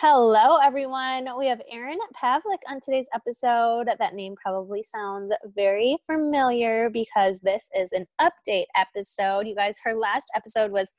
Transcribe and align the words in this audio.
Hello, 0.00 0.58
everyone. 0.58 1.26
We 1.36 1.48
have 1.48 1.60
Erin 1.68 1.98
Pavlick 2.14 2.60
on 2.68 2.78
today's 2.78 3.08
episode. 3.12 3.88
That 3.98 4.14
name 4.14 4.36
probably 4.40 4.80
sounds 4.80 5.32
very 5.56 5.96
familiar 6.06 6.88
because 6.88 7.40
this 7.40 7.68
is 7.76 7.90
an 7.90 8.06
update 8.20 8.66
episode. 8.76 9.48
You 9.48 9.56
guys, 9.56 9.74
her 9.82 9.96
last 9.96 10.30
episode 10.36 10.70
was 10.70 10.92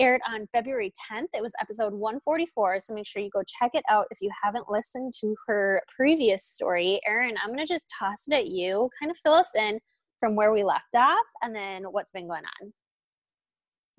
aired 0.00 0.22
on 0.28 0.48
February 0.50 0.92
10th. 1.08 1.28
It 1.34 1.40
was 1.40 1.52
episode 1.60 1.92
144. 1.92 2.80
So 2.80 2.94
make 2.94 3.06
sure 3.06 3.22
you 3.22 3.30
go 3.30 3.44
check 3.46 3.76
it 3.76 3.84
out 3.88 4.06
if 4.10 4.18
you 4.20 4.28
haven't 4.42 4.68
listened 4.68 5.12
to 5.20 5.36
her 5.46 5.80
previous 5.94 6.44
story. 6.44 7.00
Erin, 7.06 7.36
I'm 7.40 7.50
going 7.54 7.64
to 7.64 7.72
just 7.72 7.86
toss 7.96 8.26
it 8.26 8.34
at 8.34 8.48
you, 8.48 8.90
kind 9.00 9.12
of 9.12 9.18
fill 9.18 9.34
us 9.34 9.54
in 9.54 9.78
from 10.18 10.34
where 10.34 10.52
we 10.52 10.64
left 10.64 10.96
off 10.96 11.26
and 11.42 11.54
then 11.54 11.84
what's 11.84 12.10
been 12.10 12.26
going 12.26 12.42
on. 12.60 12.72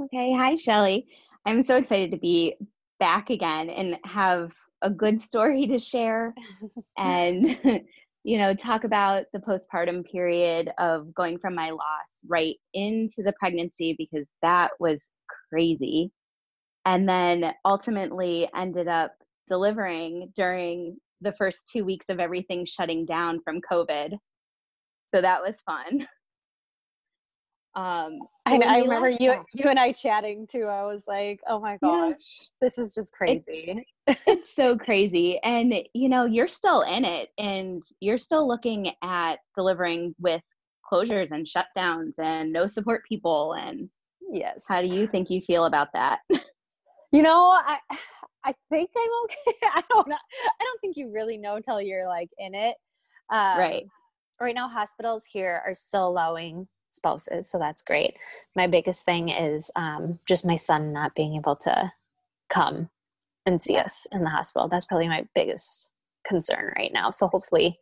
Okay. 0.04 0.34
Hi, 0.34 0.56
Shelly. 0.56 1.08
I'm 1.46 1.64
so 1.64 1.78
excited 1.78 2.12
to 2.12 2.18
be 2.18 2.58
back 3.04 3.30
again 3.30 3.70
and 3.70 3.98
have 4.06 4.54
a 4.82 4.90
good 4.90 5.20
story 5.20 5.68
to 5.68 5.78
share 5.78 6.34
and 6.98 7.60
you 8.24 8.38
know 8.38 8.54
talk 8.54 8.86
about 8.86 9.26
the 9.34 9.40
postpartum 9.40 10.10
period 10.10 10.72
of 10.78 11.14
going 11.14 11.38
from 11.38 11.54
my 11.54 11.70
loss 11.70 12.22
right 12.30 12.56
into 12.74 13.22
the 13.22 13.34
pregnancy 13.38 13.94
because 13.98 14.26
that 14.42 14.72
was 14.80 15.10
crazy. 15.50 16.12
And 16.86 17.08
then 17.08 17.54
ultimately 17.66 18.48
ended 18.56 18.88
up 18.88 19.12
delivering 19.50 20.32
during 20.34 20.96
the 21.20 21.34
first 21.34 21.70
2 21.74 21.84
weeks 21.84 22.06
of 22.08 22.22
everything 22.22 22.66
shutting 22.66 23.06
down 23.06 23.42
from 23.44 23.60
covid. 23.70 24.14
So 25.14 25.20
that 25.20 25.42
was 25.42 25.56
fun 25.66 26.08
um, 27.76 28.20
I, 28.46 28.58
I 28.58 28.78
remember 28.80 29.10
you 29.10 29.34
you 29.54 29.70
and 29.70 29.80
I 29.80 29.94
chatting 29.94 30.46
too. 30.46 30.66
I 30.66 30.84
was 30.84 31.06
like, 31.08 31.40
"Oh 31.48 31.60
my 31.60 31.78
gosh, 31.78 32.16
yes. 32.20 32.50
this 32.62 32.78
is 32.78 32.94
just 32.94 33.14
crazy." 33.14 33.86
It's, 34.06 34.22
it's 34.28 34.56
so 34.56 34.78
crazy, 34.78 35.40
and 35.44 35.74
you 35.94 36.10
know, 36.10 36.26
you're 36.26 36.48
still 36.48 36.82
in 36.82 37.04
it, 37.04 37.30
and 37.38 37.82
you're 38.00 38.20
still 38.20 38.48
looking 38.48 38.92
at 39.02 39.38
delivering 39.56 40.14
with 40.20 40.42
closures 40.92 41.32
and 41.32 41.48
shutdowns 41.48 42.14
and 42.20 42.54
no 42.54 42.68
support 42.68 43.04
people. 43.08 43.54
And 43.54 43.90
yes, 44.32 44.66
how 44.68 44.82
do 44.82 44.88
you 44.88 45.08
think 45.08 45.32
you 45.32 45.42
feel 45.42 45.66
about 45.66 45.88
that? 45.94 46.20
You 47.14 47.22
know, 47.22 47.52
I 47.52 47.78
I 48.44 48.54
think 48.70 48.90
I'm 48.98 49.10
okay. 49.26 49.58
I 49.76 49.84
don't 49.90 50.08
know. 50.08 50.16
I 50.16 50.64
don't 50.64 50.82
think 50.82 50.98
you 50.98 51.12
really 51.12 51.38
know 51.38 51.60
till 51.60 51.80
you're 51.80 52.08
like 52.08 52.30
in 52.38 52.56
it. 52.56 52.76
Um, 53.30 53.60
right. 53.60 53.86
Right 54.42 54.56
now, 54.56 54.68
hospitals 54.68 55.24
here 55.24 55.62
are 55.66 55.76
still 55.76 56.08
allowing 56.08 56.68
spouses 56.94 57.50
so 57.50 57.58
that's 57.60 57.82
great. 57.82 58.16
My 58.56 58.68
biggest 58.68 59.06
thing 59.06 59.30
is 59.30 59.72
um, 59.76 60.20
just 60.28 60.46
my 60.46 60.56
son 60.56 60.94
not 60.94 61.16
being 61.16 61.36
able 61.36 61.56
to 61.58 61.92
come 62.50 62.90
and 63.46 63.60
see 63.60 63.78
us 63.78 64.08
in 64.12 64.20
the 64.20 64.30
hospital. 64.30 64.70
That's 64.70 64.86
probably 64.86 65.08
my 65.08 65.26
biggest 65.36 65.90
concern 66.26 66.72
right 66.78 66.92
now. 66.94 67.12
So 67.12 67.28
hopefully 67.28 67.80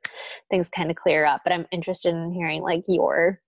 things 0.50 0.70
kind 0.70 0.90
of 0.90 0.96
clear 0.96 1.26
up 1.26 1.42
but 1.44 1.54
i'm 1.54 1.66
interested 1.72 2.14
in 2.14 2.32
hearing 2.32 2.62
like 2.62 2.84
your 2.88 3.40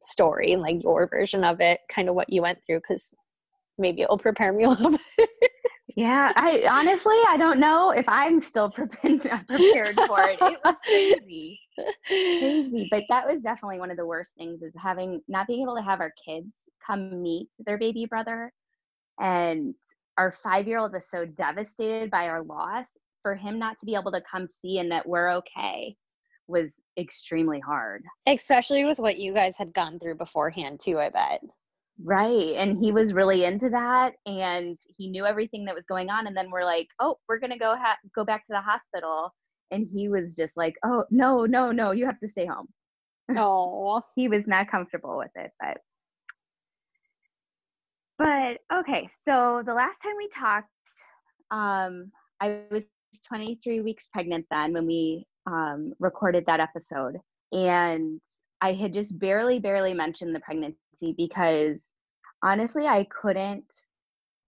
story 0.00 0.56
like 0.56 0.82
your 0.82 1.08
version 1.08 1.44
of 1.44 1.60
it 1.60 1.80
kind 1.92 2.08
of 2.08 2.14
what 2.14 2.30
you 2.30 2.42
went 2.42 2.58
through 2.64 2.78
because 2.78 3.14
maybe 3.78 4.02
it'll 4.02 4.18
prepare 4.18 4.52
me 4.52 4.64
a 4.64 4.68
little 4.68 4.90
bit 5.16 5.50
yeah 5.96 6.32
i 6.36 6.62
honestly 6.70 7.16
i 7.28 7.36
don't 7.36 7.58
know 7.58 7.90
if 7.90 8.06
i'm 8.08 8.40
still 8.40 8.70
prepared 8.70 9.22
for 9.22 10.28
it. 10.28 10.38
It 10.40 10.58
was 10.64 10.76
crazy. 10.84 11.60
Crazy 12.06 12.88
but 12.90 13.04
that 13.08 13.26
was 13.26 13.42
definitely 13.42 13.78
one 13.78 13.90
of 13.90 13.96
the 13.96 14.06
worst 14.06 14.34
things 14.36 14.62
is 14.62 14.72
having 14.76 15.20
not 15.28 15.46
being 15.46 15.62
able 15.62 15.76
to 15.76 15.82
have 15.82 16.00
our 16.00 16.12
kids 16.24 16.48
come 16.84 17.22
meet 17.22 17.48
their 17.58 17.78
baby 17.78 18.06
brother. 18.06 18.52
And 19.20 19.74
our 20.16 20.32
five 20.32 20.66
year 20.66 20.78
old 20.78 20.92
was 20.92 21.08
so 21.10 21.24
devastated 21.24 22.10
by 22.10 22.28
our 22.28 22.42
loss 22.42 22.86
for 23.22 23.34
him 23.34 23.58
not 23.58 23.78
to 23.80 23.86
be 23.86 23.94
able 23.94 24.12
to 24.12 24.22
come 24.30 24.48
see 24.48 24.78
and 24.78 24.90
that 24.90 25.08
we're 25.08 25.30
okay 25.36 25.96
was 26.46 26.74
extremely 26.98 27.60
hard. 27.60 28.04
Especially 28.26 28.84
with 28.84 28.98
what 28.98 29.18
you 29.18 29.34
guys 29.34 29.56
had 29.56 29.74
gone 29.74 29.98
through 29.98 30.16
beforehand 30.16 30.80
too 30.80 30.98
i 30.98 31.10
bet 31.10 31.40
Right. 32.02 32.54
And 32.56 32.78
he 32.82 32.92
was 32.92 33.12
really 33.12 33.44
into 33.44 33.68
that 33.70 34.14
and 34.24 34.78
he 34.96 35.10
knew 35.10 35.26
everything 35.26 35.64
that 35.64 35.74
was 35.74 35.84
going 35.88 36.10
on. 36.10 36.28
And 36.28 36.36
then 36.36 36.50
we're 36.50 36.64
like, 36.64 36.86
oh, 37.00 37.16
we're 37.28 37.40
going 37.40 37.50
to 37.50 37.58
go 37.58 37.74
ha- 37.76 37.98
go 38.14 38.24
back 38.24 38.46
to 38.46 38.52
the 38.52 38.60
hospital. 38.60 39.34
And 39.72 39.86
he 39.86 40.08
was 40.08 40.36
just 40.36 40.56
like, 40.56 40.76
oh, 40.84 41.04
no, 41.10 41.44
no, 41.44 41.72
no, 41.72 41.90
you 41.90 42.06
have 42.06 42.20
to 42.20 42.28
stay 42.28 42.46
home. 42.46 42.68
Oh, 43.36 44.02
he 44.16 44.28
was 44.28 44.46
not 44.46 44.70
comfortable 44.70 45.18
with 45.18 45.32
it. 45.34 45.50
But, 45.58 45.78
but 48.16 48.78
okay. 48.80 49.08
So 49.24 49.62
the 49.66 49.74
last 49.74 49.98
time 49.98 50.14
we 50.16 50.28
talked, 50.28 50.68
um, 51.50 52.12
I 52.40 52.60
was 52.70 52.84
23 53.26 53.80
weeks 53.80 54.06
pregnant 54.12 54.46
then 54.52 54.72
when 54.72 54.86
we 54.86 55.26
um, 55.46 55.92
recorded 55.98 56.44
that 56.46 56.60
episode. 56.60 57.16
And 57.50 58.20
I 58.60 58.72
had 58.72 58.94
just 58.94 59.18
barely, 59.18 59.58
barely 59.58 59.94
mentioned 59.94 60.34
the 60.34 60.40
pregnancy 60.40 60.76
because 61.16 61.78
honestly 62.42 62.86
i 62.86 63.04
couldn't 63.04 63.72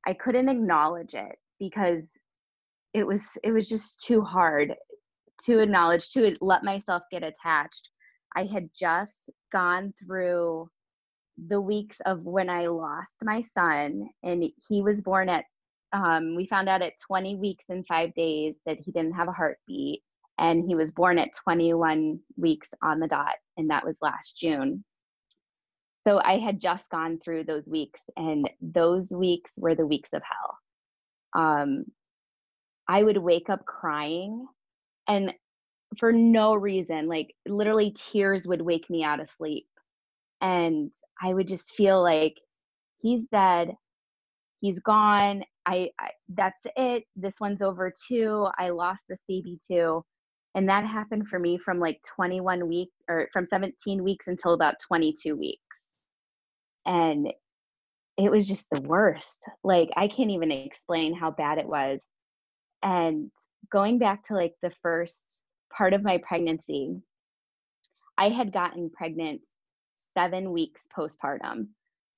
i 0.07 0.13
couldn't 0.13 0.49
acknowledge 0.49 1.15
it 1.15 1.37
because 1.59 2.05
it 2.95 3.07
was 3.07 3.23
it 3.45 3.53
was 3.53 3.69
just 3.69 4.01
too 4.01 4.23
hard 4.23 4.75
to 5.45 5.61
acknowledge 5.61 6.11
to 6.11 6.37
let 6.41 6.65
myself 6.65 7.03
get 7.11 7.23
attached. 7.23 7.89
I 8.37 8.45
had 8.45 8.69
just 8.79 9.31
gone 9.53 9.93
through 9.99 10.69
the 11.49 11.61
weeks 11.61 11.97
of 12.05 12.23
when 12.25 12.51
i 12.51 12.67
lost 12.67 13.15
my 13.23 13.41
son 13.41 14.07
and 14.23 14.45
he 14.69 14.83
was 14.83 15.01
born 15.01 15.29
at 15.29 15.45
um, 15.93 16.37
we 16.37 16.47
found 16.47 16.69
out 16.69 16.83
at 16.83 16.93
20 17.07 17.37
weeks 17.37 17.65
and 17.71 17.85
five 17.87 18.15
days 18.15 18.57
that 18.67 18.79
he 18.79 18.93
didn't 18.93 19.15
have 19.15 19.27
a 19.27 19.33
heartbeat 19.33 20.03
and 20.39 20.63
he 20.67 20.75
was 20.75 20.91
born 20.91 21.19
at 21.19 21.35
21 21.43 22.21
weeks 22.37 22.69
on 22.83 23.01
the 23.01 23.09
dot 23.09 23.37
and 23.57 23.71
that 23.71 23.87
was 23.87 23.97
last 24.03 24.37
june 24.37 24.85
so 26.07 26.21
I 26.25 26.39
had 26.39 26.61
just 26.61 26.89
gone 26.91 27.19
through 27.19 27.45
those 27.45 27.67
weeks, 27.67 28.01
and 28.17 28.49
those 28.61 29.11
weeks 29.11 29.53
were 29.57 29.75
the 29.75 29.87
weeks 29.87 30.11
of 30.13 30.23
hell. 30.23 31.43
Um, 31.43 31.85
I 32.89 33.03
would 33.03 33.19
wake 33.19 33.51
up 33.51 33.65
crying, 33.67 34.47
and 35.07 35.33
for 35.99 36.13
no 36.13 36.55
reason, 36.55 37.09
like 37.09 37.35
literally 37.47 37.93
tears 37.93 38.47
would 38.47 38.63
wake 38.63 38.89
me 38.89 39.05
out 39.05 39.21
of 39.21 39.31
sleep. 39.31 39.67
And 40.41 40.91
I 41.23 41.35
would 41.35 41.49
just 41.49 41.73
feel 41.73 42.03
like 42.03 42.37
he's 43.03 43.27
dead, 43.29 43.75
he's 44.61 44.81
gone. 44.81 45.45
I, 45.67 45.91
I 46.01 46.11
that's 46.31 46.63
it. 46.77 47.05
This 47.17 47.37
one's 47.41 47.63
over 47.63 47.93
too. 48.09 48.49
I 48.59 48.71
lost 48.71 49.03
this 49.09 49.21
baby 49.29 49.59
too. 49.69 50.03
And 50.55 50.69
that 50.69 50.85
happened 50.87 51.29
for 51.29 51.39
me 51.39 51.59
from 51.59 51.79
like 51.79 52.01
21 52.17 52.67
weeks 52.69 52.97
or 53.09 53.29
from 53.33 53.47
17 53.47 54.03
weeks 54.03 54.27
until 54.27 54.55
about 54.55 54.77
22 54.81 55.37
weeks 55.37 55.61
and 56.87 57.33
it 58.17 58.31
was 58.31 58.47
just 58.47 58.69
the 58.71 58.83
worst 58.83 59.45
like 59.65 59.89
i 59.97 60.09
can't 60.09 60.31
even 60.31 60.51
explain 60.51 61.15
how 61.15 61.31
bad 61.31 61.59
it 61.59 61.67
was 61.67 62.03
and 62.83 63.31
going 63.71 63.99
back 63.99 64.25
to 64.25 64.35
like 64.35 64.55
the 64.63 64.73
first 64.83 65.43
part 65.77 65.93
of 65.93 66.03
my 66.03 66.19
pregnancy 66.19 66.97
i 68.19 68.29
had 68.29 68.53
gotten 68.53 68.91
pregnant 68.91 69.41
7 70.15 70.51
weeks 70.53 70.83
postpartum 70.97 71.69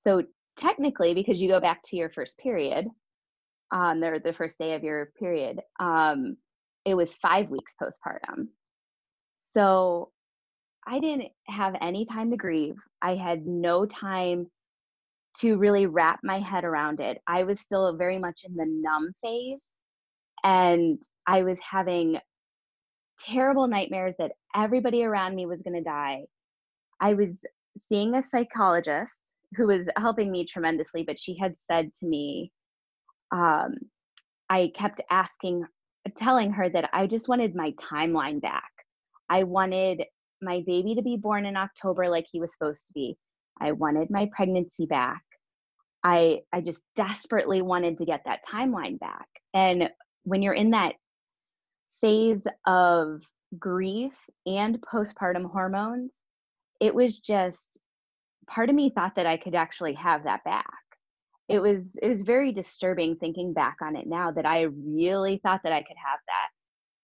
so 0.05 0.23
technically 0.57 1.15
because 1.15 1.41
you 1.41 1.49
go 1.49 1.61
back 1.61 1.83
to 1.85 1.97
your 1.97 2.11
first 2.11 2.39
period 2.39 2.87
um 3.73 4.01
the, 4.01 4.21
the 4.25 4.33
first 4.33 4.59
day 4.59 4.75
of 4.75 4.83
your 4.83 5.13
period 5.19 5.61
um 5.81 6.37
it 6.85 6.95
was 6.95 7.15
5 7.15 7.51
weeks 7.51 7.75
postpartum. 7.81 8.49
So 9.55 10.11
I 10.87 10.99
didn't 10.99 11.29
have 11.47 11.75
any 11.81 12.05
time 12.05 12.31
to 12.31 12.37
grieve. 12.37 12.75
I 13.01 13.15
had 13.15 13.47
no 13.47 13.87
time 13.87 14.47
to 15.39 15.57
really 15.57 15.87
wrap 15.87 16.21
my 16.23 16.39
head 16.39 16.65
around 16.65 17.01
it. 17.01 17.19
I 17.27 17.45
was 17.45 17.61
still 17.61 17.97
very 17.97 18.19
much 18.19 18.43
in 18.45 18.55
the 18.55 18.67
numb 18.67 19.13
phase 19.23 19.63
and 20.45 21.01
I 21.27 21.43
was 21.43 21.59
having 21.61 22.19
terrible 23.19 23.69
nightmares 23.69 24.15
that 24.19 24.33
everybody 24.55 25.05
around 25.05 25.35
me 25.35 25.47
was 25.47 25.63
going 25.63 25.77
to 25.77 25.83
die. 25.83 26.23
I 27.01 27.15
was 27.15 27.39
seeing 27.79 28.15
a 28.15 28.23
psychologist 28.23 29.33
who 29.57 29.69
was 29.69 29.87
helping 29.97 30.31
me 30.31 30.45
tremendously, 30.45 31.05
but 31.05 31.19
she 31.19 31.37
had 31.39 31.55
said 31.71 31.91
to 32.01 32.07
me, 32.07 32.51
um, 33.33 33.75
I 34.51 34.73
kept 34.75 35.01
asking, 35.11 35.65
telling 36.17 36.53
her 36.53 36.69
that 36.69 36.91
I 36.93 37.07
just 37.07 37.29
wanted 37.29 37.55
my 37.55 37.73
timeline 37.73 38.41
back. 38.41 38.71
I 39.29 39.45
wanted 39.45 40.05
my 40.43 40.63
baby 40.67 40.95
to 40.97 41.03
be 41.03 41.17
born 41.17 41.47
in 41.47 41.57
October 41.57 42.09
like 42.09 42.27
he 42.31 42.41
was 42.41 42.53
supposed 42.53 42.87
to 42.87 42.93
be. 42.93 43.17
I 43.61 43.73
wanted 43.73 44.11
my 44.11 44.29
pregnancy 44.35 44.87
back. 44.87 45.23
I 46.05 46.41
I 46.53 46.61
just 46.61 46.83
desperately 46.97 47.63
wanted 47.63 47.99
to 47.99 48.05
get 48.05 48.23
that 48.25 48.41
timeline 48.51 48.99
back. 48.99 49.29
And 49.55 49.91
when 50.25 50.43
you're 50.43 50.55
in 50.55 50.71
that 50.71 50.95
phase 52.01 52.47
of 52.67 53.23
grief 53.59 54.15
and 54.47 54.81
postpartum 54.81 55.51
hormones, 55.51 56.11
it 56.81 56.95
was 56.95 57.19
just 57.19 57.79
part 58.49 58.69
of 58.69 58.75
me 58.75 58.91
thought 58.91 59.15
that 59.17 59.27
I 59.27 59.37
could 59.37 59.55
actually 59.55 59.95
have 59.95 60.25
that 60.25 60.45
back. 60.45 60.67
It 61.49 61.61
was 61.61 61.97
it 62.03 62.09
was 62.09 62.23
very 62.23 62.53
disturbing 62.53 63.17
thinking 63.17 63.53
back 63.53 63.77
on 63.83 63.97
it 63.97 64.07
now 64.07 64.33
that 64.33 64.47
I 64.47 64.63
really 64.63 65.41
thought 65.43 65.61
that 65.65 65.73
I 65.73 65.83
could 65.83 65.97
have 66.05 66.21
that. 66.27 66.49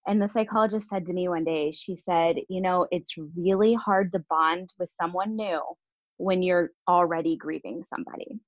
And 0.06 0.22
the 0.22 0.28
psychologist 0.28 0.88
said 0.88 1.06
to 1.06 1.12
me 1.12 1.28
one 1.28 1.44
day, 1.44 1.72
she 1.72 1.96
said, 1.96 2.36
"You 2.48 2.60
know, 2.62 2.86
it's 2.90 3.14
really 3.36 3.74
hard 3.74 4.12
to 4.12 4.24
bond 4.30 4.72
with 4.78 4.90
someone 4.90 5.36
new 5.36 5.60
when 6.16 6.42
you're 6.42 6.70
already 6.88 7.36
grieving 7.36 7.84
somebody." 7.84 8.40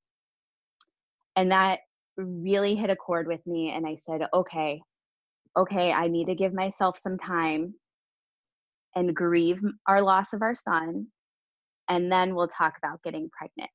And 1.37 1.53
that 1.53 1.81
really 2.17 2.75
hit 2.75 2.91
a 2.91 2.97
chord 2.97 3.27
with 3.27 3.47
me 3.47 3.71
and 3.71 3.87
I 3.87 3.97
said, 3.97 4.23
"Okay, 4.33 4.83
okay, 5.57 5.93
I 5.93 6.09
need 6.09 6.27
to 6.27 6.35
give 6.35 6.55
myself 6.55 6.99
some 7.03 7.19
time 7.19 7.75
and 8.95 9.15
grieve 9.15 9.63
our 9.87 10.03
loss 10.03 10.33
of 10.33 10.43
our 10.43 10.55
son 10.55 11.09
and 11.89 12.11
then 12.11 12.35
we'll 12.35 12.49
talk 12.49 12.75
about 12.79 13.03
getting 13.03 13.29
pregnant 13.31 13.71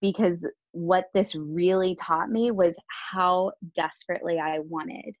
because 0.00 0.38
what 0.72 1.06
this 1.14 1.34
really 1.34 1.94
taught 1.94 2.28
me 2.28 2.50
was 2.50 2.74
how 2.88 3.52
desperately 3.74 4.38
I 4.38 4.58
wanted 4.58 5.14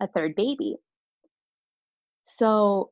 a 0.00 0.06
third 0.06 0.36
baby. 0.36 0.76
So, 2.24 2.90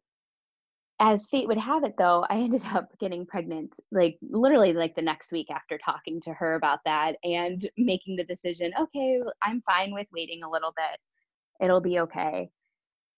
as 1.00 1.28
fate 1.28 1.46
would 1.46 1.58
have 1.58 1.84
it, 1.84 1.94
though, 1.96 2.26
I 2.28 2.36
ended 2.38 2.64
up 2.72 2.90
getting 2.98 3.26
pregnant 3.26 3.74
like 3.92 4.18
literally 4.22 4.72
like 4.72 4.94
the 4.94 5.02
next 5.02 5.32
week 5.32 5.48
after 5.50 5.78
talking 5.78 6.20
to 6.22 6.32
her 6.34 6.54
about 6.54 6.80
that 6.84 7.16
and 7.22 7.68
making 7.76 8.16
the 8.16 8.24
decision 8.24 8.72
okay, 8.80 9.20
I'm 9.42 9.60
fine 9.62 9.92
with 9.92 10.06
waiting 10.12 10.42
a 10.42 10.50
little 10.50 10.72
bit, 10.76 11.00
it'll 11.64 11.80
be 11.80 12.00
okay. 12.00 12.50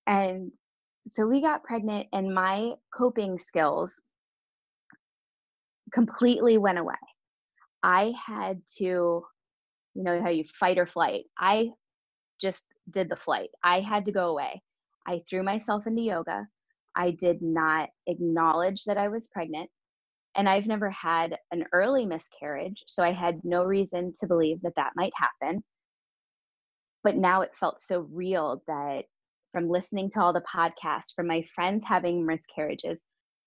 And 0.07 0.53
so 1.11 1.27
we 1.27 1.41
got 1.41 1.65
pregnant, 1.65 2.09
and 2.13 2.35
my 2.35 2.73
coping 2.95 3.39
skills 3.39 4.01
completely 5.93 6.59
went 6.59 6.79
away. 6.79 6.95
I 7.83 8.13
had 8.27 8.61
to, 8.79 8.85
you 8.85 9.25
know, 9.95 10.23
how 10.23 10.29
you 10.29 10.45
fight 10.45 10.79
or 10.79 10.87
flight. 10.87 11.25
I 11.39 11.71
just 12.41 12.67
did 12.91 13.09
the 13.09 13.17
flight. 13.17 13.51
I 13.63 13.81
had 13.81 14.05
to 14.07 14.13
go 14.13 14.29
away. 14.29 14.63
I 15.07 15.23
threw 15.29 15.43
myself 15.43 15.87
into 15.87 16.03
yoga. 16.03 16.47
I 16.97 17.13
did 17.13 17.43
not 17.43 17.89
acknowledge 18.07 18.85
that 18.85 18.99
I 18.99 19.09
was 19.09 19.29
pregnant. 19.29 19.71
And 20.37 20.49
I've 20.49 20.67
never 20.67 20.91
had 20.91 21.37
an 21.51 21.65
early 21.73 22.07
miscarriage, 22.07 22.85
so 22.87 23.03
I 23.03 23.13
had 23.13 23.41
no 23.43 23.65
reason 23.65 24.13
to 24.21 24.27
believe 24.29 24.63
that 24.63 24.75
that 24.77 24.93
might 24.95 25.13
happen. 25.17 25.65
But 27.03 27.17
now 27.17 27.41
it 27.41 27.57
felt 27.57 27.83
so 27.83 28.07
real 28.13 28.63
that 28.69 29.05
from 29.53 29.69
listening 29.69 30.11
to 30.11 30.21
all 30.21 30.33
the 30.33 30.43
podcasts, 30.43 31.15
from 31.17 31.27
my 31.27 31.45
friends 31.55 31.85
having 31.85 32.25
miscarriages, 32.25 33.01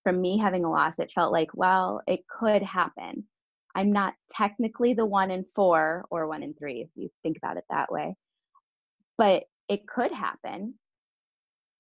from 0.04 0.20
me 0.20 0.38
having 0.38 0.66
a 0.66 0.70
loss, 0.70 1.00
it 1.00 1.12
felt 1.14 1.32
like, 1.32 1.50
well, 1.54 2.02
it 2.08 2.22
could 2.28 2.62
happen. 2.62 3.24
I'm 3.76 3.92
not 3.92 4.14
technically 4.30 4.94
the 4.94 5.06
one 5.06 5.32
in 5.32 5.46
four 5.56 6.06
or 6.12 6.28
one 6.28 6.44
in 6.44 6.54
three, 6.54 6.82
if 6.82 6.90
you 6.96 7.10
think 7.24 7.38
about 7.38 7.58
it 7.58 7.64
that 7.70 7.92
way, 7.92 8.16
but 9.18 9.46
it 9.70 9.88
could 9.88 10.12
happen. 10.12 10.76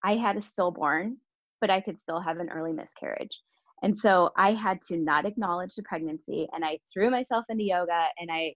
I 0.04 0.16
had 0.16 0.38
a 0.38 0.42
stillborn, 0.42 1.18
but 1.62 1.70
I 1.70 1.82
could 1.82 2.02
still 2.02 2.20
have 2.20 2.40
an 2.40 2.50
early 2.50 2.74
miscarriage. 2.74 3.40
And 3.84 3.98
so 3.98 4.32
I 4.38 4.54
had 4.54 4.82
to 4.88 4.98
not 4.98 5.26
acknowledge 5.26 5.76
the 5.76 5.84
pregnancy 5.84 6.48
and 6.54 6.64
I 6.64 6.80
threw 6.94 7.10
myself 7.10 7.46
into 7.50 7.64
yoga 7.64 8.08
and 8.18 8.32
I 8.32 8.56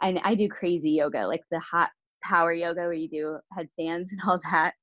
and 0.00 0.20
I 0.22 0.34
do 0.34 0.48
crazy 0.48 0.90
yoga, 0.90 1.26
like 1.26 1.42
the 1.50 1.60
hot 1.60 1.90
power 2.22 2.52
yoga 2.52 2.82
where 2.82 2.92
you 2.92 3.08
do 3.08 3.38
headstands 3.52 4.12
and 4.12 4.20
all 4.26 4.40
that. 4.50 4.74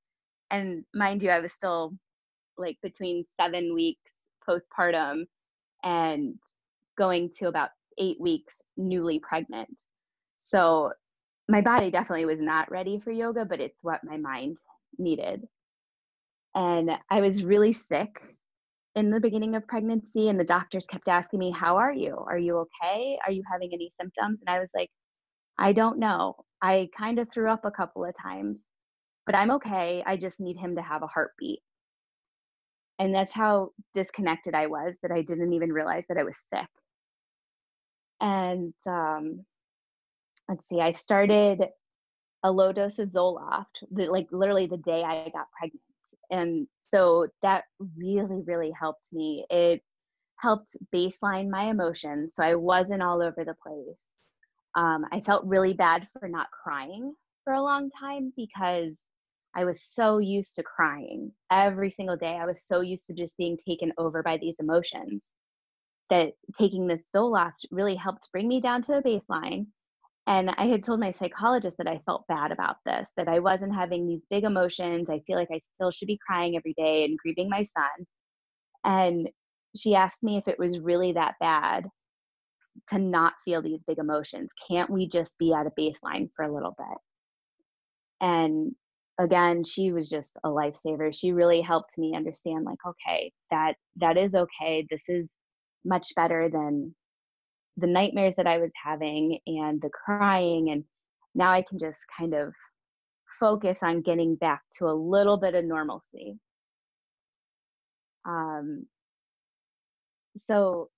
And 0.51 0.83
mind 0.93 1.23
you, 1.23 1.29
I 1.29 1.39
was 1.39 1.53
still 1.53 1.93
like 2.57 2.77
between 2.81 3.25
seven 3.39 3.73
weeks 3.73 4.11
postpartum 4.47 5.25
and 5.83 6.35
going 6.97 7.29
to 7.39 7.47
about 7.47 7.69
eight 7.97 8.19
weeks 8.19 8.55
newly 8.77 9.19
pregnant. 9.19 9.69
So 10.39 10.91
my 11.49 11.61
body 11.61 11.91
definitely 11.91 12.25
was 12.25 12.39
not 12.39 12.71
ready 12.71 12.99
for 12.99 13.11
yoga, 13.11 13.45
but 13.45 13.59
it's 13.59 13.77
what 13.81 14.03
my 14.03 14.17
mind 14.17 14.57
needed. 14.97 15.47
And 16.55 16.91
I 17.09 17.21
was 17.21 17.43
really 17.43 17.73
sick 17.73 18.21
in 18.95 19.09
the 19.09 19.19
beginning 19.19 19.55
of 19.55 19.67
pregnancy, 19.67 20.29
and 20.29 20.39
the 20.39 20.45
doctors 20.45 20.87
kept 20.87 21.07
asking 21.09 21.39
me, 21.39 21.51
How 21.51 21.77
are 21.77 21.93
you? 21.93 22.15
Are 22.27 22.37
you 22.37 22.57
okay? 22.59 23.19
Are 23.25 23.31
you 23.31 23.43
having 23.51 23.71
any 23.73 23.91
symptoms? 23.99 24.39
And 24.45 24.49
I 24.55 24.59
was 24.59 24.71
like, 24.73 24.89
I 25.57 25.73
don't 25.73 25.99
know. 25.99 26.35
I 26.61 26.89
kind 26.97 27.19
of 27.19 27.29
threw 27.31 27.49
up 27.49 27.65
a 27.65 27.71
couple 27.71 28.05
of 28.05 28.15
times, 28.21 28.67
but 29.25 29.35
I'm 29.35 29.51
okay. 29.51 30.03
I 30.05 30.17
just 30.17 30.39
need 30.39 30.57
him 30.57 30.75
to 30.75 30.81
have 30.81 31.03
a 31.03 31.07
heartbeat 31.07 31.61
and 32.99 33.13
that's 33.13 33.33
how 33.33 33.71
disconnected 33.93 34.53
i 34.55 34.67
was 34.67 34.93
that 35.01 35.11
i 35.11 35.21
didn't 35.21 35.53
even 35.53 35.71
realize 35.71 36.05
that 36.07 36.17
i 36.17 36.23
was 36.23 36.37
sick 36.37 36.67
and 38.21 38.73
um, 38.87 39.43
let's 40.47 40.63
see 40.69 40.79
i 40.79 40.91
started 40.91 41.65
a 42.43 42.51
low 42.51 42.71
dose 42.71 42.99
of 42.99 43.09
zoloft 43.09 43.65
the, 43.91 44.07
like 44.07 44.27
literally 44.31 44.67
the 44.67 44.77
day 44.77 45.03
i 45.03 45.29
got 45.29 45.47
pregnant 45.57 45.81
and 46.31 46.67
so 46.81 47.27
that 47.41 47.63
really 47.97 48.41
really 48.45 48.71
helped 48.79 49.11
me 49.11 49.45
it 49.49 49.81
helped 50.39 50.75
baseline 50.93 51.49
my 51.49 51.65
emotions 51.65 52.35
so 52.35 52.43
i 52.43 52.55
wasn't 52.55 53.01
all 53.01 53.21
over 53.21 53.43
the 53.45 53.55
place 53.65 54.03
um, 54.75 55.05
i 55.11 55.19
felt 55.21 55.45
really 55.45 55.73
bad 55.73 56.07
for 56.19 56.27
not 56.27 56.47
crying 56.51 57.13
for 57.43 57.53
a 57.53 57.63
long 57.63 57.89
time 57.99 58.33
because 58.35 58.99
I 59.55 59.63
was 59.63 59.81
so 59.81 60.17
used 60.17 60.55
to 60.57 60.63
crying 60.63 61.31
every 61.49 61.89
single 61.89 62.17
day. 62.17 62.37
I 62.37 62.45
was 62.45 62.67
so 62.67 62.81
used 62.81 63.07
to 63.07 63.13
just 63.13 63.37
being 63.37 63.57
taken 63.57 63.93
over 63.97 64.21
by 64.21 64.37
these 64.37 64.55
emotions 64.59 65.21
that 66.09 66.33
taking 66.57 66.87
this 66.87 67.03
Zoloft 67.15 67.65
really 67.71 67.95
helped 67.95 68.29
bring 68.31 68.47
me 68.47 68.59
down 68.59 68.81
to 68.83 68.97
a 68.97 69.01
baseline. 69.01 69.67
And 70.27 70.49
I 70.57 70.65
had 70.65 70.83
told 70.83 70.99
my 70.99 71.11
psychologist 71.11 71.77
that 71.77 71.87
I 71.87 72.01
felt 72.05 72.25
bad 72.27 72.51
about 72.51 72.77
this, 72.85 73.11
that 73.15 73.27
I 73.27 73.39
wasn't 73.39 73.75
having 73.75 74.07
these 74.07 74.23
big 74.29 74.43
emotions. 74.43 75.09
I 75.09 75.19
feel 75.27 75.37
like 75.37 75.51
I 75.51 75.59
still 75.59 75.91
should 75.91 76.07
be 76.07 76.19
crying 76.25 76.57
every 76.57 76.73
day 76.73 77.05
and 77.05 77.17
grieving 77.17 77.49
my 77.49 77.63
son. 77.63 78.05
And 78.83 79.29
she 79.75 79.93
asked 79.93 80.23
me 80.23 80.37
if 80.37 80.47
it 80.47 80.57
was 80.57 80.79
really 80.79 81.13
that 81.13 81.35
bad 81.39 81.85
to 82.89 82.97
not 82.97 83.33
feel 83.45 83.61
these 83.61 83.83
big 83.83 83.99
emotions. 83.99 84.49
Can't 84.67 84.89
we 84.89 85.07
just 85.07 85.37
be 85.37 85.53
at 85.53 85.67
a 85.67 85.71
baseline 85.79 86.29
for 86.35 86.43
a 86.43 86.53
little 86.53 86.75
bit? 86.77 86.97
And 88.21 88.75
again 89.19 89.63
she 89.63 89.91
was 89.91 90.09
just 90.09 90.37
a 90.43 90.49
lifesaver 90.49 91.13
she 91.13 91.31
really 91.31 91.61
helped 91.61 91.97
me 91.97 92.15
understand 92.15 92.65
like 92.65 92.77
okay 92.85 93.31
that 93.49 93.75
that 93.95 94.17
is 94.17 94.35
okay 94.35 94.85
this 94.89 95.01
is 95.07 95.27
much 95.85 96.13
better 96.15 96.49
than 96.49 96.93
the 97.77 97.87
nightmares 97.87 98.35
that 98.35 98.47
i 98.47 98.57
was 98.57 98.71
having 98.81 99.39
and 99.47 99.81
the 99.81 99.89
crying 99.89 100.69
and 100.71 100.83
now 101.33 101.51
i 101.51 101.61
can 101.61 101.77
just 101.77 101.99
kind 102.17 102.33
of 102.33 102.53
focus 103.39 103.79
on 103.83 104.01
getting 104.01 104.35
back 104.35 104.61
to 104.77 104.85
a 104.85 104.93
little 104.93 105.37
bit 105.37 105.55
of 105.55 105.65
normalcy. 105.65 106.37
Um 108.25 108.85
so 110.37 110.89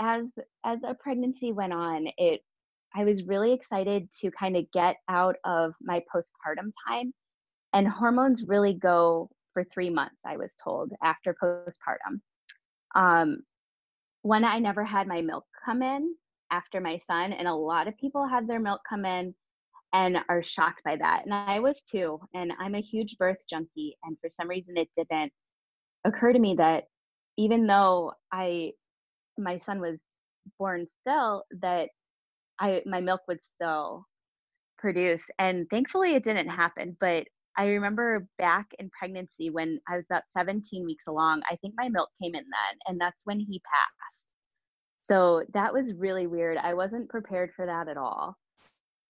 as 0.00 0.26
as 0.64 0.80
a 0.84 0.94
pregnancy 0.94 1.52
went 1.52 1.72
on 1.72 2.06
it 2.18 2.42
i 2.94 3.04
was 3.04 3.24
really 3.24 3.52
excited 3.52 4.06
to 4.10 4.30
kind 4.32 4.54
of 4.56 4.70
get 4.72 4.96
out 5.08 5.36
of 5.44 5.72
my 5.80 6.02
postpartum 6.14 6.70
time 6.86 7.14
and 7.72 7.88
hormones 7.88 8.44
really 8.46 8.74
go 8.74 9.30
for 9.54 9.64
three 9.64 9.88
months 9.88 10.20
i 10.26 10.36
was 10.36 10.52
told 10.62 10.92
after 11.02 11.34
postpartum. 11.42 12.20
Um, 12.94 13.38
when 14.26 14.44
i 14.44 14.58
never 14.58 14.82
had 14.82 15.06
my 15.06 15.22
milk 15.22 15.44
come 15.64 15.82
in 15.82 16.12
after 16.50 16.80
my 16.80 16.98
son 16.98 17.32
and 17.32 17.46
a 17.46 17.54
lot 17.54 17.86
of 17.86 17.96
people 17.96 18.26
have 18.26 18.48
their 18.48 18.58
milk 18.58 18.80
come 18.88 19.04
in 19.04 19.32
and 19.92 20.18
are 20.28 20.42
shocked 20.42 20.82
by 20.84 20.96
that 20.96 21.22
and 21.24 21.32
i 21.32 21.60
was 21.60 21.80
too 21.88 22.18
and 22.34 22.52
i'm 22.58 22.74
a 22.74 22.80
huge 22.80 23.16
birth 23.18 23.36
junkie 23.48 23.96
and 24.02 24.16
for 24.20 24.28
some 24.28 24.48
reason 24.48 24.76
it 24.76 24.88
didn't 24.96 25.32
occur 26.04 26.32
to 26.32 26.40
me 26.40 26.56
that 26.56 26.84
even 27.36 27.68
though 27.68 28.12
i 28.32 28.72
my 29.38 29.60
son 29.60 29.80
was 29.80 29.96
born 30.58 30.88
still 31.00 31.44
that 31.60 31.88
i 32.58 32.82
my 32.84 33.00
milk 33.00 33.20
would 33.28 33.40
still 33.54 34.04
produce 34.76 35.30
and 35.38 35.70
thankfully 35.70 36.16
it 36.16 36.24
didn't 36.24 36.48
happen 36.48 36.96
but 36.98 37.28
I 37.56 37.68
remember 37.68 38.28
back 38.38 38.66
in 38.78 38.90
pregnancy 38.90 39.50
when 39.50 39.80
I 39.88 39.96
was 39.96 40.06
about 40.10 40.24
17 40.30 40.84
weeks 40.84 41.06
along, 41.06 41.42
I 41.50 41.56
think 41.56 41.74
my 41.76 41.88
milk 41.88 42.10
came 42.22 42.34
in 42.34 42.44
then, 42.44 42.78
and 42.86 43.00
that's 43.00 43.22
when 43.24 43.40
he 43.40 43.60
passed. 43.60 44.34
So 45.02 45.44
that 45.54 45.72
was 45.72 45.94
really 45.94 46.26
weird. 46.26 46.58
I 46.58 46.74
wasn't 46.74 47.08
prepared 47.08 47.52
for 47.54 47.64
that 47.66 47.88
at 47.88 47.96
all. 47.96 48.36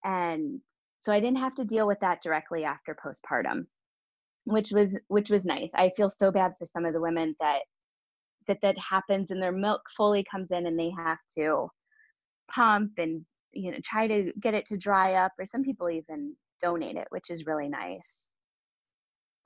And 0.05 0.61
so 1.01 1.13
I 1.13 1.21
didn't 1.21 1.39
have 1.39 1.55
to 1.55 1.65
deal 1.65 1.87
with 1.87 1.99
that 2.01 2.23
directly 2.23 2.65
after 2.65 2.95
postpartum, 2.95 3.67
which 4.45 4.71
was 4.71 4.91
which 5.09 5.31
was 5.31 5.45
nice. 5.45 5.71
I 5.75 5.91
feel 5.97 6.11
so 6.11 6.31
bad 6.31 6.53
for 6.59 6.67
some 6.67 6.85
of 6.85 6.93
the 6.93 7.01
women 7.01 7.35
that 7.41 7.61
that 8.47 8.61
that 8.63 8.79
happens 8.79 9.31
and 9.31 9.43
their 9.43 9.53
milk 9.53 9.83
fully 9.97 10.25
comes 10.31 10.51
in 10.51 10.67
and 10.67 10.79
they 10.79 10.91
have 10.91 11.19
to 11.39 11.69
pump 12.51 12.93
and 12.99 13.25
you 13.53 13.73
know 13.73 13.79
try 13.85 14.07
to 14.07 14.33
get 14.41 14.55
it 14.55 14.67
to 14.67 14.77
dry 14.77 15.15
up 15.15 15.33
or 15.39 15.47
some 15.47 15.65
people 15.65 15.91
even 15.91 16.35
donate 16.63 16.97
it 16.97 17.07
which 17.11 17.31
is 17.31 17.47
really 17.47 17.69
nice 17.69 18.29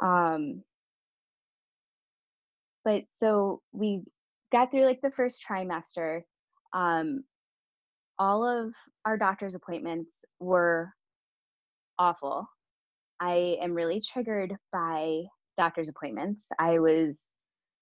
um 0.03 0.63
but 2.85 3.03
so 3.13 3.61
we 3.73 4.03
got 4.53 4.71
through 4.71 4.85
like 4.85 5.01
the 5.03 5.11
first 5.11 5.45
trimester 5.49 6.23
um 6.73 7.23
all 8.19 8.45
of 8.45 8.73
our 9.05 9.17
doctor's 9.17 9.55
appointments 9.55 10.11
were 10.39 10.93
awful 11.99 12.49
i 13.21 13.57
am 13.61 13.75
really 13.75 14.01
triggered 14.01 14.55
by 14.73 15.21
doctor's 15.57 15.89
appointments 15.89 16.47
i 16.59 16.79
was 16.79 17.15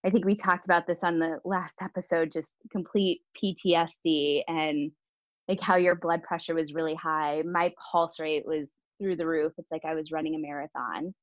i 0.04 0.10
think 0.10 0.24
we 0.24 0.34
talked 0.34 0.64
about 0.64 0.86
this 0.86 0.98
on 1.02 1.18
the 1.18 1.38
last 1.44 1.74
episode 1.80 2.32
just 2.32 2.54
complete 2.72 3.20
ptsd 3.42 4.42
and 4.48 4.90
like 5.48 5.60
how 5.60 5.76
your 5.76 5.94
blood 5.94 6.22
pressure 6.22 6.54
was 6.54 6.74
really 6.74 6.94
high. 6.94 7.42
My 7.42 7.72
pulse 7.90 8.20
rate 8.20 8.46
was 8.46 8.68
through 9.00 9.16
the 9.16 9.26
roof. 9.26 9.52
It's 9.56 9.72
like 9.72 9.84
I 9.84 9.94
was 9.94 10.12
running 10.12 10.34
a 10.34 10.38
marathon. 10.38 11.14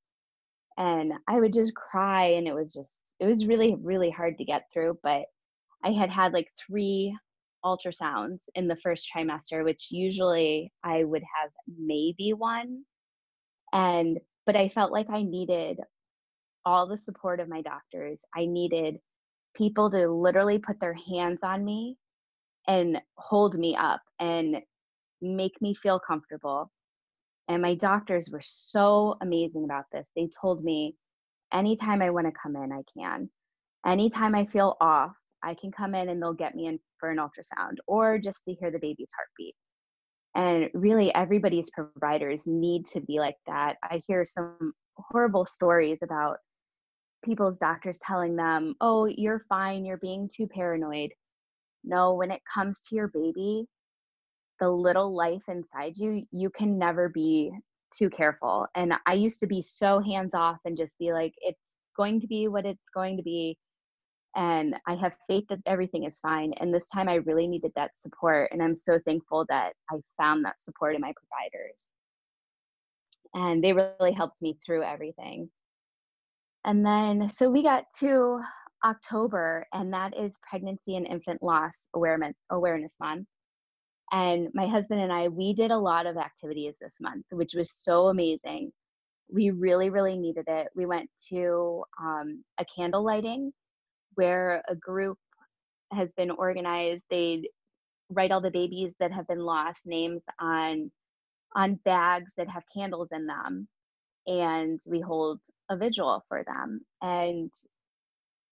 And 0.77 1.13
I 1.27 1.39
would 1.39 1.53
just 1.53 1.73
cry 1.75 2.25
and 2.25 2.47
it 2.47 2.53
was 2.53 2.73
just 2.73 3.15
it 3.19 3.25
was 3.25 3.45
really 3.47 3.75
really 3.81 4.09
hard 4.09 4.37
to 4.37 4.45
get 4.45 4.65
through, 4.73 4.99
but 5.03 5.23
I 5.83 5.91
had 5.91 6.09
had 6.09 6.33
like 6.33 6.49
3 6.67 7.17
ultrasounds 7.63 8.43
in 8.55 8.67
the 8.67 8.75
first 8.77 9.09
trimester, 9.13 9.63
which 9.63 9.87
usually 9.91 10.71
I 10.83 11.03
would 11.03 11.23
have 11.41 11.51
maybe 11.77 12.33
one. 12.33 12.83
And 13.73 14.19
but 14.45 14.55
I 14.55 14.69
felt 14.69 14.91
like 14.91 15.09
I 15.09 15.23
needed 15.23 15.79
all 16.65 16.87
the 16.87 16.97
support 16.97 17.39
of 17.39 17.49
my 17.49 17.61
doctors. 17.61 18.19
I 18.35 18.45
needed 18.45 18.97
people 19.55 19.89
to 19.91 20.09
literally 20.09 20.59
put 20.59 20.79
their 20.79 20.95
hands 21.09 21.39
on 21.43 21.63
me 21.63 21.97
and 22.67 22.99
hold 23.17 23.57
me 23.57 23.75
up 23.75 24.01
and 24.19 24.57
make 25.21 25.61
me 25.61 25.73
feel 25.73 25.99
comfortable. 25.99 26.71
And 27.47 27.61
my 27.61 27.75
doctors 27.75 28.29
were 28.29 28.41
so 28.43 29.17
amazing 29.21 29.65
about 29.65 29.85
this. 29.91 30.07
They 30.15 30.29
told 30.41 30.63
me 30.63 30.95
anytime 31.53 32.01
I 32.01 32.09
want 32.09 32.27
to 32.27 32.33
come 32.41 32.55
in, 32.55 32.71
I 32.71 32.81
can. 32.97 33.29
Anytime 33.85 34.33
I 34.33 34.45
feel 34.45 34.77
off, 34.81 35.15
I 35.43 35.53
can 35.53 35.71
come 35.71 35.93
in 35.93 36.09
and 36.09 36.21
they'll 36.21 36.33
get 36.33 36.55
me 36.55 36.65
in 36.67 36.79
for 36.99 37.11
an 37.11 37.17
ultrasound 37.17 37.75
or 37.85 38.17
just 38.17 38.45
to 38.45 38.53
hear 38.53 38.71
the 38.71 38.79
baby's 38.79 39.09
heartbeat. 39.15 39.55
And 40.33 40.69
really, 40.73 41.13
everybody's 41.13 41.69
providers 41.69 42.43
need 42.47 42.87
to 42.87 42.99
be 42.99 43.19
like 43.19 43.37
that. 43.45 43.77
I 43.83 44.01
hear 44.07 44.25
some 44.25 44.73
horrible 44.97 45.45
stories 45.45 45.99
about 46.03 46.37
people's 47.23 47.59
doctors 47.59 47.99
telling 47.99 48.35
them, 48.35 48.75
oh, 48.81 49.05
you're 49.05 49.45
fine, 49.47 49.85
you're 49.85 49.97
being 49.97 50.29
too 50.33 50.47
paranoid. 50.47 51.11
No, 51.83 52.13
when 52.13 52.31
it 52.31 52.41
comes 52.51 52.81
to 52.87 52.95
your 52.95 53.07
baby, 53.07 53.65
the 54.59 54.69
little 54.69 55.15
life 55.15 55.43
inside 55.47 55.97
you, 55.97 56.23
you 56.31 56.49
can 56.49 56.77
never 56.77 57.09
be 57.09 57.51
too 57.95 58.09
careful. 58.09 58.67
And 58.75 58.93
I 59.05 59.13
used 59.13 59.39
to 59.41 59.47
be 59.47 59.61
so 59.61 59.99
hands 59.99 60.33
off 60.33 60.57
and 60.65 60.77
just 60.77 60.97
be 60.97 61.13
like, 61.13 61.33
it's 61.37 61.75
going 61.95 62.19
to 62.21 62.27
be 62.27 62.47
what 62.47 62.65
it's 62.65 62.89
going 62.93 63.17
to 63.17 63.23
be. 63.23 63.57
And 64.35 64.75
I 64.85 64.95
have 64.95 65.13
faith 65.29 65.45
that 65.49 65.59
everything 65.65 66.03
is 66.03 66.19
fine. 66.19 66.53
And 66.59 66.73
this 66.73 66.87
time 66.89 67.07
I 67.07 67.15
really 67.15 67.47
needed 67.47 67.71
that 67.75 67.91
support. 67.97 68.49
And 68.51 68.61
I'm 68.61 68.75
so 68.75 68.99
thankful 69.05 69.45
that 69.49 69.73
I 69.89 69.95
found 70.21 70.43
that 70.43 70.59
support 70.59 70.95
in 70.95 71.01
my 71.01 71.13
providers. 71.13 71.85
And 73.33 73.63
they 73.63 73.73
really 73.73 74.11
helped 74.11 74.41
me 74.41 74.57
through 74.65 74.83
everything. 74.83 75.49
And 76.65 76.85
then, 76.85 77.29
so 77.29 77.49
we 77.49 77.63
got 77.63 77.85
to 77.99 78.41
October, 78.83 79.65
and 79.73 79.93
that 79.93 80.17
is 80.17 80.37
Pregnancy 80.47 80.95
and 80.95 81.07
Infant 81.07 81.41
Loss 81.41 81.87
Awareness, 81.95 82.93
Month. 82.99 83.27
And 84.11 84.49
my 84.53 84.67
husband 84.67 85.01
and 85.01 85.11
I, 85.11 85.27
we 85.27 85.53
did 85.53 85.71
a 85.71 85.77
lot 85.77 86.05
of 86.05 86.17
activities 86.17 86.75
this 86.79 86.95
month, 87.01 87.25
which 87.31 87.53
was 87.55 87.71
so 87.71 88.07
amazing. 88.07 88.71
We 89.31 89.49
really, 89.49 89.89
really 89.89 90.17
needed 90.17 90.45
it. 90.47 90.67
We 90.75 90.85
went 90.85 91.09
to 91.29 91.83
um, 91.99 92.43
a 92.59 92.65
candle 92.65 93.03
lighting 93.03 93.51
where 94.13 94.63
a 94.69 94.75
group 94.75 95.17
has 95.91 96.09
been 96.15 96.31
organized. 96.31 97.05
They 97.09 97.43
write 98.09 98.31
all 98.31 98.41
the 98.41 98.51
babies 98.51 98.93
that 98.99 99.11
have 99.11 99.27
been 99.27 99.39
lost 99.39 99.85
names 99.85 100.21
on 100.39 100.91
on 101.55 101.79
bags 101.85 102.33
that 102.37 102.49
have 102.49 102.63
candles 102.73 103.07
in 103.13 103.25
them 103.25 103.67
and 104.27 104.81
we 104.85 104.99
hold 104.99 105.39
a 105.69 105.77
vigil 105.77 106.23
for 106.27 106.43
them 106.43 106.81
and 107.01 107.49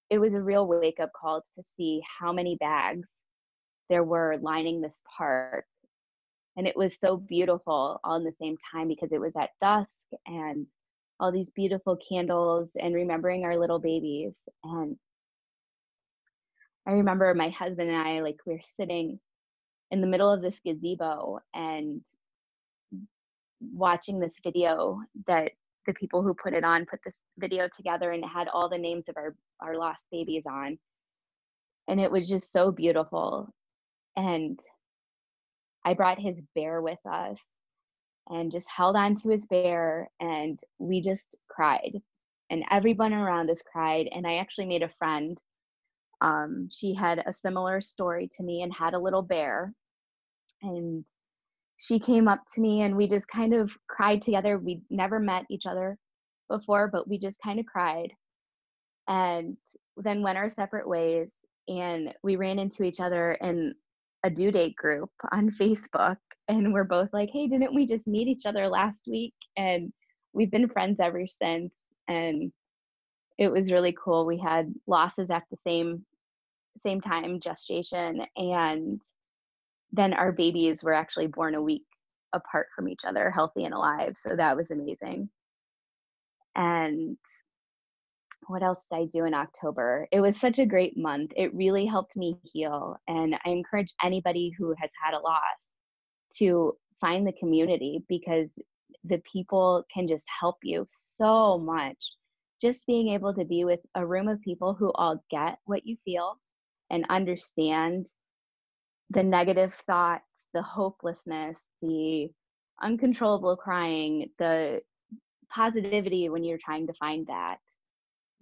it 0.09 0.19
was 0.19 0.33
a 0.33 0.41
real 0.41 0.67
wake 0.67 0.99
up 1.01 1.09
call 1.19 1.41
to 1.55 1.63
see 1.75 2.01
how 2.19 2.31
many 2.31 2.55
bags 2.59 3.07
there 3.93 4.03
were 4.03 4.37
lining 4.41 4.81
this 4.81 4.99
park. 5.17 5.65
And 6.57 6.67
it 6.67 6.75
was 6.75 6.99
so 6.99 7.15
beautiful 7.15 7.99
all 8.03 8.15
in 8.15 8.23
the 8.23 8.33
same 8.41 8.57
time 8.71 8.87
because 8.87 9.11
it 9.11 9.21
was 9.21 9.33
at 9.39 9.51
dusk 9.61 10.01
and 10.25 10.65
all 11.19 11.31
these 11.31 11.51
beautiful 11.51 11.95
candles 11.97 12.75
and 12.81 12.95
remembering 12.95 13.45
our 13.45 13.55
little 13.55 13.77
babies. 13.77 14.35
And 14.63 14.97
I 16.87 16.93
remember 16.93 17.31
my 17.35 17.49
husband 17.49 17.91
and 17.91 18.01
I, 18.01 18.21
like, 18.21 18.37
we 18.47 18.55
are 18.55 18.61
sitting 18.63 19.19
in 19.91 20.01
the 20.01 20.07
middle 20.07 20.31
of 20.31 20.41
this 20.41 20.59
gazebo 20.65 21.37
and 21.53 22.01
watching 23.61 24.19
this 24.19 24.37
video 24.43 25.01
that 25.27 25.51
the 25.85 25.93
people 25.93 26.23
who 26.23 26.33
put 26.33 26.53
it 26.53 26.63
on 26.63 26.87
put 26.87 26.99
this 27.05 27.21
video 27.37 27.69
together 27.75 28.11
and 28.11 28.23
it 28.23 28.27
had 28.27 28.47
all 28.47 28.69
the 28.69 28.77
names 28.77 29.05
of 29.07 29.15
our 29.17 29.35
our 29.61 29.77
lost 29.77 30.07
babies 30.11 30.43
on 30.45 30.77
and 31.87 31.99
it 31.99 32.11
was 32.11 32.27
just 32.27 32.51
so 32.51 32.71
beautiful 32.71 33.53
and 34.15 34.59
i 35.85 35.93
brought 35.93 36.19
his 36.19 36.39
bear 36.55 36.81
with 36.81 36.99
us 37.09 37.37
and 38.29 38.51
just 38.51 38.67
held 38.75 38.95
on 38.95 39.15
to 39.15 39.29
his 39.29 39.45
bear 39.45 40.09
and 40.19 40.59
we 40.79 41.01
just 41.01 41.35
cried 41.49 41.91
and 42.49 42.63
everyone 42.71 43.13
around 43.13 43.49
us 43.49 43.61
cried 43.71 44.07
and 44.13 44.25
i 44.25 44.35
actually 44.35 44.65
made 44.65 44.83
a 44.83 44.93
friend 44.97 45.37
um, 46.21 46.69
she 46.71 46.93
had 46.93 47.19
a 47.19 47.33
similar 47.33 47.81
story 47.81 48.29
to 48.37 48.43
me 48.43 48.61
and 48.61 48.73
had 48.73 48.93
a 48.93 48.99
little 48.99 49.21
bear 49.21 49.73
and 50.61 51.03
she 51.77 51.99
came 51.99 52.29
up 52.29 52.39
to 52.53 52.61
me 52.61 52.81
and 52.81 52.95
we 52.95 53.07
just 53.07 53.27
kind 53.27 53.53
of 53.53 53.75
cried 53.89 54.21
together. 54.21 54.57
We 54.57 54.81
never 54.89 55.19
met 55.19 55.45
each 55.49 55.65
other 55.65 55.97
before, 56.49 56.87
but 56.87 57.09
we 57.09 57.17
just 57.17 57.37
kind 57.43 57.59
of 57.59 57.65
cried 57.65 58.09
and 59.07 59.57
then 59.97 60.21
went 60.21 60.37
our 60.37 60.47
separate 60.47 60.87
ways. 60.87 61.29
And 61.67 62.13
we 62.23 62.37
ran 62.37 62.59
into 62.59 62.83
each 62.83 62.99
other 63.01 63.33
in 63.33 63.73
a 64.23 64.29
due 64.29 64.51
date 64.51 64.75
group 64.75 65.11
on 65.31 65.49
Facebook. 65.49 66.17
And 66.47 66.73
we're 66.73 66.83
both 66.83 67.09
like, 67.13 67.29
hey, 67.31 67.47
didn't 67.47 67.73
we 67.73 67.85
just 67.85 68.07
meet 68.07 68.27
each 68.27 68.45
other 68.45 68.67
last 68.67 69.03
week? 69.07 69.33
And 69.57 69.93
we've 70.33 70.51
been 70.51 70.69
friends 70.69 70.99
ever 70.99 71.25
since. 71.27 71.73
And 72.07 72.51
it 73.37 73.49
was 73.49 73.71
really 73.71 73.95
cool. 74.01 74.25
We 74.25 74.37
had 74.37 74.73
losses 74.87 75.29
at 75.29 75.43
the 75.49 75.57
same 75.57 76.05
same 76.79 76.99
time 76.99 77.39
gestation 77.39 78.25
and 78.35 78.99
then 79.91 80.11
our 80.13 80.31
babies 80.31 80.83
were 80.83 80.93
actually 80.93 81.27
born 81.27 81.53
a 81.53 81.61
week 81.61 81.85
apart 82.33 82.67
from 82.75 82.89
each 82.89 83.01
other, 83.07 83.29
healthy 83.29 83.63
and 83.63 83.75
alive. 83.75 84.15
So 84.27 84.35
that 84.35 84.57
was 84.57 84.71
amazing. 84.71 85.29
And 86.55 87.17
what 88.47 88.63
else 88.63 88.79
did 88.89 88.97
I 88.97 89.05
do 89.05 89.25
in 89.25 89.33
October? 89.33 90.07
It 90.11 90.19
was 90.19 90.39
such 90.39 90.59
a 90.59 90.65
great 90.65 90.97
month. 90.97 91.31
It 91.35 91.53
really 91.53 91.85
helped 91.85 92.15
me 92.15 92.37
heal. 92.43 92.97
And 93.07 93.35
I 93.45 93.49
encourage 93.49 93.93
anybody 94.03 94.53
who 94.57 94.73
has 94.79 94.91
had 95.03 95.13
a 95.13 95.19
loss 95.19 95.41
to 96.37 96.77
find 96.99 97.27
the 97.27 97.33
community 97.33 98.03
because 98.07 98.49
the 99.03 99.21
people 99.29 99.83
can 99.93 100.07
just 100.07 100.25
help 100.39 100.57
you 100.63 100.85
so 100.89 101.57
much. 101.57 101.97
Just 102.61 102.87
being 102.87 103.09
able 103.09 103.33
to 103.33 103.43
be 103.43 103.65
with 103.65 103.81
a 103.95 104.05
room 104.05 104.27
of 104.27 104.39
people 104.41 104.73
who 104.73 104.91
all 104.95 105.23
get 105.29 105.57
what 105.65 105.85
you 105.85 105.97
feel 106.05 106.39
and 106.89 107.05
understand 107.09 108.07
the 109.09 109.23
negative 109.23 109.73
thoughts, 109.73 110.23
the 110.53 110.61
hopelessness, 110.61 111.59
the 111.81 112.29
uncontrollable 112.81 113.57
crying, 113.57 114.29
the 114.39 114.81
positivity 115.49 116.29
when 116.29 116.43
you're 116.43 116.57
trying 116.57 116.87
to 116.87 116.93
find 116.93 117.27
that. 117.27 117.57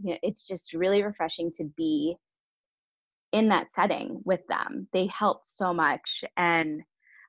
You 0.03 0.11
know, 0.11 0.17
it's 0.23 0.43
just 0.43 0.73
really 0.73 1.03
refreshing 1.03 1.51
to 1.57 1.65
be 1.77 2.15
in 3.31 3.49
that 3.49 3.67
setting 3.73 4.21
with 4.25 4.41
them. 4.47 4.87
They 4.93 5.07
help 5.07 5.45
so 5.45 5.73
much. 5.73 6.23
And 6.37 6.81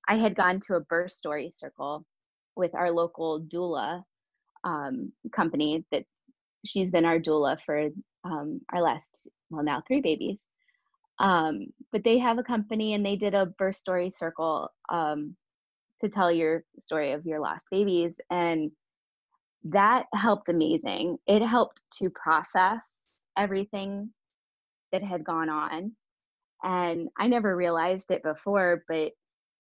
I 0.09 0.17
had 0.17 0.35
gone 0.35 0.61
to 0.67 0.75
a 0.75 0.81
birth 0.81 1.13
story 1.13 1.53
circle 1.55 2.05
with 2.57 2.75
our 2.75 2.91
local 2.91 3.41
doula 3.41 4.03
um, 4.65 5.13
company 5.33 5.85
that 5.93 6.05
she's 6.65 6.91
been 6.91 7.05
our 7.05 7.19
doula 7.19 7.59
for 7.65 7.89
um, 8.25 8.61
our 8.73 8.83
last, 8.83 9.29
well, 9.51 9.65
now 9.65 9.83
three 9.87 10.01
babies. 10.01 10.39
Um, 11.19 11.67
but 11.93 12.05
they 12.05 12.19
have 12.19 12.39
a 12.39 12.43
company 12.43 12.95
and 12.95 13.05
they 13.05 13.17
did 13.17 13.35
a 13.35 13.47
birth 13.47 13.77
story 13.77 14.13
circle 14.17 14.71
um, 14.89 15.37
to 16.01 16.09
tell 16.09 16.33
your 16.33 16.65
story 16.81 17.13
of 17.13 17.27
your 17.27 17.39
lost 17.39 17.67
babies. 17.71 18.13
And 18.31 18.73
that 19.65 20.07
helped 20.15 20.49
amazing. 20.49 21.19
It 21.27 21.43
helped 21.43 21.83
to 21.99 22.11
process 22.11 22.87
everything 23.37 24.11
that 24.93 25.03
had 25.03 25.25
gone 25.25 25.49
on. 25.49 25.93
And 26.63 27.09
I 27.19 27.29
never 27.29 27.57
realized 27.57 28.11
it 28.11 28.23
before, 28.23 28.85
but 28.89 29.13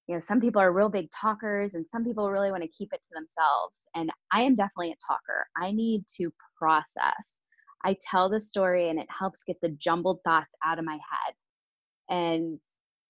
you 0.08 0.14
know, 0.14 0.20
some 0.20 0.40
people 0.40 0.60
are 0.60 0.72
real 0.72 0.88
big 0.88 1.08
talkers 1.10 1.74
and 1.74 1.86
some 1.88 2.04
people 2.04 2.30
really 2.30 2.50
want 2.50 2.62
to 2.62 2.68
keep 2.68 2.92
it 2.92 3.00
to 3.02 3.08
themselves. 3.14 3.86
And 3.94 4.10
I 4.32 4.42
am 4.42 4.56
definitely 4.56 4.92
a 4.92 5.06
talker. 5.06 5.46
I 5.56 5.70
need 5.72 6.04
to 6.16 6.32
process. 6.58 7.32
I 7.84 7.96
tell 8.10 8.28
the 8.28 8.40
story 8.40 8.88
and 8.88 8.98
it 8.98 9.06
helps 9.16 9.42
get 9.44 9.56
the 9.62 9.70
jumbled 9.70 10.20
thoughts 10.24 10.50
out 10.64 10.78
of 10.78 10.84
my 10.84 10.98
head. 10.98 11.34
And 12.10 12.58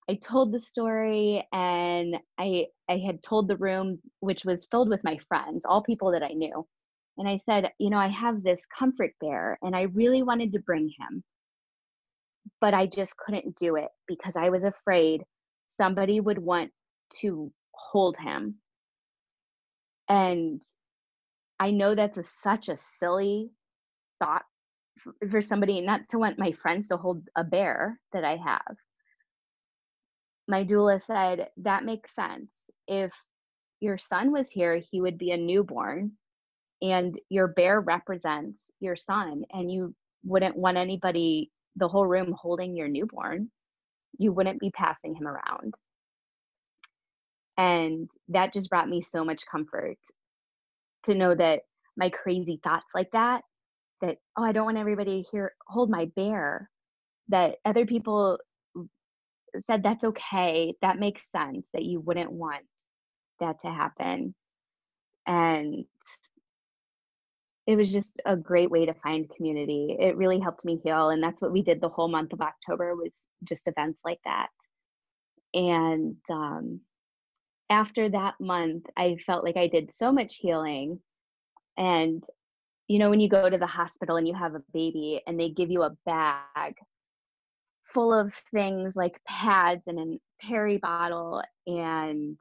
I 0.08 0.14
told 0.16 0.52
the 0.52 0.61
story 0.61 1.46
and 1.52 2.16
I 2.38 2.66
I 2.88 2.99
had 2.99 3.22
told 3.22 3.49
the 3.49 3.56
room 3.56 3.99
which 4.20 4.44
was 4.44 4.66
filled 4.70 4.88
with 4.90 5.04
my 5.04 5.18
friends, 5.28 5.64
all 5.64 5.82
people 5.82 6.12
that 6.12 6.22
I 6.22 6.32
knew. 6.34 6.66
And 7.19 7.28
I 7.28 7.38
said, 7.45 7.71
you 7.78 7.90
know, 7.90 7.99
I 7.99 8.09
have 8.09 8.42
this 8.42 8.62
comfort 8.78 9.12
bear 9.21 9.59
and 9.62 9.76
I 9.76 9.83
really 9.83 10.23
wanted 10.23 10.52
to 10.52 10.61
bring 10.61 10.88
him. 10.99 11.23
But 12.61 12.75
I 12.75 12.87
just 12.87 13.16
couldn't 13.16 13.57
do 13.57 13.76
it 13.76 13.88
because 14.09 14.35
I 14.37 14.49
was 14.50 14.64
afraid 14.64 15.23
somebody 15.69 16.21
would 16.21 16.38
want 16.38 16.71
to 17.21 17.52
hold 17.75 18.16
him. 18.16 18.57
And 20.09 20.61
I 21.61 21.71
know 21.71 21.95
that's 21.95 22.19
a, 22.19 22.25
such 22.25 22.69
a 22.69 22.76
silly 22.76 23.50
thought 24.19 24.45
for, 24.99 25.14
for 25.31 25.40
somebody 25.40 25.81
not 25.81 26.09
to 26.11 26.19
want 26.19 26.38
my 26.38 26.52
friends 26.52 26.88
to 26.88 26.97
hold 26.97 27.28
a 27.37 27.45
bear 27.45 28.00
that 28.12 28.25
I 28.25 28.37
have 28.37 28.76
my 30.49 30.64
doula 30.64 31.02
said, 31.02 31.49
That 31.59 31.85
makes 31.85 32.14
sense. 32.14 32.50
If 32.87 33.12
your 33.81 33.99
son 33.99 34.33
was 34.33 34.50
here, 34.50 34.83
he 34.90 35.00
would 35.00 35.19
be 35.19 35.31
a 35.31 35.37
newborn, 35.37 36.12
and 36.83 37.19
your 37.31 37.49
bear 37.49 37.81
represents 37.81 38.71
your 38.81 38.97
son, 38.97 39.45
and 39.53 39.71
you 39.71 39.95
wouldn't 40.25 40.57
want 40.57 40.77
anybody, 40.77 41.51
the 41.77 41.89
whole 41.89 42.07
room, 42.07 42.35
holding 42.39 42.77
your 42.77 42.89
newborn. 42.89 43.51
You 44.19 44.33
wouldn't 44.33 44.61
be 44.61 44.71
passing 44.71 45.15
him 45.15 45.27
around. 45.27 45.75
And 47.57 48.11
that 48.29 48.53
just 48.53 48.69
brought 48.69 48.89
me 48.89 49.01
so 49.01 49.25
much 49.25 49.45
comfort 49.51 49.99
to 51.05 51.15
know 51.15 51.35
that 51.35 51.61
my 51.97 52.11
crazy 52.11 52.61
thoughts 52.62 52.91
like 52.95 53.11
that, 53.12 53.43
that, 54.01 54.19
oh, 54.37 54.45
I 54.45 54.53
don't 54.53 54.67
want 54.67 54.79
everybody 54.79 55.25
here 55.31 55.55
hold 55.67 55.91
my 55.91 56.07
bear, 56.17 56.69
that 57.29 57.57
other 57.65 57.87
people 57.87 58.39
said 59.67 59.83
that's 59.83 60.05
okay. 60.05 60.75
That 60.83 60.99
makes 60.99 61.23
sense 61.31 61.69
that 61.73 61.85
you 61.85 62.01
wouldn't 62.01 62.33
want 62.33 62.65
that 63.41 63.61
to 63.62 63.69
happen. 63.69 64.35
And 65.27 65.85
it 67.66 67.76
was 67.76 67.92
just 67.92 68.21
a 68.26 68.37
great 68.37 68.71
way 68.71 68.87
to 68.87 68.95
find 68.95 69.31
community. 69.37 69.97
It 69.99 70.16
really 70.16 70.40
helped 70.40 70.64
me 70.64 70.81
heal. 70.83 71.11
And 71.11 71.23
that's 71.23 71.40
what 71.40 71.52
we 71.52 71.62
did 71.62 71.81
the 71.81 71.88
whole 71.88 72.09
month 72.09 72.33
of 72.33 72.40
October 72.40 72.95
was 72.97 73.25
just 73.45 73.69
events 73.69 74.00
like 74.04 74.21
that. 74.25 74.49
And 75.54 76.16
um, 76.31 76.81
after 77.71 78.09
that 78.09 78.35
month, 78.40 78.87
I 78.97 79.16
felt 79.26 79.45
like 79.45 79.57
I 79.57 79.69
did 79.69 79.95
so 79.95 80.11
much 80.11 80.37
healing. 80.37 80.99
And, 81.78 82.25
you 82.88 82.99
know, 82.99 83.11
when 83.11 83.21
you 83.21 83.28
go 83.28 83.49
to 83.49 83.59
the 83.59 83.66
hospital 83.66 84.16
and 84.16 84.26
you 84.26 84.35
have 84.35 84.54
a 84.54 84.62
baby 84.73 85.23
and 85.26 85.38
they 85.38 85.50
give 85.50 85.71
you 85.71 85.83
a 85.83 85.97
bag 86.04 86.75
full 87.85 88.12
of 88.12 88.35
things 88.50 88.97
like 88.97 89.21
pads 89.26 89.87
and 89.87 89.99
a 89.99 90.45
peri 90.45 90.78
bottle 90.78 91.42
and 91.66 92.37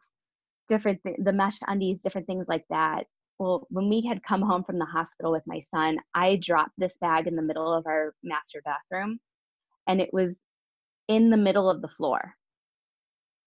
different 0.67 0.99
th- 1.03 1.17
the 1.19 1.33
mesh 1.33 1.59
undies 1.67 2.01
different 2.01 2.27
things 2.27 2.45
like 2.47 2.63
that 2.69 3.05
well 3.41 3.67
when 3.69 3.89
we 3.89 4.01
had 4.07 4.23
come 4.23 4.41
home 4.41 4.63
from 4.63 4.79
the 4.79 4.85
hospital 4.85 5.31
with 5.31 5.43
my 5.47 5.59
son 5.59 5.97
i 6.13 6.37
dropped 6.37 6.73
this 6.77 6.97
bag 7.01 7.27
in 7.27 7.35
the 7.35 7.41
middle 7.41 7.73
of 7.73 7.85
our 7.87 8.13
master 8.23 8.61
bathroom 8.63 9.19
and 9.87 9.99
it 9.99 10.13
was 10.13 10.35
in 11.07 11.29
the 11.29 11.37
middle 11.37 11.69
of 11.69 11.81
the 11.81 11.89
floor. 11.89 12.35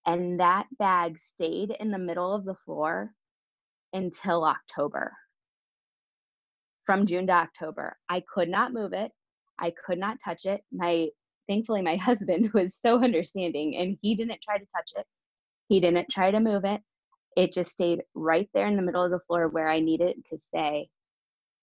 And 0.07 0.39
that 0.41 0.67
bag 0.79 1.17
stayed 1.25 1.75
in 1.81 1.91
the 1.91 1.99
middle 1.99 2.35
of 2.35 2.45
the 2.45 2.57
floor 2.67 3.13
until 3.95 4.45
october. 4.45 5.15
From 6.85 7.07
june 7.07 7.27
to 7.29 7.33
october. 7.33 7.97
I 8.09 8.23
could 8.33 8.51
not 8.51 8.75
move 8.75 8.93
it. 8.93 9.13
I 9.59 9.73
could 9.87 9.99
not 9.99 10.19
touch 10.23 10.45
it. 10.45 10.63
My 10.73 11.09
thankfully 11.49 11.81
my 11.81 11.97
husband 12.09 12.53
was 12.53 12.75
so 12.85 13.03
understanding 13.03 13.77
and 13.77 13.97
he 14.03 14.15
didn't 14.15 14.43
try 14.43 14.59
to 14.59 14.67
touch 14.77 14.93
it. 14.97 15.07
He 15.69 15.81
didn't 15.81 16.11
try 16.11 16.31
to 16.31 16.41
move 16.41 16.65
it 16.67 16.83
it 17.37 17.53
just 17.53 17.71
stayed 17.71 18.03
right 18.15 18.49
there 18.55 18.67
in 18.67 18.77
the 18.77 18.83
middle 18.83 19.05
of 19.05 19.11
the 19.11 19.21
floor 19.27 19.49
where 19.49 19.69
i 19.69 19.81
needed 19.81 20.17
to 20.31 20.39
stay 20.39 20.89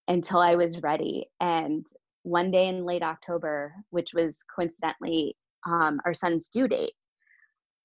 until 0.08 0.40
i 0.40 0.56
was 0.56 0.82
ready 0.82 1.26
and 1.40 1.86
one 2.24 2.52
day 2.52 2.68
in 2.68 2.86
late 2.86 3.04
october 3.04 3.74
which 3.90 4.14
was 4.14 4.40
coincidentally 4.54 5.36
um, 5.68 6.00
our 6.06 6.14
son's 6.14 6.48
due 6.50 6.68
date 6.68 6.94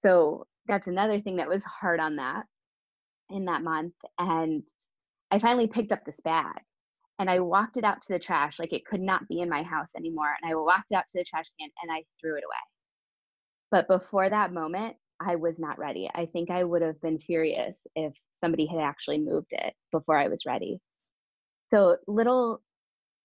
so 0.02 0.46
that's 0.66 0.88
another 0.88 1.20
thing 1.20 1.36
that 1.36 1.48
was 1.48 1.62
hard 1.64 2.00
on 2.00 2.16
that 2.16 2.44
in 3.30 3.44
that 3.44 3.62
month 3.62 3.94
and 4.18 4.62
i 5.30 5.38
finally 5.38 5.66
picked 5.66 5.92
up 5.92 6.04
this 6.04 6.20
bag 6.24 6.56
and 7.18 7.30
I 7.30 7.40
walked 7.40 7.76
it 7.76 7.84
out 7.84 8.02
to 8.02 8.12
the 8.12 8.18
trash 8.18 8.58
like 8.58 8.72
it 8.72 8.84
could 8.84 9.00
not 9.00 9.26
be 9.28 9.40
in 9.40 9.48
my 9.48 9.62
house 9.62 9.90
anymore. 9.96 10.34
And 10.40 10.50
I 10.50 10.54
walked 10.54 10.86
it 10.90 10.96
out 10.96 11.06
to 11.08 11.18
the 11.18 11.24
trash 11.24 11.46
can 11.58 11.70
and 11.82 11.90
I 11.90 12.04
threw 12.20 12.36
it 12.36 12.44
away. 12.44 12.56
But 13.70 13.88
before 13.88 14.28
that 14.28 14.52
moment, 14.52 14.96
I 15.20 15.36
was 15.36 15.58
not 15.58 15.78
ready. 15.78 16.10
I 16.14 16.26
think 16.26 16.50
I 16.50 16.64
would 16.64 16.82
have 16.82 17.00
been 17.00 17.18
furious 17.18 17.76
if 17.94 18.12
somebody 18.36 18.66
had 18.66 18.80
actually 18.80 19.18
moved 19.18 19.52
it 19.52 19.74
before 19.90 20.18
I 20.18 20.28
was 20.28 20.44
ready. 20.46 20.80
So 21.70 21.96
little 22.06 22.62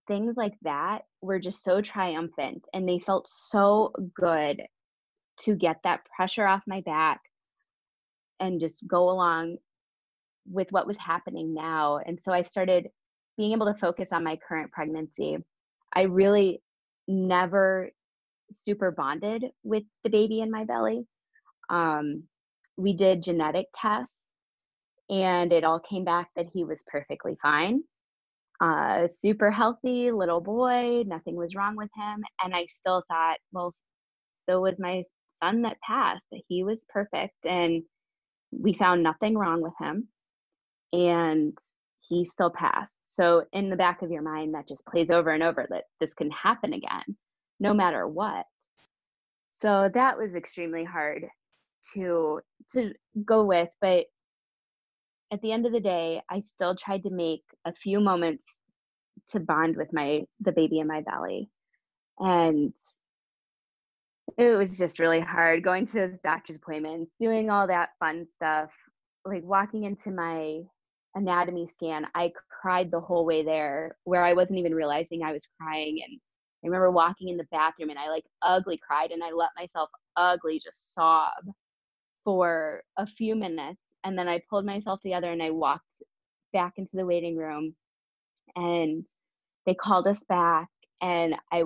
things 0.07 0.35
like 0.37 0.55
that 0.63 1.03
were 1.21 1.39
just 1.39 1.63
so 1.63 1.81
triumphant 1.81 2.65
and 2.73 2.87
they 2.87 2.99
felt 2.99 3.27
so 3.29 3.93
good 4.15 4.61
to 5.41 5.55
get 5.55 5.77
that 5.83 6.05
pressure 6.15 6.45
off 6.45 6.63
my 6.67 6.81
back 6.81 7.21
and 8.39 8.59
just 8.59 8.87
go 8.87 9.09
along 9.09 9.57
with 10.49 10.71
what 10.71 10.87
was 10.87 10.97
happening 10.97 11.53
now. 11.53 11.99
And 12.05 12.19
so 12.21 12.31
I 12.31 12.41
started 12.41 12.87
being 13.37 13.51
able 13.51 13.67
to 13.67 13.79
focus 13.79 14.09
on 14.11 14.23
my 14.23 14.37
current 14.37 14.71
pregnancy, 14.71 15.37
I 15.93 16.03
really 16.03 16.61
never 17.07 17.91
super 18.51 18.91
bonded 18.91 19.45
with 19.63 19.83
the 20.03 20.09
baby 20.09 20.41
in 20.41 20.51
my 20.51 20.65
belly. 20.65 21.05
Um, 21.71 22.23
we 22.77 22.93
did 22.93 23.23
genetic 23.23 23.67
tests 23.73 24.21
and 25.09 25.51
it 25.51 25.63
all 25.63 25.79
came 25.79 26.03
back 26.03 26.29
that 26.35 26.47
he 26.53 26.63
was 26.63 26.83
perfectly 26.87 27.37
fine. 27.41 27.81
Uh, 28.59 29.07
super 29.07 29.49
healthy 29.49 30.11
little 30.11 30.41
boy, 30.41 31.03
nothing 31.07 31.35
was 31.35 31.55
wrong 31.55 31.75
with 31.75 31.89
him. 31.95 32.23
And 32.43 32.53
I 32.53 32.67
still 32.67 33.03
thought, 33.07 33.37
well, 33.51 33.73
so 34.47 34.61
was 34.61 34.79
my 34.79 35.03
son 35.29 35.63
that 35.63 35.77
passed. 35.81 36.23
He 36.47 36.63
was 36.63 36.85
perfect 36.89 37.45
and 37.45 37.83
we 38.51 38.73
found 38.73 39.01
nothing 39.01 39.37
wrong 39.37 39.61
with 39.61 39.73
him. 39.79 40.09
And 40.93 41.57
he 41.99 42.25
still 42.25 42.49
passed. 42.49 42.99
So 43.03 43.45
in 43.53 43.69
the 43.69 43.75
back 43.75 44.01
of 44.01 44.11
your 44.11 44.21
mind, 44.21 44.53
that 44.53 44.67
just 44.67 44.85
plays 44.85 45.09
over 45.09 45.29
and 45.29 45.43
over 45.43 45.65
that 45.69 45.85
this 45.99 46.13
can 46.13 46.31
happen 46.31 46.73
again, 46.73 47.17
no 47.59 47.73
matter 47.73 48.07
what. 48.07 48.45
So 49.53 49.89
that 49.93 50.17
was 50.17 50.35
extremely 50.35 50.83
hard 50.83 51.27
to 51.93 52.41
to 52.73 52.93
go 53.25 53.45
with, 53.45 53.69
but 53.81 54.05
at 55.31 55.41
the 55.41 55.51
end 55.51 55.65
of 55.65 55.71
the 55.71 55.79
day, 55.79 56.21
I 56.29 56.41
still 56.41 56.75
tried 56.75 57.03
to 57.03 57.09
make 57.09 57.43
a 57.65 57.73
few 57.73 57.99
moments 57.99 58.59
to 59.29 59.39
bond 59.39 59.77
with 59.77 59.93
my 59.93 60.23
the 60.39 60.51
baby 60.51 60.79
in 60.79 60.87
my 60.87 61.01
belly. 61.01 61.49
And 62.19 62.73
it 64.37 64.55
was 64.55 64.77
just 64.77 64.99
really 64.99 65.19
hard 65.19 65.63
going 65.63 65.87
to 65.87 65.93
those 65.93 66.21
doctor's 66.21 66.55
appointments, 66.55 67.11
doing 67.19 67.49
all 67.49 67.67
that 67.67 67.89
fun 67.99 68.25
stuff, 68.29 68.71
like 69.25 69.43
walking 69.43 69.83
into 69.83 70.11
my 70.11 70.61
anatomy 71.15 71.67
scan, 71.67 72.07
I 72.15 72.31
cried 72.49 72.91
the 72.91 72.99
whole 72.99 73.25
way 73.25 73.43
there 73.43 73.97
where 74.03 74.23
I 74.23 74.33
wasn't 74.33 74.59
even 74.59 74.73
realizing 74.73 75.23
I 75.23 75.33
was 75.33 75.47
crying. 75.59 75.99
And 76.05 76.19
I 76.63 76.67
remember 76.67 76.91
walking 76.91 77.29
in 77.29 77.37
the 77.37 77.47
bathroom 77.51 77.89
and 77.89 77.99
I 77.99 78.09
like 78.09 78.25
ugly 78.41 78.77
cried 78.77 79.11
and 79.11 79.23
I 79.23 79.31
let 79.31 79.49
myself 79.57 79.89
ugly 80.15 80.59
just 80.59 80.93
sob 80.93 81.31
for 82.23 82.83
a 82.97 83.05
few 83.05 83.35
minutes. 83.35 83.81
And 84.03 84.17
then 84.17 84.27
I 84.27 84.41
pulled 84.49 84.65
myself 84.65 85.01
together 85.01 85.31
and 85.31 85.43
I 85.43 85.51
walked 85.51 86.01
back 86.53 86.73
into 86.77 86.95
the 86.95 87.05
waiting 87.05 87.37
room 87.37 87.75
and 88.55 89.03
they 89.65 89.73
called 89.73 90.07
us 90.07 90.23
back 90.23 90.67
and 91.01 91.35
I 91.51 91.63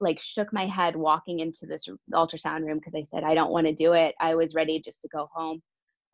like 0.00 0.20
shook 0.20 0.52
my 0.52 0.66
head 0.66 0.96
walking 0.96 1.40
into 1.40 1.66
this 1.66 1.84
ultrasound 2.12 2.64
room 2.64 2.78
because 2.78 2.94
I 2.94 3.06
said 3.10 3.24
I 3.24 3.34
don't 3.34 3.52
want 3.52 3.66
to 3.66 3.74
do 3.74 3.92
it. 3.92 4.14
I 4.20 4.34
was 4.34 4.54
ready 4.54 4.80
just 4.80 5.02
to 5.02 5.08
go 5.08 5.28
home 5.32 5.62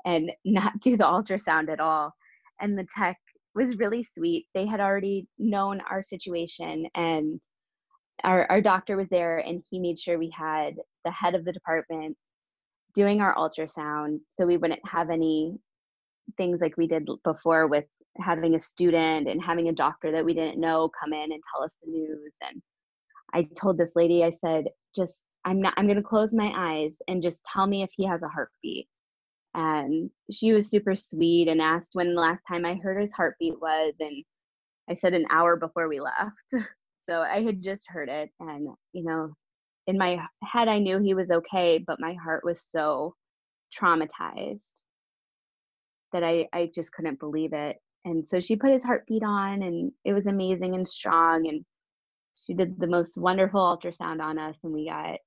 and 0.04 0.30
not 0.44 0.80
do 0.80 0.96
the 0.96 1.04
ultrasound 1.04 1.70
at 1.70 1.80
all 1.80 2.12
and 2.60 2.78
the 2.78 2.86
tech 2.96 3.18
was 3.54 3.78
really 3.78 4.02
sweet. 4.02 4.46
They 4.54 4.66
had 4.66 4.80
already 4.80 5.26
known 5.38 5.80
our 5.90 6.02
situation 6.02 6.86
and 6.94 7.40
our, 8.24 8.46
our 8.50 8.60
doctor 8.60 8.96
was 8.96 9.08
there 9.08 9.38
and 9.38 9.62
he 9.70 9.78
made 9.78 9.98
sure 9.98 10.18
we 10.18 10.32
had 10.36 10.76
the 11.04 11.10
head 11.10 11.34
of 11.34 11.44
the 11.44 11.52
department 11.52 12.16
doing 12.96 13.20
our 13.20 13.34
ultrasound 13.36 14.18
so 14.34 14.46
we 14.46 14.56
wouldn't 14.56 14.80
have 14.88 15.10
any 15.10 15.56
things 16.36 16.60
like 16.60 16.76
we 16.76 16.88
did 16.88 17.06
before 17.22 17.68
with 17.68 17.84
having 18.18 18.54
a 18.54 18.60
student 18.60 19.28
and 19.28 19.42
having 19.44 19.68
a 19.68 19.72
doctor 19.72 20.10
that 20.10 20.24
we 20.24 20.34
didn't 20.34 20.58
know 20.58 20.90
come 20.98 21.12
in 21.12 21.32
and 21.32 21.42
tell 21.52 21.62
us 21.62 21.70
the 21.84 21.90
news. 21.90 22.32
And 22.40 22.62
i 23.34 23.46
told 23.60 23.76
this 23.76 23.92
lady 23.96 24.24
i 24.24 24.30
said 24.30 24.66
just 24.94 25.24
i'm 25.44 25.60
not 25.60 25.74
i'm 25.76 25.86
going 25.86 25.96
to 25.96 26.02
close 26.02 26.30
my 26.32 26.52
eyes 26.56 26.92
and 27.08 27.22
just 27.22 27.42
tell 27.52 27.66
me 27.66 27.82
if 27.82 27.90
he 27.92 28.04
has 28.06 28.22
a 28.22 28.28
heartbeat. 28.28 28.88
And 29.54 30.10
she 30.30 30.52
was 30.52 30.68
super 30.68 30.94
sweet 30.94 31.48
and 31.48 31.62
asked 31.62 31.90
when 31.94 32.14
the 32.14 32.20
last 32.20 32.42
time 32.48 32.64
i 32.64 32.74
heard 32.74 33.00
his 33.00 33.12
heartbeat 33.14 33.60
was 33.60 33.94
and 34.00 34.24
i 34.90 34.94
said 34.94 35.14
an 35.14 35.26
hour 35.30 35.56
before 35.56 35.88
we 35.88 36.00
left. 36.00 36.32
So 37.08 37.20
i 37.20 37.40
had 37.40 37.62
just 37.62 37.84
heard 37.88 38.08
it 38.08 38.30
and 38.40 38.66
you 38.92 39.04
know 39.04 39.32
in 39.86 39.98
my 39.98 40.18
head 40.42 40.68
i 40.68 40.78
knew 40.78 40.98
he 40.98 41.14
was 41.14 41.30
okay 41.30 41.78
but 41.78 42.00
my 42.00 42.14
heart 42.14 42.44
was 42.44 42.60
so 42.60 43.14
traumatized 43.74 44.82
that 46.12 46.24
I, 46.24 46.48
I 46.52 46.70
just 46.74 46.92
couldn't 46.92 47.20
believe 47.20 47.52
it. 47.52 47.76
And 48.04 48.26
so 48.26 48.40
she 48.40 48.56
put 48.56 48.72
his 48.72 48.84
heartbeat 48.84 49.22
on 49.22 49.62
and 49.62 49.92
it 50.04 50.12
was 50.12 50.26
amazing 50.26 50.74
and 50.74 50.86
strong. 50.86 51.48
And 51.48 51.64
she 52.36 52.54
did 52.54 52.78
the 52.78 52.86
most 52.86 53.16
wonderful 53.16 53.60
ultrasound 53.60 54.20
on 54.20 54.38
us 54.38 54.56
and 54.62 54.72
we 54.72 54.88
got 54.88 55.18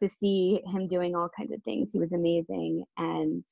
to 0.00 0.08
see 0.08 0.60
him 0.66 0.88
doing 0.88 1.14
all 1.14 1.30
kinds 1.36 1.52
of 1.52 1.62
things. 1.62 1.90
He 1.92 1.98
was 1.98 2.12
amazing. 2.12 2.84
And 2.96 3.44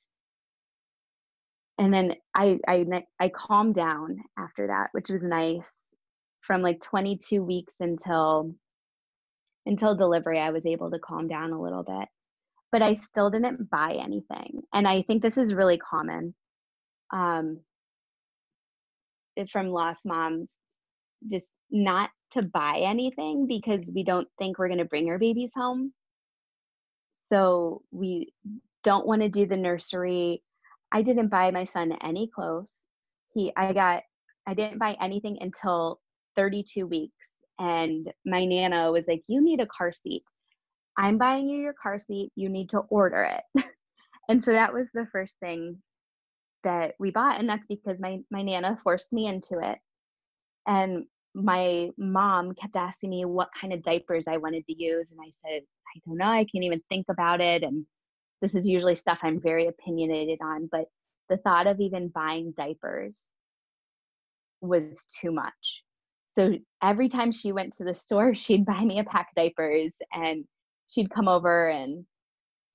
and 1.78 1.92
then 1.92 2.14
I 2.34 2.58
I 2.66 2.84
I 3.20 3.28
calmed 3.28 3.74
down 3.74 4.18
after 4.38 4.66
that, 4.68 4.88
which 4.92 5.10
was 5.10 5.22
nice. 5.22 5.70
From 6.40 6.62
like 6.62 6.80
22 6.80 7.42
weeks 7.42 7.74
until 7.80 8.54
until 9.66 9.94
delivery, 9.94 10.38
I 10.38 10.50
was 10.50 10.66
able 10.66 10.90
to 10.90 10.98
calm 10.98 11.28
down 11.28 11.52
a 11.52 11.60
little 11.60 11.82
bit. 11.82 12.08
But 12.72 12.82
I 12.82 12.94
still 12.94 13.30
didn't 13.30 13.70
buy 13.70 13.92
anything. 13.92 14.62
And 14.72 14.88
I 14.88 15.02
think 15.02 15.22
this 15.22 15.38
is 15.38 15.54
really 15.54 15.78
common 15.78 16.34
um, 17.12 17.60
from 19.50 19.68
lost 19.68 20.00
moms 20.04 20.48
just 21.30 21.58
not 21.70 22.10
to 22.32 22.42
buy 22.42 22.78
anything 22.78 23.46
because 23.46 23.90
we 23.94 24.02
don't 24.02 24.28
think 24.38 24.58
we're 24.58 24.68
going 24.68 24.78
to 24.78 24.84
bring 24.84 25.08
our 25.08 25.18
babies 25.18 25.52
home 25.54 25.92
so 27.32 27.82
we 27.90 28.32
don't 28.84 29.06
want 29.06 29.22
to 29.22 29.28
do 29.28 29.46
the 29.46 29.56
nursery 29.56 30.42
i 30.92 31.02
didn't 31.02 31.28
buy 31.28 31.50
my 31.50 31.64
son 31.64 31.96
any 32.02 32.28
clothes 32.28 32.84
he 33.32 33.52
i 33.56 33.72
got 33.72 34.02
i 34.46 34.54
didn't 34.54 34.78
buy 34.78 34.96
anything 35.00 35.38
until 35.40 36.00
32 36.36 36.86
weeks 36.86 37.26
and 37.58 38.12
my 38.24 38.44
nana 38.44 38.90
was 38.92 39.04
like 39.08 39.22
you 39.26 39.42
need 39.42 39.60
a 39.60 39.66
car 39.66 39.92
seat. 39.92 40.24
I'm 40.98 41.18
buying 41.18 41.48
you 41.48 41.58
your 41.58 41.74
car 41.74 41.98
seat. 41.98 42.32
You 42.36 42.48
need 42.48 42.70
to 42.70 42.78
order 42.78 43.22
it. 43.22 43.64
And 44.28 44.42
so 44.42 44.52
that 44.52 44.74
was 44.74 44.90
the 44.90 45.06
first 45.12 45.38
thing 45.38 45.80
that 46.64 46.94
we 46.98 47.12
bought 47.12 47.38
and 47.38 47.48
that's 47.48 47.66
because 47.68 48.00
my 48.00 48.18
my 48.30 48.42
nana 48.42 48.76
forced 48.82 49.12
me 49.12 49.26
into 49.28 49.60
it. 49.60 49.78
And 50.66 51.04
my 51.34 51.90
mom 51.96 52.54
kept 52.54 52.74
asking 52.74 53.10
me 53.10 53.24
what 53.24 53.50
kind 53.58 53.72
of 53.72 53.84
diapers 53.84 54.24
I 54.26 54.38
wanted 54.38 54.66
to 54.66 54.82
use 54.82 55.10
and 55.12 55.20
I 55.20 55.32
said 55.44 55.62
I 55.62 56.00
don't 56.04 56.18
know. 56.18 56.26
I 56.26 56.44
can't 56.44 56.64
even 56.64 56.82
think 56.88 57.06
about 57.08 57.40
it. 57.40 57.62
And 57.62 57.86
this 58.42 58.54
is 58.54 58.66
usually 58.66 58.96
stuff 58.96 59.20
I'm 59.22 59.40
very 59.40 59.68
opinionated 59.68 60.40
on 60.42 60.68
but 60.70 60.86
the 61.28 61.36
thought 61.36 61.66
of 61.66 61.80
even 61.80 62.08
buying 62.08 62.52
diapers 62.56 63.22
was 64.60 65.06
too 65.20 65.30
much 65.30 65.84
so 66.36 66.52
every 66.82 67.08
time 67.08 67.32
she 67.32 67.52
went 67.52 67.72
to 67.74 67.84
the 67.84 67.94
store 67.94 68.34
she'd 68.34 68.66
buy 68.66 68.84
me 68.84 68.98
a 68.98 69.04
pack 69.04 69.28
of 69.30 69.42
diapers 69.42 69.96
and 70.12 70.44
she'd 70.88 71.10
come 71.10 71.28
over 71.28 71.68
and 71.68 72.04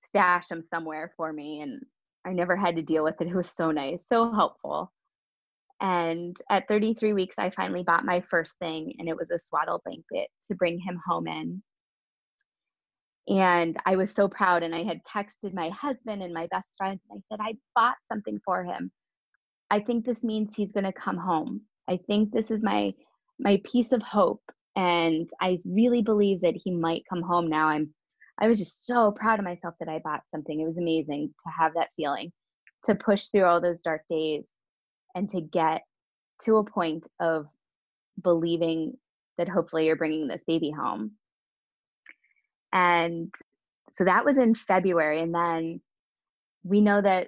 stash 0.04 0.47
them 0.47 0.63
somewhere 0.63 1.13
for 1.15 1.32
me 1.32 1.62
and 1.62 1.82
I 2.26 2.34
never 2.34 2.56
had 2.56 2.76
to 2.76 2.82
deal 2.82 3.04
with 3.04 3.19
it. 3.21 3.28
It 3.28 3.36
was 3.36 3.50
so 3.50 3.71
nice, 3.71 4.04
so 4.08 4.32
helpful. 4.32 4.91
And 5.80 6.38
at 6.50 6.67
33 6.67 7.13
weeks, 7.13 7.39
I 7.39 7.50
finally 7.50 7.84
bought 7.84 8.06
my 8.06 8.21
first 8.21 8.60
thing, 8.60 8.93
and 9.00 9.10
it 9.10 9.17
was 9.17 9.32
a 9.32 9.39
swaddle 9.39 9.82
blanket 9.84 10.30
to 10.47 10.56
bring 10.56 10.80
him 10.80 11.00
home 11.08 11.28
in. 11.28 11.63
And 13.28 13.78
I 13.86 13.95
was 13.95 14.12
so 14.12 14.28
proud. 14.28 14.62
And 14.62 14.76
I 14.76 14.84
had 14.84 15.02
texted 15.04 15.54
my 15.54 15.69
husband 15.69 16.21
and 16.21 16.34
my 16.34 16.47
best 16.47 16.74
friend 16.78 17.00
and 17.10 17.19
I 17.19 17.21
said, 17.30 17.39
I 17.41 17.56
bought 17.76 17.97
something 18.12 18.39
for 18.43 18.63
him. 18.63 18.91
I 19.69 19.80
think 19.80 20.06
this 20.06 20.24
means 20.24 20.56
he's 20.56 20.71
going 20.71 20.86
to 20.86 20.91
come 20.91 21.17
home. 21.17 21.62
I 21.88 21.97
think 22.08 22.32
this 22.32 22.52
is 22.52 22.63
my 22.63 22.93
my 23.41 23.60
piece 23.63 23.91
of 23.91 24.01
hope 24.01 24.41
and 24.75 25.30
I 25.41 25.60
really 25.65 26.01
believe 26.01 26.41
that 26.41 26.56
he 26.56 26.71
might 26.71 27.04
come 27.10 27.21
home 27.21 27.49
now. 27.49 27.67
I'm 27.67 27.93
I 28.39 28.47
was 28.47 28.58
just 28.58 28.88
so 28.88 29.12
proud 29.12 29.38
of 29.38 29.45
myself 29.45 29.75
that 29.80 29.89
I 29.89 29.99
bought 29.99 30.23
something. 30.32 30.60
It 30.60 30.65
was 30.65 30.77
amazing 30.77 31.27
to 31.27 31.51
have 31.51 31.75
that 31.75 31.89
feeling, 31.95 32.32
to 32.86 32.95
push 32.95 33.25
through 33.25 33.45
all 33.45 33.62
those 33.62 33.82
dark 33.82 34.01
days 34.10 34.47
and 35.13 35.30
to 35.30 35.41
get 35.41 35.84
to 36.45 36.58
a 36.58 36.63
point 36.63 37.06
of 37.19 37.45
believing 38.23 38.97
that 39.38 39.47
hopefully 39.47 39.86
you're 39.86 39.95
bringing 39.95 40.27
this 40.27 40.41
baby 40.47 40.71
home. 40.71 41.12
And 42.73 43.32
so 43.91 44.06
that 44.06 44.25
was 44.25 44.38
in 44.38 44.56
February. 44.56 45.21
And 45.21 45.36
then 45.36 45.82
we 46.63 46.82
know 46.82 47.01
that 47.01 47.27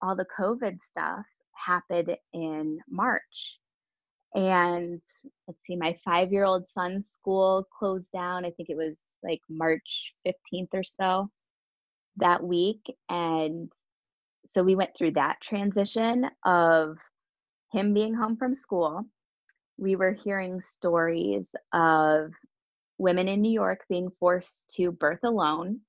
all 0.00 0.16
the 0.16 0.26
COVID 0.38 0.82
stuff 0.82 1.26
happened 1.52 2.16
in 2.32 2.78
March. 2.88 3.58
And 4.36 5.00
let's 5.48 5.60
see, 5.66 5.76
my 5.76 5.96
five 6.04 6.30
year 6.32 6.44
old 6.44 6.68
son's 6.68 7.08
school 7.08 7.66
closed 7.76 8.12
down. 8.12 8.44
I 8.44 8.50
think 8.50 8.68
it 8.68 8.76
was 8.76 8.94
like 9.24 9.40
March 9.48 10.12
15th 10.26 10.68
or 10.74 10.84
so 10.84 11.30
that 12.18 12.44
week. 12.44 12.82
And 13.08 13.72
so 14.54 14.62
we 14.62 14.76
went 14.76 14.90
through 14.96 15.12
that 15.12 15.40
transition 15.40 16.26
of 16.44 16.98
him 17.72 17.94
being 17.94 18.14
home 18.14 18.36
from 18.36 18.54
school. 18.54 19.04
We 19.78 19.96
were 19.96 20.12
hearing 20.12 20.60
stories 20.60 21.50
of 21.72 22.30
women 22.98 23.28
in 23.28 23.40
New 23.40 23.52
York 23.52 23.80
being 23.88 24.10
forced 24.20 24.68
to 24.76 24.92
birth 24.92 25.24
alone 25.24 25.80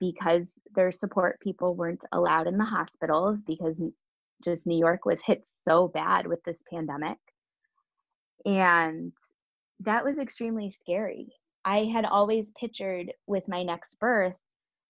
because 0.00 0.46
their 0.74 0.90
support 0.90 1.38
people 1.40 1.74
weren't 1.74 2.02
allowed 2.12 2.46
in 2.46 2.58
the 2.58 2.64
hospitals 2.64 3.38
because 3.46 3.80
just 4.42 4.66
New 4.66 4.78
York 4.78 5.04
was 5.04 5.20
hit 5.24 5.44
so 5.68 5.88
bad 5.88 6.26
with 6.26 6.42
this 6.44 6.58
pandemic. 6.70 7.18
And 8.44 9.12
that 9.80 10.04
was 10.04 10.18
extremely 10.18 10.70
scary. 10.70 11.28
I 11.64 11.84
had 11.84 12.04
always 12.04 12.50
pictured 12.58 13.12
with 13.26 13.44
my 13.48 13.62
next 13.62 13.98
birth 14.00 14.34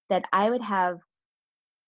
that 0.08 0.24
I 0.32 0.50
would 0.50 0.62
have 0.62 0.98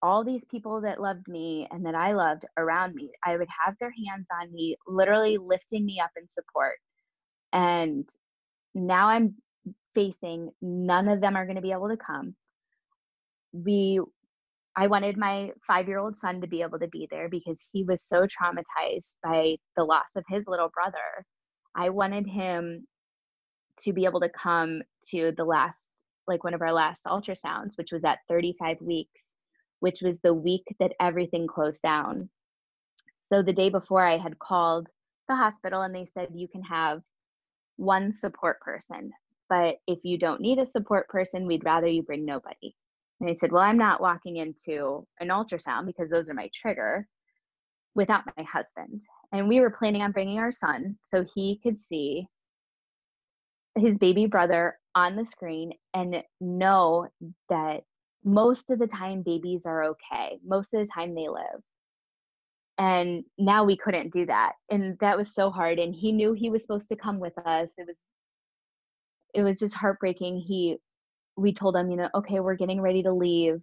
all 0.03 0.23
these 0.25 0.45
people 0.45 0.83
that 0.83 1.01
loved 1.01 1.27
me 1.29 1.67
and 1.71 1.87
that 1.87 1.95
I 1.95 2.13
loved 2.13 2.45
around 2.59 2.95
me. 2.95 3.11
I 3.25 3.37
would 3.37 3.49
have 3.65 3.75
their 3.81 3.93
hands 4.07 4.27
on 4.43 4.53
me, 4.53 4.77
literally 4.87 5.39
lifting 5.39 5.87
me 5.87 6.01
up 6.01 6.11
in 6.17 6.29
support. 6.31 6.77
And 7.53 8.07
now 8.75 9.09
I'm 9.09 9.37
facing 9.95 10.51
none 10.61 11.09
of 11.09 11.23
them 11.23 11.37
are 11.37 11.47
going 11.47 11.57
to 11.57 11.63
be 11.63 11.73
able 11.73 11.89
to 11.89 11.97
come. 11.97 12.35
We 13.53 14.01
I 14.77 14.89
wanted 14.89 15.17
my 15.17 15.53
5-year-old 15.71 16.17
son 16.17 16.41
to 16.41 16.49
be 16.49 16.61
able 16.61 16.81
to 16.81 16.89
be 16.89 17.07
there 17.11 17.29
because 17.29 17.69
he 17.73 17.85
was 17.85 18.03
so 18.03 18.27
traumatized 18.27 19.15
by 19.23 19.57
the 19.77 19.85
loss 19.85 20.09
of 20.17 20.25
his 20.29 20.45
little 20.49 20.69
brother. 20.75 21.25
I 21.75 21.91
wanted 21.91 22.27
him 22.27 22.87
to 23.81 23.93
be 23.93 24.05
able 24.05 24.21
to 24.21 24.29
come 24.29 24.83
to 25.11 25.33
the 25.37 25.45
last 25.45 25.77
like 26.27 26.45
one 26.45 26.55
of 26.55 26.63
our 26.63 26.73
last 26.73 27.05
ultrasounds 27.05 27.77
which 27.77 27.93
was 27.93 28.05
at 28.05 28.21
35 28.29 28.81
weeks 28.81 29.23
which 29.81 30.01
was 30.01 30.17
the 30.23 30.33
week 30.33 30.65
that 30.81 30.93
everything 30.99 31.47
closed 31.47 31.83
down. 31.83 32.31
So 33.31 33.43
the 33.43 33.53
day 33.53 33.69
before 33.69 34.05
i 34.05 34.17
had 34.17 34.39
called 34.39 34.89
the 35.29 35.37
hospital 35.37 35.83
and 35.83 35.95
they 35.95 36.07
said 36.15 36.29
you 36.35 36.49
can 36.49 36.63
have 36.63 37.03
one 37.77 38.13
support 38.13 38.61
person 38.61 39.11
but 39.49 39.77
if 39.87 39.99
you 40.05 40.17
don't 40.17 40.41
need 40.41 40.59
a 40.59 40.67
support 40.67 41.09
person 41.09 41.47
we'd 41.47 41.65
rather 41.65 41.87
you 41.87 42.03
bring 42.03 42.25
nobody. 42.25 42.75
And 43.21 43.29
i 43.29 43.35
said 43.35 43.51
well 43.53 43.63
i'm 43.63 43.79
not 43.79 44.01
walking 44.01 44.37
into 44.37 45.07
an 45.21 45.29
ultrasound 45.29 45.87
because 45.87 46.11
those 46.11 46.31
are 46.31 46.35
my 46.35 46.51
trigger 46.55 47.09
without 47.95 48.25
my 48.37 48.43
husband 48.45 49.01
and 49.33 49.49
we 49.49 49.61
were 49.61 49.71
planning 49.71 50.03
on 50.03 50.13
bringing 50.13 50.39
our 50.39 50.53
son 50.53 50.97
so 51.03 51.25
he 51.35 51.61
could 51.63 51.81
see 51.81 52.27
his 53.77 53.97
baby 53.99 54.27
brother 54.27 54.79
on 54.95 55.17
the 55.17 55.25
screen 55.25 55.73
and 55.93 56.23
know 56.41 57.09
that 57.49 57.83
most 58.25 58.71
of 58.71 58.79
the 58.79 58.87
time 58.87 59.23
babies 59.23 59.63
are 59.67 59.85
okay. 59.85 60.39
Most 60.45 60.69
of 60.73 60.81
the 60.81 60.91
time 60.93 61.15
they 61.15 61.29
live. 61.29 61.61
And 62.79 63.25
now 63.39 63.65
we 63.65 63.77
couldn't 63.77 64.13
do 64.13 64.27
that. 64.27 64.53
And 64.71 64.99
that 65.01 65.17
was 65.17 65.35
so 65.35 65.51
hard. 65.51 65.79
And 65.79 65.95
he 65.95 66.11
knew 66.13 66.33
he 66.33 66.51
was 66.51 66.63
supposed 66.63 66.89
to 66.89 66.97
come 66.97 67.21
with 67.21 67.37
us. 67.39 67.71
It 67.77 67.87
was 67.87 67.97
it 69.35 69.43
was 69.43 69.59
just 69.59 69.75
heartbreaking. 69.75 70.39
He 70.39 70.77
we 71.37 71.53
told 71.53 71.77
him, 71.77 71.91
you 71.91 71.97
know, 71.97 72.09
okay, 72.15 72.41
we're 72.41 72.55
getting 72.55 72.81
ready 72.81 73.03
to 73.03 73.13
leave. 73.13 73.61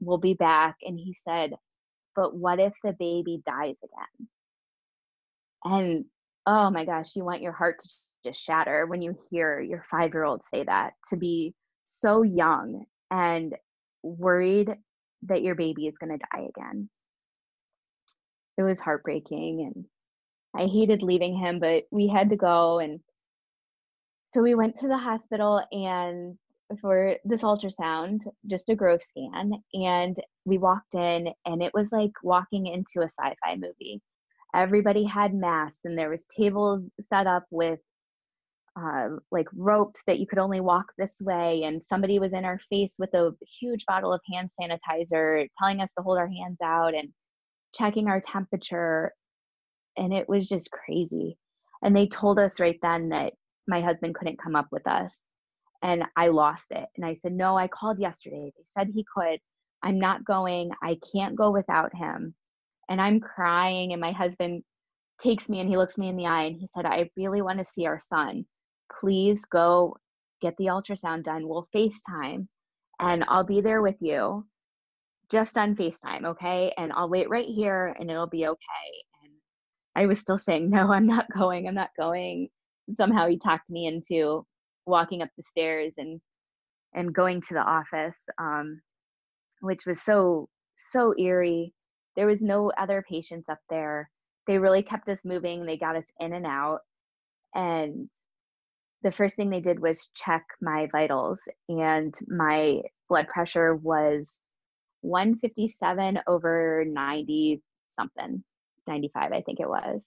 We'll 0.00 0.18
be 0.18 0.34
back. 0.34 0.76
And 0.82 0.98
he 0.98 1.16
said, 1.24 1.54
But 2.16 2.34
what 2.34 2.58
if 2.60 2.72
the 2.82 2.92
baby 2.92 3.42
dies 3.46 3.78
again? 3.82 4.28
And 5.64 6.04
oh 6.46 6.70
my 6.70 6.84
gosh, 6.84 7.14
you 7.16 7.24
want 7.24 7.42
your 7.42 7.52
heart 7.52 7.80
to 7.80 7.88
just 8.24 8.42
shatter 8.42 8.86
when 8.86 9.02
you 9.02 9.16
hear 9.30 9.60
your 9.60 9.82
five 9.90 10.12
year 10.12 10.24
old 10.24 10.42
say 10.42 10.64
that 10.64 10.92
to 11.08 11.16
be 11.16 11.54
so 11.84 12.22
young 12.22 12.84
and 13.10 13.54
worried 14.02 14.74
that 15.22 15.42
your 15.42 15.54
baby 15.54 15.86
is 15.86 15.96
going 15.98 16.18
to 16.18 16.26
die 16.32 16.48
again. 16.56 16.88
it 18.56 18.62
was 18.62 18.80
heartbreaking 18.80 19.72
and 19.74 19.84
I 20.54 20.66
hated 20.66 21.02
leaving 21.02 21.36
him, 21.36 21.60
but 21.60 21.84
we 21.90 22.08
had 22.08 22.30
to 22.30 22.36
go 22.36 22.78
and 22.78 23.00
so 24.34 24.42
we 24.42 24.54
went 24.54 24.76
to 24.78 24.88
the 24.88 24.98
hospital 24.98 25.62
and 25.72 26.38
for 26.80 27.16
this 27.24 27.42
ultrasound, 27.42 28.20
just 28.46 28.68
a 28.68 28.74
growth 28.74 29.02
scan, 29.02 29.52
and 29.74 30.16
we 30.44 30.58
walked 30.58 30.94
in 30.94 31.28
and 31.46 31.62
it 31.62 31.72
was 31.74 31.90
like 31.92 32.12
walking 32.22 32.66
into 32.66 33.00
a 33.00 33.08
sci-fi 33.08 33.56
movie. 33.56 34.00
Everybody 34.54 35.04
had 35.04 35.34
masks 35.34 35.84
and 35.84 35.96
there 35.96 36.10
was 36.10 36.24
tables 36.36 36.90
set 37.08 37.26
up 37.26 37.44
with 37.50 37.78
uh, 38.76 39.08
like 39.30 39.46
ropes 39.54 40.00
that 40.06 40.18
you 40.18 40.26
could 40.26 40.38
only 40.38 40.60
walk 40.60 40.86
this 40.96 41.16
way 41.20 41.64
and 41.64 41.82
somebody 41.82 42.18
was 42.18 42.32
in 42.32 42.44
our 42.44 42.58
face 42.70 42.94
with 42.98 43.12
a 43.14 43.32
huge 43.60 43.84
bottle 43.86 44.12
of 44.12 44.20
hand 44.32 44.48
sanitizer 44.60 45.46
telling 45.58 45.80
us 45.80 45.92
to 45.96 46.02
hold 46.02 46.18
our 46.18 46.28
hands 46.28 46.58
out 46.62 46.94
and 46.94 47.08
checking 47.74 48.06
our 48.08 48.20
temperature 48.20 49.12
and 49.96 50.12
it 50.12 50.28
was 50.28 50.46
just 50.46 50.70
crazy 50.70 51.36
and 51.82 51.96
they 51.96 52.06
told 52.06 52.38
us 52.38 52.60
right 52.60 52.78
then 52.80 53.08
that 53.08 53.32
my 53.66 53.80
husband 53.80 54.14
couldn't 54.14 54.40
come 54.40 54.54
up 54.54 54.68
with 54.70 54.86
us 54.86 55.18
and 55.82 56.04
I 56.16 56.28
lost 56.28 56.70
it. 56.70 56.86
And 56.96 57.04
I 57.04 57.14
said, 57.16 57.32
No, 57.32 57.56
I 57.56 57.68
called 57.68 57.98
yesterday. 57.98 58.52
They 58.56 58.64
said 58.64 58.88
he 58.92 59.04
could. 59.16 59.38
I'm 59.82 59.98
not 59.98 60.24
going. 60.24 60.70
I 60.82 60.98
can't 61.12 61.36
go 61.36 61.50
without 61.50 61.94
him. 61.94 62.34
And 62.88 63.00
I'm 63.00 63.20
crying. 63.20 63.92
And 63.92 64.00
my 64.00 64.12
husband 64.12 64.62
takes 65.20 65.48
me 65.48 65.60
and 65.60 65.68
he 65.68 65.76
looks 65.76 65.98
me 65.98 66.08
in 66.08 66.16
the 66.16 66.26
eye 66.26 66.44
and 66.44 66.56
he 66.56 66.68
said, 66.74 66.86
I 66.86 67.10
really 67.16 67.42
want 67.42 67.58
to 67.58 67.64
see 67.64 67.86
our 67.86 68.00
son. 68.00 68.44
Please 69.00 69.42
go 69.50 69.96
get 70.42 70.56
the 70.56 70.66
ultrasound 70.66 71.24
done. 71.24 71.46
We'll 71.48 71.68
FaceTime 71.74 72.46
and 73.00 73.24
I'll 73.28 73.44
be 73.44 73.60
there 73.60 73.82
with 73.82 73.96
you 74.00 74.46
just 75.30 75.56
on 75.56 75.76
FaceTime, 75.76 76.24
okay? 76.24 76.72
And 76.76 76.92
I'll 76.92 77.08
wait 77.08 77.30
right 77.30 77.46
here 77.46 77.94
and 77.98 78.10
it'll 78.10 78.26
be 78.26 78.46
okay. 78.46 78.90
And 79.24 79.32
I 79.94 80.06
was 80.06 80.20
still 80.20 80.38
saying, 80.38 80.70
No, 80.70 80.92
I'm 80.92 81.06
not 81.06 81.26
going. 81.32 81.68
I'm 81.68 81.74
not 81.74 81.90
going 81.98 82.48
somehow 82.94 83.28
he 83.28 83.38
talked 83.38 83.70
me 83.70 83.86
into 83.86 84.44
walking 84.90 85.22
up 85.22 85.30
the 85.36 85.44
stairs 85.44 85.94
and 85.98 86.20
and 86.94 87.14
going 87.14 87.40
to 87.40 87.54
the 87.54 87.60
office 87.60 88.26
um, 88.38 88.80
which 89.60 89.86
was 89.86 90.02
so 90.02 90.48
so 90.76 91.14
eerie. 91.18 91.72
There 92.16 92.26
was 92.26 92.42
no 92.42 92.72
other 92.76 93.04
patients 93.08 93.48
up 93.48 93.60
there. 93.68 94.10
They 94.46 94.58
really 94.58 94.82
kept 94.82 95.08
us 95.08 95.20
moving. 95.24 95.64
They 95.64 95.76
got 95.76 95.96
us 95.96 96.06
in 96.18 96.32
and 96.32 96.46
out. 96.46 96.80
And 97.54 98.08
the 99.02 99.12
first 99.12 99.36
thing 99.36 99.50
they 99.50 99.60
did 99.60 99.80
was 99.80 100.08
check 100.14 100.44
my 100.60 100.88
vitals 100.92 101.40
and 101.68 102.14
my 102.28 102.82
blood 103.08 103.28
pressure 103.28 103.76
was 103.76 104.38
157 105.02 106.20
over 106.26 106.84
90 106.86 107.62
something 107.88 108.44
95 108.86 109.32
i 109.32 109.40
think 109.40 109.58
it 109.58 109.68
was 109.68 110.04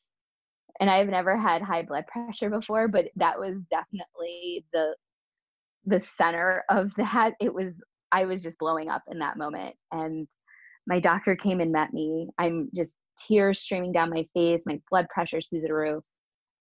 and 0.79 0.89
I've 0.89 1.07
never 1.07 1.37
had 1.37 1.61
high 1.61 1.83
blood 1.83 2.05
pressure 2.07 2.49
before, 2.49 2.87
but 2.87 3.05
that 3.15 3.39
was 3.39 3.55
definitely 3.69 4.65
the 4.73 4.95
the 5.85 5.99
center 5.99 6.63
of 6.69 6.93
that. 6.97 7.33
It 7.39 7.53
was 7.53 7.73
I 8.11 8.25
was 8.25 8.43
just 8.43 8.59
blowing 8.59 8.89
up 8.89 9.03
in 9.09 9.19
that 9.19 9.37
moment 9.37 9.75
and 9.91 10.27
my 10.85 10.99
doctor 10.99 11.35
came 11.35 11.61
and 11.61 11.71
met 11.71 11.93
me. 11.93 12.29
I'm 12.37 12.69
just 12.75 12.95
tears 13.17 13.61
streaming 13.61 13.91
down 13.91 14.09
my 14.09 14.27
face, 14.33 14.63
my 14.65 14.79
blood 14.89 15.07
pressure's 15.09 15.47
through 15.47 15.61
the 15.61 15.73
roof. 15.73 16.03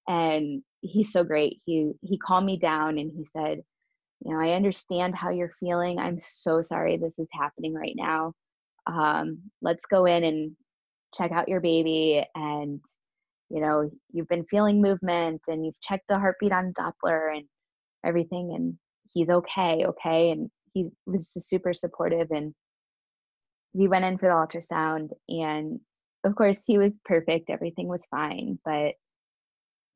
And 0.08 0.62
he's 0.80 1.12
so 1.12 1.24
great. 1.24 1.60
He 1.64 1.92
he 2.02 2.18
calmed 2.18 2.46
me 2.46 2.58
down 2.58 2.98
and 2.98 3.10
he 3.14 3.26
said, 3.32 3.62
you 4.24 4.32
know, 4.32 4.40
I 4.40 4.52
understand 4.52 5.14
how 5.14 5.30
you're 5.30 5.52
feeling. 5.60 5.98
I'm 5.98 6.20
so 6.20 6.62
sorry 6.62 6.96
this 6.96 7.18
is 7.18 7.28
happening 7.32 7.74
right 7.74 7.94
now. 7.96 8.32
Um, 8.86 9.38
let's 9.60 9.84
go 9.86 10.06
in 10.06 10.24
and 10.24 10.52
check 11.14 11.32
out 11.32 11.48
your 11.48 11.60
baby 11.60 12.24
and 12.34 12.80
you 13.52 13.60
know 13.60 13.88
you've 14.12 14.28
been 14.28 14.46
feeling 14.46 14.80
movement 14.80 15.42
and 15.46 15.64
you've 15.64 15.80
checked 15.80 16.06
the 16.08 16.18
heartbeat 16.18 16.52
on 16.52 16.72
doppler 16.72 17.36
and 17.36 17.44
everything 18.04 18.52
and 18.56 18.74
he's 19.12 19.28
okay 19.30 19.84
okay 19.86 20.30
and 20.30 20.50
he 20.72 20.88
was 21.06 21.32
just 21.34 21.48
super 21.48 21.74
supportive 21.74 22.28
and 22.30 22.54
we 23.74 23.88
went 23.88 24.04
in 24.04 24.16
for 24.16 24.28
the 24.28 24.58
ultrasound 24.58 25.10
and 25.28 25.78
of 26.24 26.34
course 26.34 26.60
he 26.66 26.78
was 26.78 26.92
perfect 27.04 27.50
everything 27.50 27.88
was 27.88 28.06
fine 28.10 28.58
but 28.64 28.94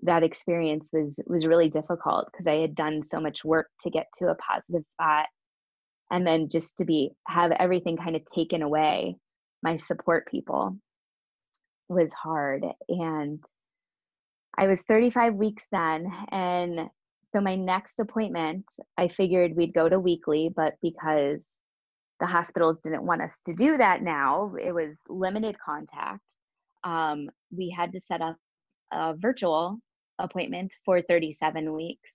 that 0.03 0.23
experience 0.23 0.85
was 0.93 1.19
was 1.27 1.47
really 1.47 1.71
difficult 1.71 2.29
because 2.31 2.47
i 2.47 2.57
had 2.57 2.75
done 2.75 3.03
so 3.03 3.19
much 3.19 3.45
work 3.45 3.69
to 3.81 3.91
get 3.91 4.07
to 4.19 4.27
a 4.27 4.37
positive 4.37 4.85
spot 4.85 5.27
and 6.11 6.27
then 6.27 6.49
just 6.51 6.77
to 6.77 6.85
be 6.85 7.11
have 7.27 7.53
everything 7.53 7.97
kind 7.97 8.17
of 8.17 8.23
taken 8.35 8.61
away 8.61 9.17
my 9.63 9.77
support 9.77 10.29
people 10.31 10.77
was 11.89 12.13
hard 12.13 12.65
and 12.89 13.43
I 14.59 14.67
was 14.67 14.83
35 14.83 15.35
weeks 15.35 15.67
then 15.71 16.11
and 16.31 16.89
so 17.33 17.41
my 17.41 17.55
next 17.55 18.01
appointment 18.01 18.65
I 18.97 19.09
figured 19.09 19.57
we'd 19.57 19.75
go 19.75 19.89
to 19.89 20.01
weekly 20.01 20.51
but 20.55 20.75
because 20.83 21.45
the 22.21 22.27
hospitals 22.27 22.79
didn't 22.83 23.05
want 23.05 23.23
us 23.23 23.39
to 23.47 23.55
do 23.55 23.77
that 23.77 24.03
now 24.03 24.55
it 24.61 24.73
was 24.73 25.01
limited 25.09 25.57
contact 25.65 26.37
um, 26.85 27.29
we 27.55 27.71
had 27.71 27.93
to 27.93 28.01
set 28.01 28.23
up 28.23 28.37
a 28.93 29.15
virtual 29.17 29.79
appointment 30.19 30.73
for 30.85 31.03
37 31.03 31.73
weeks. 31.73 32.11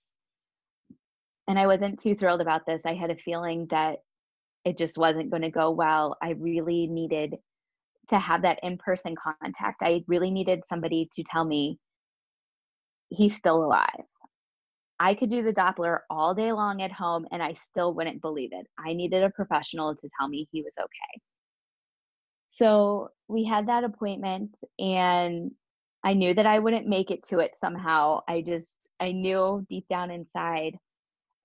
And 1.48 1.58
I 1.58 1.66
wasn't 1.66 2.00
too 2.00 2.14
thrilled 2.14 2.40
about 2.40 2.66
this 2.66 2.82
I 2.86 2.94
had 2.94 3.10
a 3.10 3.16
feeling 3.16 3.66
that 3.70 3.98
it 4.64 4.78
just 4.78 4.96
wasn't 4.96 5.30
going 5.30 5.42
to 5.42 5.50
go 5.50 5.70
well 5.70 6.16
I 6.22 6.30
really 6.30 6.86
needed 6.86 7.34
to 8.12 8.18
have 8.18 8.42
that 8.42 8.60
in 8.62 8.78
person 8.78 9.14
contact. 9.14 9.82
I 9.82 10.04
really 10.06 10.30
needed 10.30 10.62
somebody 10.68 11.08
to 11.14 11.24
tell 11.24 11.44
me 11.44 11.78
he's 13.08 13.36
still 13.36 13.64
alive. 13.64 14.04
I 15.00 15.14
could 15.14 15.30
do 15.30 15.42
the 15.42 15.52
Doppler 15.52 16.00
all 16.08 16.34
day 16.34 16.52
long 16.52 16.80
at 16.80 16.92
home 16.92 17.26
and 17.32 17.42
I 17.42 17.54
still 17.54 17.92
wouldn't 17.92 18.22
believe 18.22 18.50
it. 18.52 18.66
I 18.78 18.92
needed 18.92 19.24
a 19.24 19.30
professional 19.30 19.96
to 19.96 20.08
tell 20.18 20.28
me 20.28 20.48
he 20.52 20.62
was 20.62 20.74
okay. 20.78 21.20
So 22.50 23.08
we 23.28 23.44
had 23.44 23.66
that 23.68 23.82
appointment 23.82 24.54
and 24.78 25.50
I 26.04 26.14
knew 26.14 26.34
that 26.34 26.46
I 26.46 26.58
wouldn't 26.58 26.86
make 26.86 27.10
it 27.10 27.24
to 27.28 27.40
it 27.40 27.52
somehow. 27.60 28.20
I 28.28 28.42
just, 28.42 28.76
I 29.00 29.12
knew 29.12 29.66
deep 29.68 29.88
down 29.88 30.10
inside. 30.10 30.76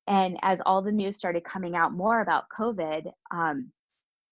And 0.05 0.37
as 0.41 0.59
all 0.65 0.81
the 0.81 0.91
news 0.91 1.17
started 1.17 1.43
coming 1.43 1.75
out 1.75 1.93
more 1.93 2.21
about 2.21 2.45
COVID, 2.57 3.11
um, 3.31 3.71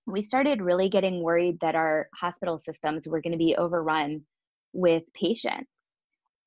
we 0.07 0.21
started 0.21 0.61
really 0.61 0.89
getting 0.89 1.23
worried 1.23 1.59
that 1.61 1.75
our 1.75 2.09
hospital 2.13 2.59
systems 2.59 3.07
were 3.07 3.21
going 3.21 3.31
to 3.31 3.37
be 3.37 3.55
overrun 3.55 4.21
with 4.73 5.03
patients. 5.13 5.69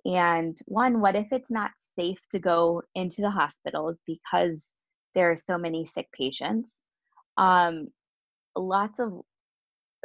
And 0.05 0.57
one, 0.67 1.01
what 1.01 1.17
if 1.17 1.27
it's 1.33 1.51
not 1.51 1.73
safe 1.77 2.19
to 2.31 2.39
go 2.39 2.83
into 2.95 3.21
the 3.21 3.31
hospitals 3.31 3.97
because 4.07 4.63
there 5.15 5.31
are 5.31 5.37
so 5.37 5.59
many 5.59 5.87
sick 5.87 6.09
patients? 6.13 6.69
Um, 7.37 7.89
lots 8.57 9.01
of 9.01 9.21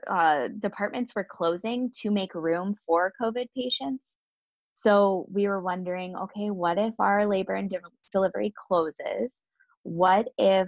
uh, 0.10 0.50
departments 0.60 1.14
were 1.16 1.28
closing 1.30 1.92
to 2.02 2.12
make 2.12 2.34
room 2.34 2.76
for 2.86 3.14
COVID 3.22 3.48
patients. 3.56 4.04
So 4.74 5.28
we 5.32 5.48
were 5.48 5.62
wondering 5.62 6.16
okay, 6.16 6.50
what 6.50 6.78
if 6.80 6.94
our 7.00 7.26
labor 7.28 7.54
and 7.54 7.70
de- 7.70 7.80
delivery 8.12 8.54
closes? 8.68 9.40
What 9.84 10.28
if 10.38 10.68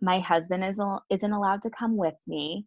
my 0.00 0.20
husband 0.20 0.64
is, 0.64 0.80
isn't 1.10 1.32
allowed 1.32 1.62
to 1.62 1.70
come 1.70 1.96
with 1.96 2.14
me 2.26 2.66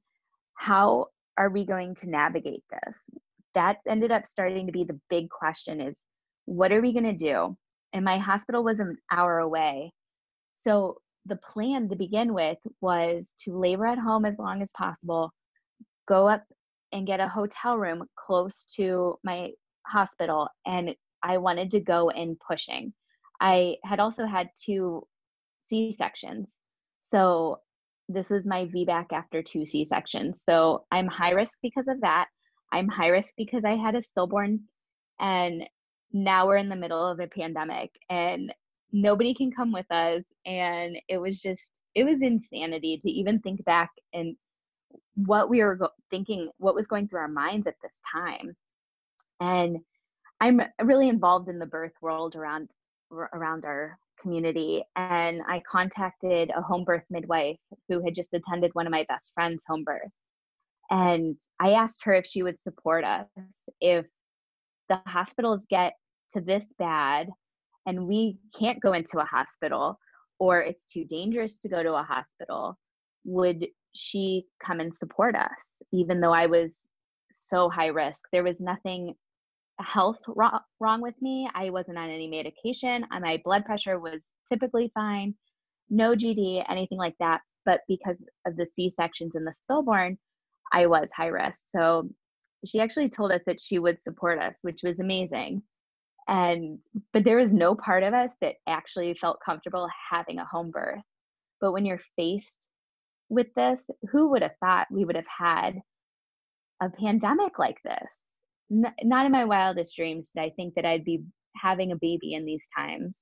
how 0.57 1.05
are 1.37 1.49
we 1.49 1.65
going 1.65 1.95
to 1.95 2.09
navigate 2.09 2.63
this? 2.69 3.09
That 3.53 3.77
ended 3.87 4.11
up 4.11 4.25
starting 4.25 4.65
to 4.65 4.71
be 4.71 4.83
the 4.83 4.99
big 5.09 5.29
question 5.29 5.79
is 5.79 6.03
what 6.45 6.71
are 6.71 6.81
we 6.81 6.93
going 6.93 7.05
to 7.05 7.13
do? 7.13 7.55
And 7.93 8.03
my 8.03 8.17
hospital 8.17 8.63
was 8.63 8.79
an 8.79 8.97
hour 9.11 9.39
away. 9.39 9.93
So 10.55 10.97
the 11.25 11.37
plan 11.37 11.89
to 11.89 11.95
begin 11.95 12.33
with 12.33 12.57
was 12.81 13.27
to 13.41 13.57
labor 13.57 13.85
at 13.85 13.99
home 13.99 14.25
as 14.25 14.37
long 14.39 14.61
as 14.61 14.71
possible 14.77 15.31
go 16.07 16.27
up 16.27 16.43
and 16.93 17.05
get 17.05 17.19
a 17.19 17.27
hotel 17.27 17.77
room 17.77 18.03
close 18.15 18.65
to 18.77 19.19
my 19.23 19.51
hospital 19.85 20.47
and 20.65 20.95
i 21.21 21.37
wanted 21.37 21.69
to 21.71 21.79
go 21.79 22.09
in 22.09 22.37
pushing. 22.47 22.93
I 23.41 23.75
had 23.83 23.99
also 23.99 24.25
had 24.25 24.49
two 24.65 25.05
c 25.61 25.91
sections 25.91 26.59
so 27.11 27.59
this 28.09 28.31
is 28.31 28.45
my 28.45 28.65
VBAC 28.65 29.11
after 29.11 29.41
two 29.41 29.65
C 29.65 29.83
sections. 29.83 30.43
So 30.45 30.85
I'm 30.91 31.07
high 31.07 31.31
risk 31.31 31.57
because 31.61 31.87
of 31.87 32.01
that. 32.01 32.27
I'm 32.71 32.87
high 32.87 33.07
risk 33.07 33.33
because 33.37 33.63
I 33.65 33.75
had 33.75 33.95
a 33.95 34.03
stillborn 34.03 34.61
and 35.19 35.63
now 36.13 36.47
we're 36.47 36.57
in 36.57 36.69
the 36.69 36.75
middle 36.75 37.05
of 37.05 37.19
a 37.19 37.27
pandemic 37.27 37.91
and 38.09 38.53
nobody 38.91 39.33
can 39.33 39.51
come 39.51 39.71
with 39.71 39.89
us. 39.91 40.23
And 40.45 40.97
it 41.07 41.17
was 41.17 41.41
just, 41.41 41.81
it 41.95 42.03
was 42.03 42.21
insanity 42.21 42.99
to 43.03 43.09
even 43.09 43.39
think 43.39 43.63
back 43.65 43.91
and 44.13 44.35
what 45.15 45.49
we 45.49 45.63
were 45.63 45.91
thinking, 46.09 46.49
what 46.57 46.75
was 46.75 46.87
going 46.87 47.07
through 47.07 47.19
our 47.19 47.27
minds 47.27 47.67
at 47.67 47.75
this 47.81 47.99
time. 48.11 48.55
And 49.39 49.77
I'm 50.39 50.61
really 50.83 51.09
involved 51.09 51.49
in 51.49 51.59
the 51.59 51.65
birth 51.65 51.93
world 52.01 52.35
around 52.35 52.69
around 53.11 53.63
our 53.63 53.97
community 54.21 54.83
and 54.95 55.41
I 55.47 55.61
contacted 55.69 56.51
a 56.55 56.61
home 56.61 56.83
birth 56.83 57.03
midwife 57.09 57.57
who 57.89 58.03
had 58.03 58.15
just 58.15 58.33
attended 58.33 58.71
one 58.73 58.87
of 58.87 58.91
my 58.91 59.05
best 59.07 59.31
friend's 59.33 59.61
home 59.67 59.83
birth. 59.83 60.11
And 60.89 61.35
I 61.59 61.71
asked 61.71 62.03
her 62.03 62.13
if 62.13 62.25
she 62.25 62.43
would 62.43 62.59
support 62.59 63.03
us 63.03 63.27
if 63.81 64.05
the 64.89 64.99
hospitals 65.05 65.63
get 65.69 65.93
to 66.33 66.41
this 66.41 66.73
bad 66.77 67.29
and 67.85 68.07
we 68.07 68.37
can't 68.57 68.81
go 68.81 68.93
into 68.93 69.19
a 69.19 69.25
hospital 69.25 69.99
or 70.39 70.61
it's 70.61 70.85
too 70.85 71.05
dangerous 71.05 71.59
to 71.59 71.69
go 71.69 71.83
to 71.83 71.95
a 71.95 72.03
hospital, 72.03 72.77
would 73.25 73.67
she 73.93 74.45
come 74.63 74.79
and 74.79 74.95
support 74.95 75.35
us? 75.35 75.49
Even 75.91 76.21
though 76.21 76.33
I 76.33 76.45
was 76.45 76.77
so 77.31 77.69
high 77.69 77.87
risk, 77.87 78.21
there 78.31 78.43
was 78.43 78.59
nothing 78.59 79.15
health 79.83 80.17
wrong, 80.27 80.59
wrong 80.79 81.01
with 81.01 81.15
me. 81.21 81.49
I 81.53 81.69
wasn't 81.69 81.97
on 81.97 82.09
any 82.09 82.27
medication. 82.27 83.05
Uh, 83.11 83.19
my 83.19 83.41
blood 83.43 83.65
pressure 83.65 83.99
was 83.99 84.21
typically 84.49 84.91
fine, 84.93 85.35
no 85.89 86.15
GD, 86.15 86.63
anything 86.69 86.97
like 86.97 87.15
that. 87.19 87.41
But 87.65 87.81
because 87.87 88.17
of 88.45 88.55
the 88.55 88.67
C 88.73 88.93
sections 88.95 89.35
and 89.35 89.45
the 89.45 89.53
stillborn, 89.61 90.17
I 90.71 90.87
was 90.87 91.07
high 91.15 91.27
risk. 91.27 91.59
So 91.67 92.09
she 92.65 92.79
actually 92.79 93.09
told 93.09 93.31
us 93.31 93.41
that 93.45 93.61
she 93.61 93.79
would 93.79 93.99
support 93.99 94.39
us, 94.39 94.57
which 94.61 94.81
was 94.83 94.99
amazing. 94.99 95.61
And 96.27 96.79
but 97.13 97.23
there 97.23 97.37
was 97.37 97.53
no 97.53 97.75
part 97.75 98.03
of 98.03 98.13
us 98.13 98.31
that 98.41 98.55
actually 98.67 99.13
felt 99.13 99.39
comfortable 99.45 99.87
having 100.11 100.39
a 100.39 100.45
home 100.45 100.71
birth. 100.71 101.01
But 101.61 101.71
when 101.71 101.85
you're 101.85 102.01
faced 102.15 102.67
with 103.29 103.47
this, 103.55 103.81
who 104.11 104.29
would 104.29 104.41
have 104.41 104.55
thought 104.59 104.87
we 104.91 105.05
would 105.05 105.15
have 105.15 105.25
had 105.27 105.81
a 106.81 106.89
pandemic 106.89 107.59
like 107.59 107.77
this? 107.83 108.26
N- 108.71 108.93
not 109.03 109.25
in 109.25 109.31
my 109.31 109.45
wildest 109.45 109.95
dreams 109.95 110.31
did 110.31 110.41
I 110.41 110.49
think 110.51 110.75
that 110.75 110.85
I'd 110.85 111.05
be 111.05 111.23
having 111.55 111.91
a 111.91 111.97
baby 111.97 112.33
in 112.33 112.45
these 112.45 112.63
times. 112.75 113.13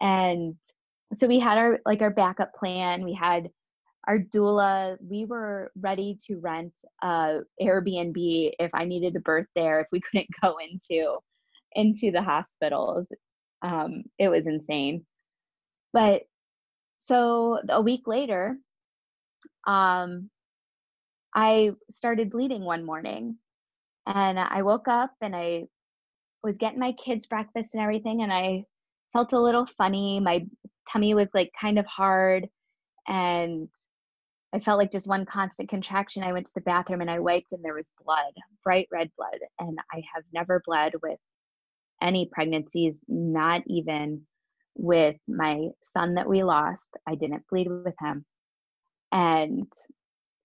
And 0.00 0.56
so 1.14 1.26
we 1.26 1.38
had 1.38 1.58
our 1.58 1.78
like 1.86 2.02
our 2.02 2.10
backup 2.10 2.54
plan. 2.54 3.04
We 3.04 3.14
had 3.14 3.48
our 4.06 4.18
doula. 4.18 4.96
We 5.00 5.24
were 5.24 5.72
ready 5.80 6.18
to 6.26 6.36
rent 6.38 6.72
a 7.02 7.40
Airbnb 7.60 8.52
if 8.58 8.70
I 8.74 8.84
needed 8.84 9.16
a 9.16 9.20
birth 9.20 9.46
there. 9.54 9.80
If 9.80 9.88
we 9.92 10.00
couldn't 10.00 10.28
go 10.42 10.56
into 10.58 11.18
into 11.72 12.10
the 12.12 12.22
hospitals, 12.22 13.12
um, 13.62 14.04
it 14.18 14.28
was 14.28 14.46
insane. 14.46 15.04
But 15.92 16.22
so 17.00 17.60
a 17.68 17.80
week 17.82 18.06
later, 18.06 18.58
um, 19.66 20.30
I 21.34 21.72
started 21.90 22.30
bleeding 22.30 22.64
one 22.64 22.84
morning, 22.84 23.38
and 24.06 24.38
I 24.38 24.62
woke 24.62 24.88
up 24.88 25.12
and 25.20 25.34
I 25.34 25.64
was 26.42 26.58
getting 26.58 26.78
my 26.78 26.92
kids 26.92 27.26
breakfast 27.26 27.74
and 27.74 27.82
everything, 27.82 28.22
and 28.22 28.32
I 28.32 28.64
felt 29.12 29.32
a 29.32 29.40
little 29.40 29.66
funny. 29.66 30.20
My 30.20 30.46
tummy 30.90 31.14
was 31.14 31.28
like 31.34 31.50
kind 31.60 31.78
of 31.78 31.86
hard, 31.86 32.48
and 33.08 33.68
I 34.54 34.60
felt 34.60 34.78
like 34.78 34.92
just 34.92 35.08
one 35.08 35.26
constant 35.26 35.68
contraction. 35.68 36.22
I 36.22 36.32
went 36.32 36.46
to 36.46 36.52
the 36.54 36.60
bathroom 36.60 37.00
and 37.00 37.10
I 37.10 37.18
wiped, 37.18 37.52
and 37.52 37.64
there 37.64 37.74
was 37.74 37.90
blood, 38.04 38.32
bright 38.62 38.88
red 38.92 39.10
blood. 39.16 39.38
And 39.58 39.78
I 39.92 40.02
have 40.14 40.24
never 40.32 40.62
bled 40.64 40.92
with 41.02 41.18
any 42.00 42.28
pregnancies, 42.32 42.94
not 43.08 43.62
even 43.66 44.22
with 44.76 45.16
my 45.26 45.68
son 45.92 46.14
that 46.14 46.28
we 46.28 46.44
lost. 46.44 46.96
I 47.06 47.14
didn't 47.14 47.46
bleed 47.48 47.68
with 47.68 47.94
him. 48.00 48.24
And 49.12 49.66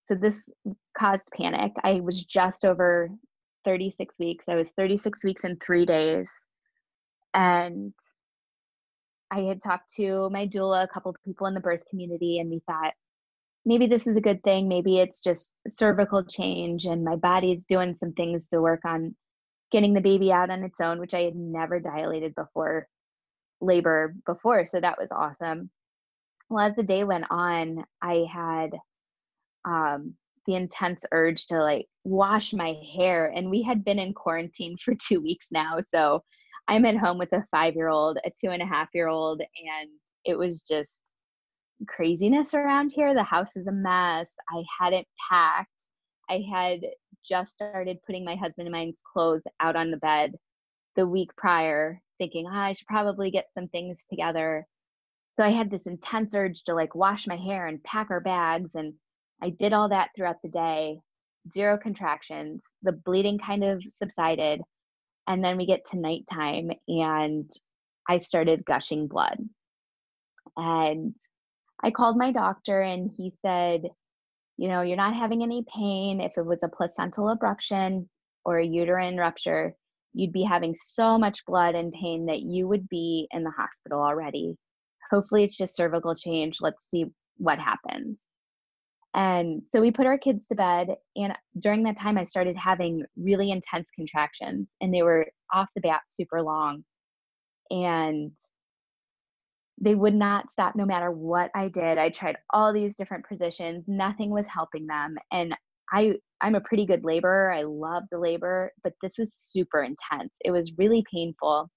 so 0.08 0.16
this 0.16 0.50
caused 0.98 1.30
panic. 1.36 1.74
I 1.84 2.00
was 2.00 2.24
just 2.24 2.66
over 2.66 3.10
36 3.70 4.16
weeks. 4.18 4.46
I 4.50 4.56
was 4.56 4.72
36 4.72 5.24
weeks 5.24 5.44
and 5.44 5.62
three 5.62 5.86
days. 5.86 6.28
And 7.36 7.94
I 9.30 9.42
had 9.42 9.62
talked 9.62 9.94
to 9.98 10.28
my 10.32 10.48
doula, 10.48 10.84
a 10.84 10.88
couple 10.88 11.12
of 11.12 11.24
people 11.24 11.46
in 11.46 11.54
the 11.54 11.60
birth 11.60 11.84
community, 11.88 12.40
and 12.40 12.50
we 12.50 12.64
thought, 12.66 12.94
maybe 13.68 13.86
this 13.86 14.08
is 14.08 14.18
a 14.18 14.22
good 14.22 14.42
thing. 14.42 14.68
Maybe 14.68 14.98
it's 14.98 15.22
just 15.22 15.52
cervical 15.68 16.24
change 16.24 16.86
and 16.86 17.04
my 17.04 17.16
body's 17.16 17.62
doing 17.70 17.96
some 18.00 18.14
things 18.14 18.48
to 18.48 18.60
work 18.60 18.82
on 18.86 19.16
getting 19.72 19.94
the 19.94 20.02
baby 20.02 20.32
out 20.32 20.50
on 20.50 20.64
its 20.64 20.82
own, 20.82 21.00
which 21.00 21.14
I 21.14 21.22
had 21.22 21.36
never 21.36 21.80
dilated 21.80 22.34
before 22.34 22.88
labor 23.62 24.16
before. 24.26 24.66
So 24.66 24.80
that 24.80 24.98
was 24.98 25.10
awesome. 25.12 25.70
Well, 26.50 26.66
as 26.66 26.76
the 26.76 26.82
day 26.82 27.04
went 27.04 27.26
on, 27.30 27.84
I 28.02 28.26
had 28.34 28.72
um, 29.64 30.16
the 30.50 30.56
intense 30.56 31.06
urge 31.12 31.46
to 31.46 31.62
like 31.62 31.86
wash 32.04 32.54
my 32.54 32.76
hair. 32.96 33.32
And 33.36 33.52
we 33.52 33.62
had 33.62 33.86
been 33.86 34.00
in 34.00 34.14
quarantine 34.14 34.78
for 34.78 34.96
two 35.08 35.22
weeks 35.22 35.50
now. 35.52 35.78
So 35.94 36.24
I'm 36.68 36.86
at 36.86 36.98
home 36.98 37.20
with 37.20 37.32
a 37.34 37.46
five 37.52 37.76
year 37.76 37.88
old, 37.88 38.18
a 38.26 38.32
two 38.32 38.50
and 38.50 38.62
a 38.62 38.66
half 38.66 38.90
year 38.96 39.08
old, 39.08 39.42
and 39.42 39.90
it 40.26 40.36
was 40.38 40.62
just 40.62 41.14
craziness 41.88 42.56
around 42.56 42.92
here. 42.92 43.14
The 43.14 43.24
house 43.24 43.56
is 43.56 43.68
a 43.68 43.72
mess. 43.72 44.34
I 44.50 44.64
hadn't 44.80 45.08
packed. 45.30 45.70
I 46.30 46.44
had 46.52 46.82
just 47.24 47.54
started 47.54 48.00
putting 48.08 48.26
my 48.26 48.36
husband 48.36 48.68
and 48.68 48.72
mine's 48.72 49.02
clothes 49.14 49.44
out 49.60 49.76
on 49.76 49.92
the 49.92 49.98
bed 49.98 50.34
the 50.96 51.06
week 51.06 51.30
prior, 51.38 52.02
thinking 52.18 52.48
oh, 52.48 52.56
I 52.56 52.74
should 52.74 52.88
probably 52.88 53.30
get 53.30 53.46
some 53.54 53.68
things 53.68 54.04
together. 54.10 54.66
So 55.38 55.46
I 55.46 55.50
had 55.50 55.70
this 55.70 55.86
intense 55.86 56.34
urge 56.34 56.64
to 56.64 56.74
like 56.74 56.96
wash 56.96 57.28
my 57.28 57.38
hair 57.38 57.68
and 57.68 57.84
pack 57.84 58.10
our 58.10 58.20
bags. 58.20 58.72
And 58.74 58.96
I 59.42 59.52
did 59.52 59.74
all 59.74 59.90
that 59.90 60.10
throughout 60.16 60.42
the 60.44 60.50
day, 60.50 61.00
zero 61.52 61.78
contractions. 61.78 62.62
The 62.84 62.92
bleeding 62.92 63.40
kind 63.40 63.64
of 63.64 63.84
subsided. 64.02 64.62
And 65.28 65.44
then 65.44 65.58
we 65.58 65.66
get 65.66 65.86
to 65.92 66.00
nighttime 66.00 66.72
and 66.88 67.50
I 68.08 68.20
started 68.20 68.66
gushing 68.66 69.08
blood. 69.08 69.38
And 70.58 71.14
I 71.84 71.92
called 71.92 72.18
my 72.18 72.32
doctor 72.32 72.82
and 72.82 73.12
he 73.16 73.34
said, 73.46 73.84
you 74.58 74.68
know, 74.68 74.82
you're 74.82 74.98
not 74.98 75.16
having 75.16 75.44
any 75.44 75.64
pain. 75.74 76.20
If 76.20 76.34
it 76.36 76.46
was 76.46 76.60
a 76.64 76.68
placental 76.68 77.34
abruption 77.34 78.08
or 78.44 78.58
a 78.58 78.66
uterine 78.66 79.18
rupture, 79.18 79.74
you'd 80.14 80.34
be 80.34 80.44
having 80.44 80.76
so 80.76 81.18
much 81.18 81.46
blood 81.46 81.76
and 81.76 81.94
pain 81.94 82.26
that 82.26 82.42
you 82.42 82.68
would 82.68 82.90
be 82.90 83.28
in 83.32 83.44
the 83.44 83.52
hospital 83.52 84.02
already. 84.02 84.58
Hopefully, 85.12 85.44
it's 85.44 85.58
just 85.58 85.76
cervical 85.76 86.16
change. 86.16 86.58
Let's 86.60 86.86
see 86.92 87.06
what 87.38 87.60
happens. 87.60 88.18
And 89.16 89.64
so 89.72 89.82
we 89.82 89.92
put 89.92 90.06
our 90.06 90.18
kids 90.18 90.46
to 90.48 90.56
bed. 90.56 90.90
And 91.16 91.34
during 91.60 91.84
that 91.84 91.98
time, 92.00 92.18
I 92.18 92.24
started 92.24 92.56
having 92.56 93.04
really 93.18 93.52
intense 93.52 93.90
contractions, 93.96 94.68
and 94.82 94.94
they 94.94 95.02
were 95.02 95.28
off 95.54 95.70
the 95.76 95.82
bat 95.82 96.02
super 96.12 96.42
long. 96.42 96.84
And 97.72 98.32
they 99.82 99.96
would 99.96 100.14
not 100.14 100.52
stop 100.52 100.76
no 100.76 100.86
matter 100.86 101.12
what 101.12 101.52
I 101.56 101.70
did. 101.70 101.98
I 101.98 102.10
tried 102.10 102.38
all 102.54 102.74
these 102.74 102.96
different 102.96 103.26
positions, 103.28 103.86
nothing 103.88 104.30
was 104.30 104.46
helping 104.48 104.88
them. 104.88 105.16
And 105.32 105.56
I 105.92 106.16
I'm 106.42 106.56
a 106.56 106.62
pretty 106.62 106.86
good 106.86 107.04
laborer. 107.04 107.52
I 107.52 107.64
love 107.64 108.04
the 108.12 108.20
labor, 108.20 108.72
but 108.84 108.94
this 109.02 109.18
was 109.18 109.34
super 109.34 109.84
intense. 109.84 110.32
It 110.46 110.52
was 110.52 110.78
really 110.78 111.04
painful. 111.12 111.70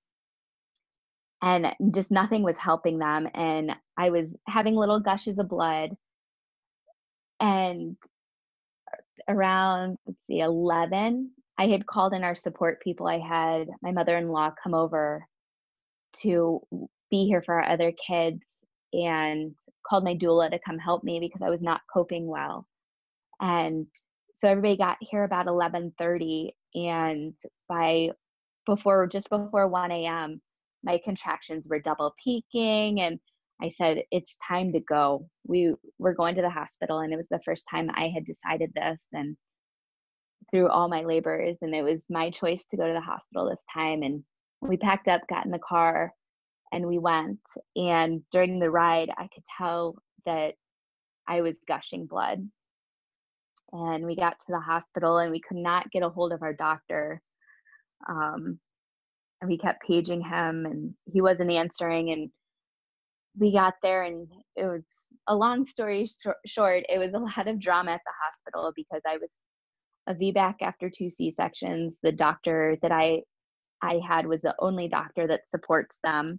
And 1.43 1.75
just 1.93 2.13
nothing 2.13 2.43
was 2.45 2.57
helping 2.59 2.99
them 2.99 3.29
and 3.35 3.73
I 3.99 4.11
was 4.11 4.37
having 4.47 4.77
little 4.77 5.01
gushes 5.01 5.39
of 5.39 5.49
blood. 5.49 5.91
And 7.43 7.97
uh, 8.93 9.33
around 9.33 9.99
let's 10.07 10.25
see 10.27 10.41
11, 10.41 11.31
I 11.59 11.67
had 11.67 11.87
called 11.87 12.15
in 12.15 12.25
our 12.25 12.37
support 12.37 12.81
people. 12.81 13.07
I 13.07 13.19
had 13.19 13.69
my 13.83 13.91
mother-in-law 13.91 14.53
come 14.63 14.75
over 14.75 15.27
to 16.23 16.61
be 17.11 17.27
here 17.27 17.43
for 17.43 17.57
our 17.57 17.69
other 17.69 17.93
kids 17.93 18.41
and 18.93 19.55
called 19.87 20.05
my 20.05 20.15
doula 20.15 20.51
to 20.51 20.59
come 20.59 20.79
help 20.79 21.03
me 21.03 21.19
because 21.21 21.43
I 21.43 21.51
was 21.51 21.63
not 21.63 21.81
coping 21.93 22.27
well. 22.27 22.67
And 23.41 23.87
so 24.35 24.49
everybody 24.49 24.77
got 24.77 24.99
here 25.01 25.25
about 25.25 25.47
11:30 25.47 26.51
and 26.75 27.35
by 27.69 28.11
before 28.67 29.07
just 29.09 29.29
before 29.29 29.69
1 29.69 29.91
a.m. 29.91 30.41
my 30.85 31.01
contractions 31.05 31.67
were 31.69 31.81
double 31.81 32.15
peaking 32.23 33.01
and 33.01 33.19
I 33.63 33.69
said 33.69 34.03
it's 34.11 34.37
time 34.47 34.73
to 34.73 34.81
go. 34.81 35.29
We 35.47 35.75
were 35.99 36.15
going 36.15 36.35
to 36.35 36.43
the 36.43 36.51
hospital 36.51 37.01
and 37.01 37.13
it 37.13 37.17
was 37.17 37.29
the 37.31 37.41
first 37.45 37.67
time 37.71 37.91
I 37.95 38.11
had 38.15 38.27
decided 38.27 38.73
this 38.75 39.01
and 39.13 39.37
through 40.51 40.69
all 40.69 40.89
my 40.89 41.03
labors 41.03 41.57
and 41.63 41.75
it 41.75 41.83
was 41.83 42.07
my 42.11 42.31
choice 42.31 42.67
to 42.67 42.77
go 42.77 42.87
to 42.87 42.93
the 42.93 43.01
hospital 43.01 43.49
this 43.49 43.65
time 43.73 44.03
and 44.03 44.25
we 44.61 44.77
packed 44.77 45.09
up, 45.09 45.23
got 45.29 45.47
in 45.47 45.53
the 45.53 45.59
car 45.61 46.13
and 46.73 46.87
we 46.87 46.99
went 46.99 47.41
and 47.77 48.23
during 48.33 48.59
the 48.59 48.71
ride 48.71 49.11
i 49.17 49.29
could 49.33 49.45
tell 49.57 49.95
that 50.27 50.55
i 51.29 51.41
was 51.41 51.59
gushing 51.69 52.07
blood 52.07 52.47
and 53.73 54.05
we 54.05 54.17
got 54.17 54.39
to 54.41 54.47
the 54.49 54.61
hospital 54.61 55.19
and 55.19 55.31
we 55.31 55.41
could 55.41 55.57
not 55.57 55.91
get 55.93 56.03
a 56.03 56.09
hold 56.09 56.33
of 56.33 56.43
our 56.43 56.53
doctor 56.53 57.21
um, 58.09 58.59
and 59.41 59.51
we 59.51 59.57
kept 59.59 59.87
paging 59.87 60.21
him 60.21 60.67
and 60.67 60.95
he 61.13 61.21
wasn't 61.21 61.51
answering 61.51 62.11
and 62.11 62.31
we 63.39 63.53
got 63.53 63.75
there 63.83 64.03
and 64.03 64.29
it 64.57 64.65
was 64.65 64.83
a 65.29 65.35
long 65.35 65.65
story 65.65 66.07
short 66.47 66.85
it 66.89 66.99
was 66.99 67.15
a 67.15 67.19
lot 67.19 67.49
of 67.49 67.59
drama 67.59 67.93
at 67.93 68.01
the 68.05 68.13
hospital 68.23 68.73
because 68.77 69.01
i 69.07 69.17
was 69.17 69.31
a 70.09 70.15
vbac 70.15 70.57
after 70.61 70.91
two 70.91 71.09
c-sections 71.09 71.97
the 72.03 72.13
doctor 72.13 72.77
that 72.83 72.93
i 72.93 73.21
i 73.83 74.01
had 74.07 74.27
was 74.27 74.41
the 74.43 74.55
only 74.59 74.89
doctor 74.89 75.27
that 75.27 75.43
supports 75.51 75.99
them 76.05 76.39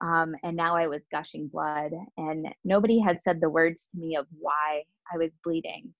um, 0.00 0.34
and 0.42 0.56
now 0.56 0.76
I 0.76 0.88
was 0.88 1.00
gushing 1.10 1.48
blood, 1.48 1.92
and 2.18 2.48
nobody 2.64 2.98
had 2.98 3.20
said 3.20 3.40
the 3.40 3.48
words 3.48 3.88
to 3.92 3.98
me 3.98 4.16
of 4.16 4.26
why 4.38 4.82
I 5.12 5.16
was 5.16 5.30
bleeding. 5.42 5.94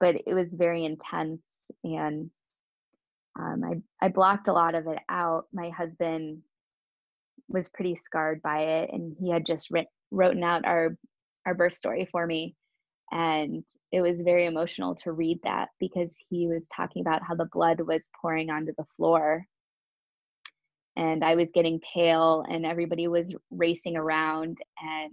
but 0.00 0.16
it 0.26 0.34
was 0.34 0.54
very 0.54 0.84
intense 0.84 1.40
and 1.84 2.30
um, 3.38 3.62
I, 3.64 4.06
I 4.06 4.08
blocked 4.08 4.48
a 4.48 4.52
lot 4.52 4.74
of 4.74 4.86
it 4.86 4.98
out. 5.08 5.46
My 5.52 5.70
husband 5.70 6.42
was 7.48 7.68
pretty 7.70 7.94
scarred 7.94 8.42
by 8.42 8.60
it 8.60 8.90
and 8.92 9.16
he 9.18 9.30
had 9.30 9.46
just 9.46 9.70
writ- 9.70 9.88
written 10.10 10.42
out 10.42 10.64
our 10.64 10.96
our 11.46 11.54
birth 11.54 11.74
story 11.74 12.08
for 12.10 12.26
me. 12.26 12.54
And 13.12 13.62
it 13.92 14.00
was 14.00 14.20
very 14.20 14.46
emotional 14.46 14.96
to 14.96 15.12
read 15.12 15.38
that 15.44 15.68
because 15.78 16.12
he 16.28 16.48
was 16.48 16.68
talking 16.74 17.02
about 17.02 17.22
how 17.22 17.36
the 17.36 17.48
blood 17.52 17.80
was 17.80 18.08
pouring 18.20 18.50
onto 18.50 18.72
the 18.76 18.86
floor. 18.96 19.44
And 20.96 21.22
i 21.24 21.34
was 21.34 21.50
getting 21.52 21.80
pale 21.94 22.44
and 22.48 22.66
everybody 22.66 23.06
was 23.06 23.34
racing 23.50 23.96
around 23.96 24.58
and 24.82 25.12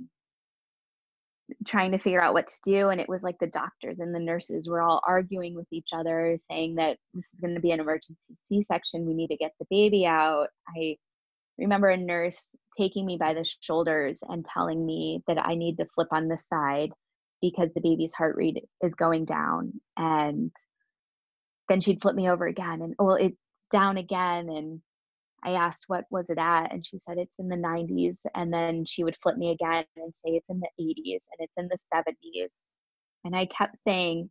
trying 1.67 1.91
to 1.91 1.97
figure 1.97 2.21
out 2.21 2.33
what 2.33 2.47
to 2.47 2.59
do. 2.63 2.89
And 2.89 2.99
it 2.99 3.09
was 3.09 3.21
like 3.21 3.37
the 3.39 3.47
doctors 3.47 3.99
and 3.99 4.15
the 4.15 4.19
nurses 4.19 4.67
were 4.67 4.81
all 4.81 5.01
arguing 5.05 5.55
with 5.55 5.67
each 5.71 5.89
other 5.93 6.37
saying 6.49 6.75
that 6.75 6.97
this 7.13 7.25
is 7.25 7.39
going 7.41 7.55
to 7.55 7.61
be 7.61 7.71
an 7.71 7.79
emergency 7.79 8.35
c-section. 8.47 9.05
We 9.05 9.13
need 9.13 9.27
to 9.27 9.37
get 9.37 9.51
the 9.59 9.67
baby 9.69 10.05
out. 10.05 10.47
I 10.75 10.97
remember 11.57 11.89
a 11.89 11.97
nurse 11.97 12.39
taking 12.77 13.05
me 13.05 13.17
by 13.17 13.33
the 13.33 13.45
shoulders 13.61 14.19
and 14.27 14.43
telling 14.43 14.85
me 14.85 15.21
that 15.27 15.37
i 15.37 15.53
need 15.55 15.77
to 15.77 15.85
flip 15.95 16.07
on 16.11 16.27
the 16.27 16.37
side 16.37 16.89
because 17.43 17.67
the 17.75 17.81
baby's 17.81 18.13
heart 18.13 18.37
rate 18.37 18.63
is 18.81 18.95
going 18.95 19.25
down. 19.25 19.73
And 19.97 20.49
then 21.67 21.81
she'd 21.81 22.01
flip 22.01 22.15
me 22.15 22.29
over 22.29 22.47
again 22.47 22.81
and 22.81 22.95
oh 22.97 23.05
well, 23.05 23.15
it's 23.15 23.37
down 23.69 23.97
again. 23.97 24.47
And 24.47 24.81
I 25.43 25.51
asked 25.51 25.83
what 25.87 26.05
was 26.09 26.29
it 26.29 26.37
at? 26.37 26.71
And 26.71 26.85
she 26.85 26.99
said 26.99 27.17
it's 27.17 27.37
in 27.37 27.49
the 27.49 27.57
90s 27.57 28.15
and 28.33 28.51
then 28.51 28.85
she 28.85 29.03
would 29.03 29.17
flip 29.21 29.35
me 29.35 29.51
again 29.51 29.83
and 29.97 30.13
say 30.25 30.31
it's 30.31 30.49
in 30.49 30.61
the 30.61 30.69
80s 30.81 31.19
and 31.31 31.39
it's 31.39 31.53
in 31.57 31.67
the 31.67 31.77
70s 31.93 32.51
and 33.25 33.35
I 33.35 33.45
kept 33.45 33.75
saying 33.83 34.29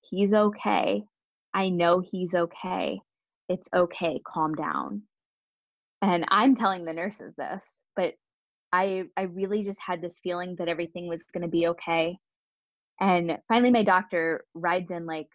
he's 0.00 0.32
okay. 0.32 1.04
I 1.52 1.68
know 1.68 2.00
he's 2.00 2.34
okay. 2.34 3.00
It's 3.50 3.68
okay. 3.74 4.20
Calm 4.26 4.54
down 4.54 5.02
and 6.06 6.24
I'm 6.28 6.56
telling 6.56 6.84
the 6.84 6.92
nurses 6.92 7.34
this 7.36 7.68
but 7.96 8.14
I 8.72 9.04
I 9.16 9.22
really 9.22 9.62
just 9.62 9.80
had 9.84 10.00
this 10.00 10.18
feeling 10.22 10.56
that 10.58 10.68
everything 10.68 11.08
was 11.08 11.24
going 11.32 11.42
to 11.42 11.48
be 11.48 11.68
okay 11.68 12.18
and 13.00 13.38
finally, 13.48 13.70
my 13.70 13.82
doctor 13.82 14.44
rides 14.54 14.90
in 14.90 15.06
like 15.06 15.28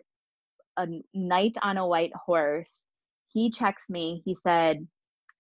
a 0.77 0.87
knight 1.13 1.55
on 1.61 1.77
a 1.77 1.87
white 1.87 2.13
horse. 2.15 2.83
He 3.33 3.51
checks 3.51 3.89
me. 3.89 4.21
He 4.25 4.35
said, 4.35 4.87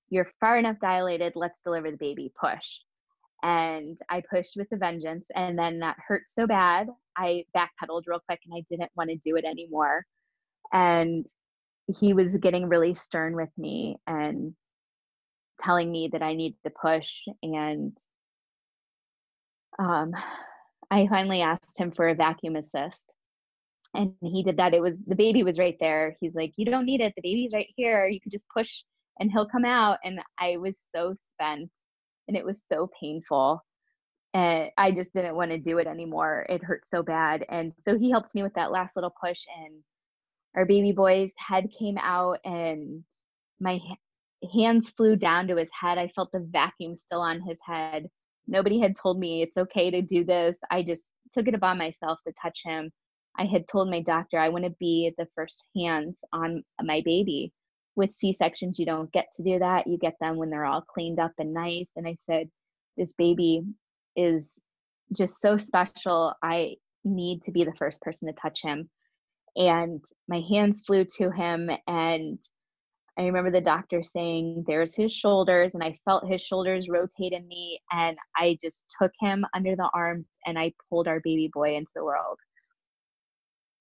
You're 0.09 0.29
far 0.39 0.57
enough 0.57 0.77
dilated. 0.81 1.33
Let's 1.35 1.61
deliver 1.61 1.91
the 1.91 1.97
baby. 1.97 2.31
Push. 2.39 2.81
And 3.43 3.97
I 4.09 4.21
pushed 4.29 4.55
with 4.55 4.67
a 4.71 4.77
vengeance. 4.77 5.25
And 5.35 5.57
then 5.57 5.79
that 5.79 5.97
hurt 6.07 6.23
so 6.27 6.45
bad, 6.45 6.89
I 7.17 7.45
backpedaled 7.55 8.03
real 8.05 8.21
quick 8.27 8.39
and 8.45 8.53
I 8.55 8.63
didn't 8.69 8.91
want 8.95 9.09
to 9.09 9.15
do 9.15 9.35
it 9.35 9.45
anymore. 9.45 10.05
And 10.71 11.25
he 11.87 12.13
was 12.13 12.37
getting 12.37 12.69
really 12.69 12.93
stern 12.93 13.35
with 13.35 13.49
me 13.57 13.97
and 14.05 14.53
telling 15.61 15.91
me 15.91 16.09
that 16.11 16.23
I 16.23 16.33
needed 16.33 16.57
to 16.63 16.71
push. 16.71 17.09
And 17.43 17.95
um, 19.79 20.13
I 20.89 21.07
finally 21.07 21.41
asked 21.41 21.79
him 21.79 21.91
for 21.91 22.09
a 22.09 22.15
vacuum 22.15 22.55
assist. 22.55 23.13
And 23.93 24.13
he 24.21 24.43
did 24.43 24.57
that. 24.57 24.73
It 24.73 24.81
was 24.81 24.99
the 25.05 25.15
baby 25.15 25.43
was 25.43 25.59
right 25.59 25.75
there. 25.79 26.15
He's 26.21 26.33
like, 26.33 26.53
You 26.55 26.65
don't 26.65 26.85
need 26.85 27.01
it. 27.01 27.13
The 27.15 27.21
baby's 27.21 27.51
right 27.53 27.67
here. 27.75 28.07
You 28.07 28.21
can 28.21 28.31
just 28.31 28.47
push 28.49 28.83
and 29.19 29.31
he'll 29.31 29.47
come 29.47 29.65
out. 29.65 29.99
And 30.03 30.21
I 30.39 30.57
was 30.57 30.79
so 30.95 31.13
spent 31.33 31.69
and 32.27 32.37
it 32.37 32.45
was 32.45 32.61
so 32.71 32.89
painful. 32.99 33.63
And 34.33 34.69
I 34.77 34.91
just 34.91 35.13
didn't 35.13 35.35
want 35.35 35.51
to 35.51 35.59
do 35.59 35.77
it 35.79 35.87
anymore. 35.87 36.45
It 36.47 36.63
hurt 36.63 36.87
so 36.87 37.03
bad. 37.03 37.45
And 37.49 37.73
so 37.79 37.97
he 37.97 38.09
helped 38.09 38.33
me 38.33 38.43
with 38.43 38.53
that 38.53 38.71
last 38.71 38.95
little 38.95 39.13
push. 39.21 39.43
And 39.65 39.83
our 40.55 40.65
baby 40.65 40.93
boy's 40.93 41.31
head 41.37 41.69
came 41.77 41.97
out 41.97 42.39
and 42.45 43.03
my 43.59 43.79
hands 44.53 44.91
flew 44.91 45.15
down 45.15 45.47
to 45.47 45.55
his 45.55 45.69
head. 45.79 45.97
I 45.97 46.07
felt 46.09 46.31
the 46.31 46.47
vacuum 46.51 46.95
still 46.95 47.21
on 47.21 47.41
his 47.41 47.57
head. 47.65 48.07
Nobody 48.47 48.79
had 48.79 48.95
told 48.95 49.19
me 49.19 49.41
it's 49.41 49.57
okay 49.57 49.91
to 49.91 50.01
do 50.01 50.23
this. 50.23 50.55
I 50.69 50.83
just 50.83 51.11
took 51.31 51.47
it 51.47 51.55
upon 51.55 51.77
myself 51.77 52.19
to 52.25 52.33
touch 52.41 52.61
him. 52.63 52.91
I 53.37 53.45
had 53.45 53.67
told 53.67 53.89
my 53.89 54.01
doctor 54.01 54.37
I 54.37 54.49
want 54.49 54.65
to 54.65 54.75
be 54.79 55.13
the 55.17 55.27
first 55.35 55.63
hands 55.75 56.15
on 56.33 56.63
my 56.81 57.01
baby. 57.05 57.53
With 57.95 58.13
C 58.13 58.33
sections, 58.33 58.79
you 58.79 58.85
don't 58.85 59.11
get 59.11 59.27
to 59.35 59.43
do 59.43 59.59
that. 59.59 59.87
You 59.87 59.97
get 59.97 60.15
them 60.19 60.37
when 60.37 60.49
they're 60.49 60.65
all 60.65 60.81
cleaned 60.81 61.19
up 61.19 61.31
and 61.37 61.53
nice. 61.53 61.87
And 61.95 62.07
I 62.07 62.17
said, 62.29 62.49
This 62.97 63.11
baby 63.17 63.63
is 64.15 64.61
just 65.15 65.39
so 65.41 65.57
special. 65.57 66.33
I 66.41 66.75
need 67.03 67.41
to 67.43 67.51
be 67.51 67.63
the 67.63 67.75
first 67.77 68.01
person 68.01 68.27
to 68.27 68.33
touch 68.33 68.61
him. 68.61 68.89
And 69.55 70.01
my 70.29 70.41
hands 70.49 70.81
flew 70.85 71.05
to 71.17 71.31
him, 71.31 71.69
and 71.85 72.39
I 73.17 73.23
remember 73.23 73.51
the 73.51 73.61
doctor 73.61 74.01
saying, 74.01 74.63
There's 74.67 74.95
his 74.95 75.11
shoulders, 75.11 75.73
and 75.73 75.83
I 75.83 75.99
felt 76.05 76.27
his 76.27 76.41
shoulders 76.41 76.87
rotate 76.89 77.33
in 77.33 77.47
me. 77.47 77.81
And 77.91 78.17
I 78.35 78.57
just 78.63 78.93
took 79.01 79.11
him 79.19 79.45
under 79.53 79.75
the 79.75 79.89
arms 79.93 80.27
and 80.45 80.57
I 80.57 80.73
pulled 80.89 81.07
our 81.07 81.19
baby 81.19 81.49
boy 81.53 81.75
into 81.75 81.91
the 81.95 82.05
world. 82.05 82.37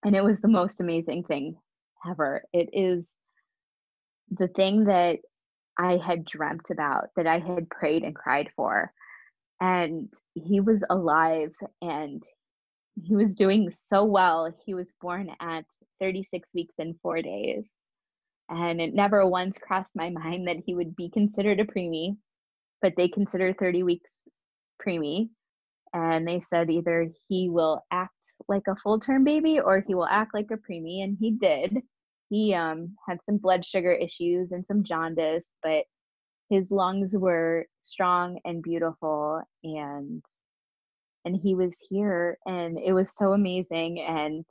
And 0.05 0.17
it 0.17 0.25
was 0.25 0.41
the 0.41 0.49
most 0.49 0.81
amazing 0.81 1.25
thing 1.25 1.57
ever. 2.09 2.43
It 2.53 2.71
is 2.73 3.09
the 4.31 4.49
thing 4.49 4.85
that 4.85 5.19
I 5.79 5.97
had 5.97 6.25
dreamt 6.25 6.71
about, 6.71 7.09
that 7.17 7.27
I 7.27 7.39
had 7.39 7.71
prayed 7.71 8.03
and 8.03 8.15
cried 8.15 8.51
for. 8.57 8.93
And 9.61 10.13
he 10.35 10.61
was 10.61 10.83
alive 10.91 11.53
and 11.83 12.23
he 13.03 13.15
was 13.15 13.35
doing 13.35 13.71
so 13.71 14.05
well. 14.05 14.53
He 14.65 14.75
was 14.75 14.91
born 15.01 15.31
at 15.41 15.67
36 16.01 16.49
weeks 16.55 16.75
and 16.79 16.99
four 17.01 17.23
days 17.23 17.71
and 18.51 18.81
it 18.81 18.95
never 18.95 19.27
once 19.27 19.59
crossed 19.59 19.95
my 19.95 20.11
mind 20.11 20.49
that 20.49 20.59
he 20.67 20.75
would 20.75 20.97
be 20.97 21.09
considered 21.09 21.61
a 21.61 21.65
preemie, 21.65 22.17
but 22.83 22.95
they 22.97 23.09
consider 23.09 23.53
30 23.55 23.85
weeks 23.85 24.25
preemie. 24.85 25.29
And 25.93 26.27
they 26.27 26.41
said 26.41 26.71
either 26.71 27.09
he 27.29 27.49
will 27.49 27.83
act 27.93 28.15
like 28.49 28.63
a 28.69 28.77
full 28.77 29.01
term 29.01 29.25
baby 29.25 29.61
or 29.61 29.85
he 29.87 29.95
will 29.95 30.07
act 30.07 30.35
like 30.35 30.49
a 30.51 30.57
preemie. 30.57 31.05
And 31.05 31.17
he 31.19 31.33
did. 31.33 31.79
He 32.29 32.55
um, 32.55 32.97
had 33.09 33.19
some 33.27 33.39
blood 33.39 33.65
sugar 33.65 33.93
issues 33.93 34.53
and 34.53 34.65
some 34.67 34.85
jaundice, 34.85 35.47
but 35.63 35.85
his 36.49 36.67
lungs 36.71 37.13
were 37.13 37.67
strong 37.83 38.39
and 38.45 38.63
beautiful 38.63 39.41
and 39.63 40.23
and 41.25 41.37
he 41.37 41.55
was 41.55 41.73
here 41.89 42.39
and 42.47 42.79
it 42.79 42.93
was 42.93 43.11
so 43.17 43.33
amazing 43.33 44.01
and 44.01 44.45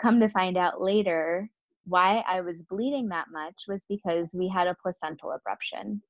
come 0.00 0.20
to 0.20 0.28
find 0.28 0.56
out 0.56 0.82
later 0.82 1.48
why 1.84 2.24
I 2.26 2.40
was 2.40 2.62
bleeding 2.68 3.08
that 3.08 3.26
much 3.32 3.64
was 3.68 3.82
because 3.88 4.28
we 4.32 4.48
had 4.48 4.66
a 4.66 4.76
placental 4.82 5.34
abruption. 5.34 6.00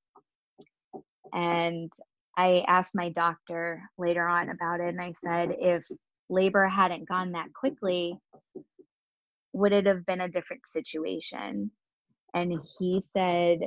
And 1.33 1.91
I 2.37 2.64
asked 2.68 2.95
my 2.95 3.11
doctor 3.11 3.83
later 3.99 4.27
on 4.27 4.51
about 4.51 4.81
it, 4.81 4.89
and 4.89 5.01
I 5.01 5.12
said, 5.12 5.57
if 5.59 5.85
labor 6.29 6.66
hadn't 6.66 7.09
gone 7.09 7.33
that 7.33 7.53
quickly, 7.55 8.18
would 9.53 9.72
it 9.72 9.87
have 9.87 10.05
been 10.07 10.20
a 10.20 10.29
different 10.29 10.66
situation? 10.66 11.70
And 12.35 12.61
he 12.79 13.03
said, 13.16 13.61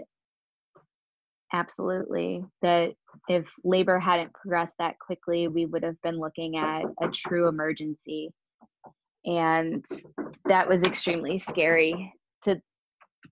absolutely, 1.54 2.44
that 2.62 2.94
if 3.30 3.46
labor 3.64 4.00
hadn't 4.00 4.34
progressed 4.34 4.76
that 4.80 5.00
quickly, 5.00 5.48
we 5.48 5.66
would 5.66 5.84
have 5.84 6.02
been 6.02 6.20
looking 6.20 6.58
at 6.58 6.84
a 7.02 7.08
true 7.10 7.48
emergency 7.48 8.32
and 9.28 9.86
that 10.46 10.68
was 10.68 10.84
extremely 10.84 11.38
scary 11.38 12.14
to 12.46 12.60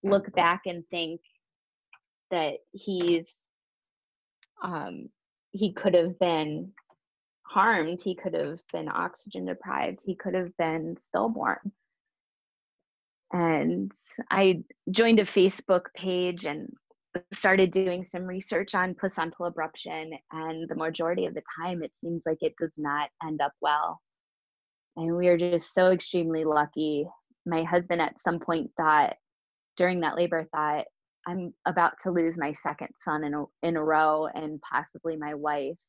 look 0.04 0.32
back 0.36 0.62
and 0.66 0.84
think 0.92 1.22
that 2.30 2.56
he's 2.74 3.44
um, 4.62 5.10
he 5.52 5.72
could 5.74 5.94
have 5.94 6.20
been 6.20 6.72
harmed 7.44 8.02
he 8.02 8.14
could 8.14 8.34
have 8.34 8.60
been 8.74 8.90
oxygen 8.90 9.46
deprived 9.46 10.02
he 10.06 10.16
could 10.16 10.34
have 10.34 10.56
been 10.58 10.98
stillborn. 11.08 11.72
And 13.32 13.92
i 14.30 14.64
joined 14.92 15.20
a 15.20 15.26
facebook 15.26 15.86
page 15.96 16.46
and 16.46 16.70
started 17.34 17.72
doing 17.72 18.06
some 18.06 18.24
research 18.24 18.76
on 18.76 18.96
placental 18.96 19.50
abruption 19.50 20.12
and 20.32 20.68
the 20.68 20.76
majority 20.76 21.26
of 21.26 21.34
the 21.34 21.44
time 21.62 21.82
it 21.82 21.92
seems 22.04 22.22
like 22.26 22.38
it 22.42 22.54
does 22.60 22.74
not 22.78 23.10
end 23.26 23.42
up 23.42 23.54
well 23.62 24.02
and 24.98 25.16
we 25.16 25.28
are 25.28 25.38
just 25.38 25.74
so 25.74 25.92
extremely 25.92 26.46
lucky. 26.46 27.08
My 27.46 27.64
husband 27.64 28.02
at 28.02 28.22
some 28.22 28.40
point 28.40 28.72
thought 28.78 29.16
during 29.78 30.00
that 30.02 30.16
labor 30.16 30.48
thought, 30.52 30.86
I'm 31.28 31.54
about 31.66 31.94
to 32.02 32.12
lose 32.12 32.38
my 32.38 32.54
second 32.54 32.90
son 33.00 33.24
in 33.24 33.34
a, 33.34 33.44
in 33.64 33.78
a 33.78 33.84
row 33.84 34.28
and 34.28 34.62
possibly 34.62 35.18
my 35.18 35.34
wife. 35.34 35.80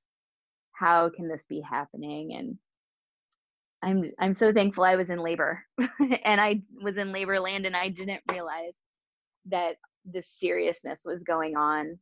How 0.73 1.11
can 1.11 1.29
this 1.29 1.45
be 1.49 1.61
happening? 1.61 2.35
And 2.35 2.59
I'm 3.83 4.11
I'm 4.19 4.35
so 4.35 4.53
thankful 4.53 4.85
I 4.85 4.97
was 4.97 5.11
in 5.11 5.19
labor 5.19 5.63
and 6.25 6.41
I 6.41 6.63
was 6.83 6.97
in 6.97 7.13
labor 7.13 7.39
land 7.39 7.67
and 7.67 7.77
I 7.77 7.89
didn't 7.89 8.23
realize 8.31 8.73
that 9.47 9.77
the 10.11 10.23
seriousness 10.23 11.03
was 11.05 11.23
going 11.23 11.57
on. 11.57 11.99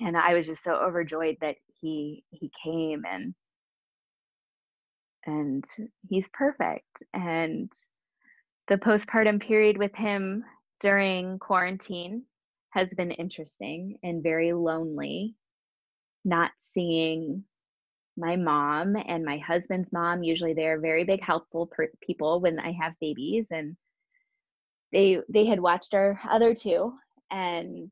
And 0.00 0.16
I 0.16 0.34
was 0.34 0.46
just 0.46 0.64
so 0.64 0.74
overjoyed 0.74 1.36
that 1.40 1.56
he 1.80 2.24
he 2.30 2.50
came 2.62 3.04
and 3.10 3.34
and 5.26 5.64
he's 6.08 6.28
perfect. 6.32 7.02
And 7.12 7.70
the 8.68 8.76
postpartum 8.76 9.40
period 9.40 9.76
with 9.76 9.94
him 9.94 10.44
during 10.80 11.38
quarantine 11.38 12.24
has 12.70 12.88
been 12.96 13.10
interesting 13.10 13.98
and 14.02 14.22
very 14.22 14.52
lonely. 14.52 15.34
Not 16.24 16.52
seeing 16.56 17.44
my 18.16 18.36
mom 18.36 18.96
and 18.96 19.24
my 19.24 19.38
husband's 19.38 19.90
mom, 19.92 20.22
usually 20.22 20.54
they're 20.54 20.80
very 20.80 21.04
big 21.04 21.22
helpful 21.22 21.66
per- 21.66 21.90
people 22.00 22.40
when 22.40 22.58
I 22.58 22.72
have 22.72 22.92
babies 23.00 23.46
and 23.50 23.76
they 24.92 25.18
they 25.28 25.46
had 25.46 25.58
watched 25.58 25.94
our 25.94 26.20
other 26.30 26.54
two 26.54 26.92
and 27.30 27.90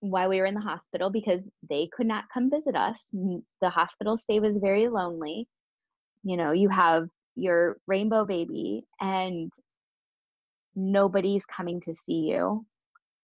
while 0.00 0.28
we 0.28 0.38
were 0.40 0.46
in 0.46 0.54
the 0.54 0.60
hospital 0.60 1.10
because 1.10 1.48
they 1.68 1.88
could 1.92 2.06
not 2.06 2.24
come 2.32 2.50
visit 2.50 2.74
us. 2.74 3.08
The 3.60 3.70
hospital 3.70 4.16
stay 4.16 4.40
was 4.40 4.56
very 4.56 4.88
lonely. 4.88 5.46
You 6.22 6.36
know, 6.36 6.52
you 6.52 6.68
have 6.68 7.08
your 7.34 7.78
rainbow 7.86 8.24
baby 8.24 8.84
and 9.00 9.50
nobody's 10.74 11.44
coming 11.46 11.80
to 11.82 11.94
see 11.94 12.30
you. 12.30 12.64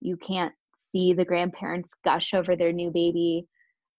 You 0.01 0.17
can't 0.17 0.55
see 0.93 1.13
the 1.13 1.25
grandparents 1.25 1.93
gush 2.05 2.35
over 2.35 2.57
their 2.57 2.73
new 2.73 2.91
baby 2.91 3.47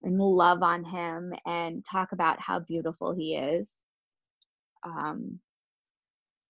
and 0.03 0.19
love 0.19 0.63
on 0.63 0.83
him 0.83 1.33
and 1.45 1.83
talk 1.89 2.11
about 2.11 2.39
how 2.39 2.59
beautiful 2.59 3.13
he 3.13 3.35
is. 3.35 3.69
Um, 4.83 5.39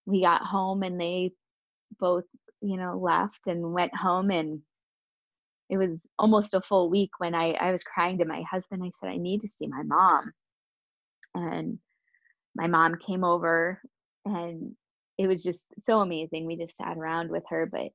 we 0.05 0.21
got 0.21 0.41
home 0.41 0.83
and 0.83 0.99
they 0.99 1.31
both, 1.99 2.25
you 2.61 2.77
know, 2.77 2.97
left 2.97 3.47
and 3.47 3.73
went 3.73 3.95
home 3.95 4.31
and 4.31 4.61
it 5.69 5.77
was 5.77 6.05
almost 6.17 6.53
a 6.53 6.61
full 6.61 6.89
week 6.89 7.11
when 7.17 7.35
I, 7.35 7.51
I 7.51 7.71
was 7.71 7.83
crying 7.83 8.19
to 8.19 8.25
my 8.25 8.43
husband. 8.49 8.83
I 8.83 8.91
said, 8.99 9.09
I 9.09 9.17
need 9.17 9.41
to 9.41 9.49
see 9.49 9.67
my 9.67 9.83
mom. 9.83 10.31
And 11.35 11.79
my 12.57 12.67
mom 12.67 12.95
came 12.97 13.23
over 13.23 13.79
and 14.25 14.75
it 15.17 15.27
was 15.27 15.43
just 15.43 15.67
so 15.79 15.99
amazing. 15.99 16.45
We 16.45 16.57
just 16.57 16.75
sat 16.75 16.97
around 16.97 17.29
with 17.29 17.43
her, 17.49 17.65
but 17.71 17.91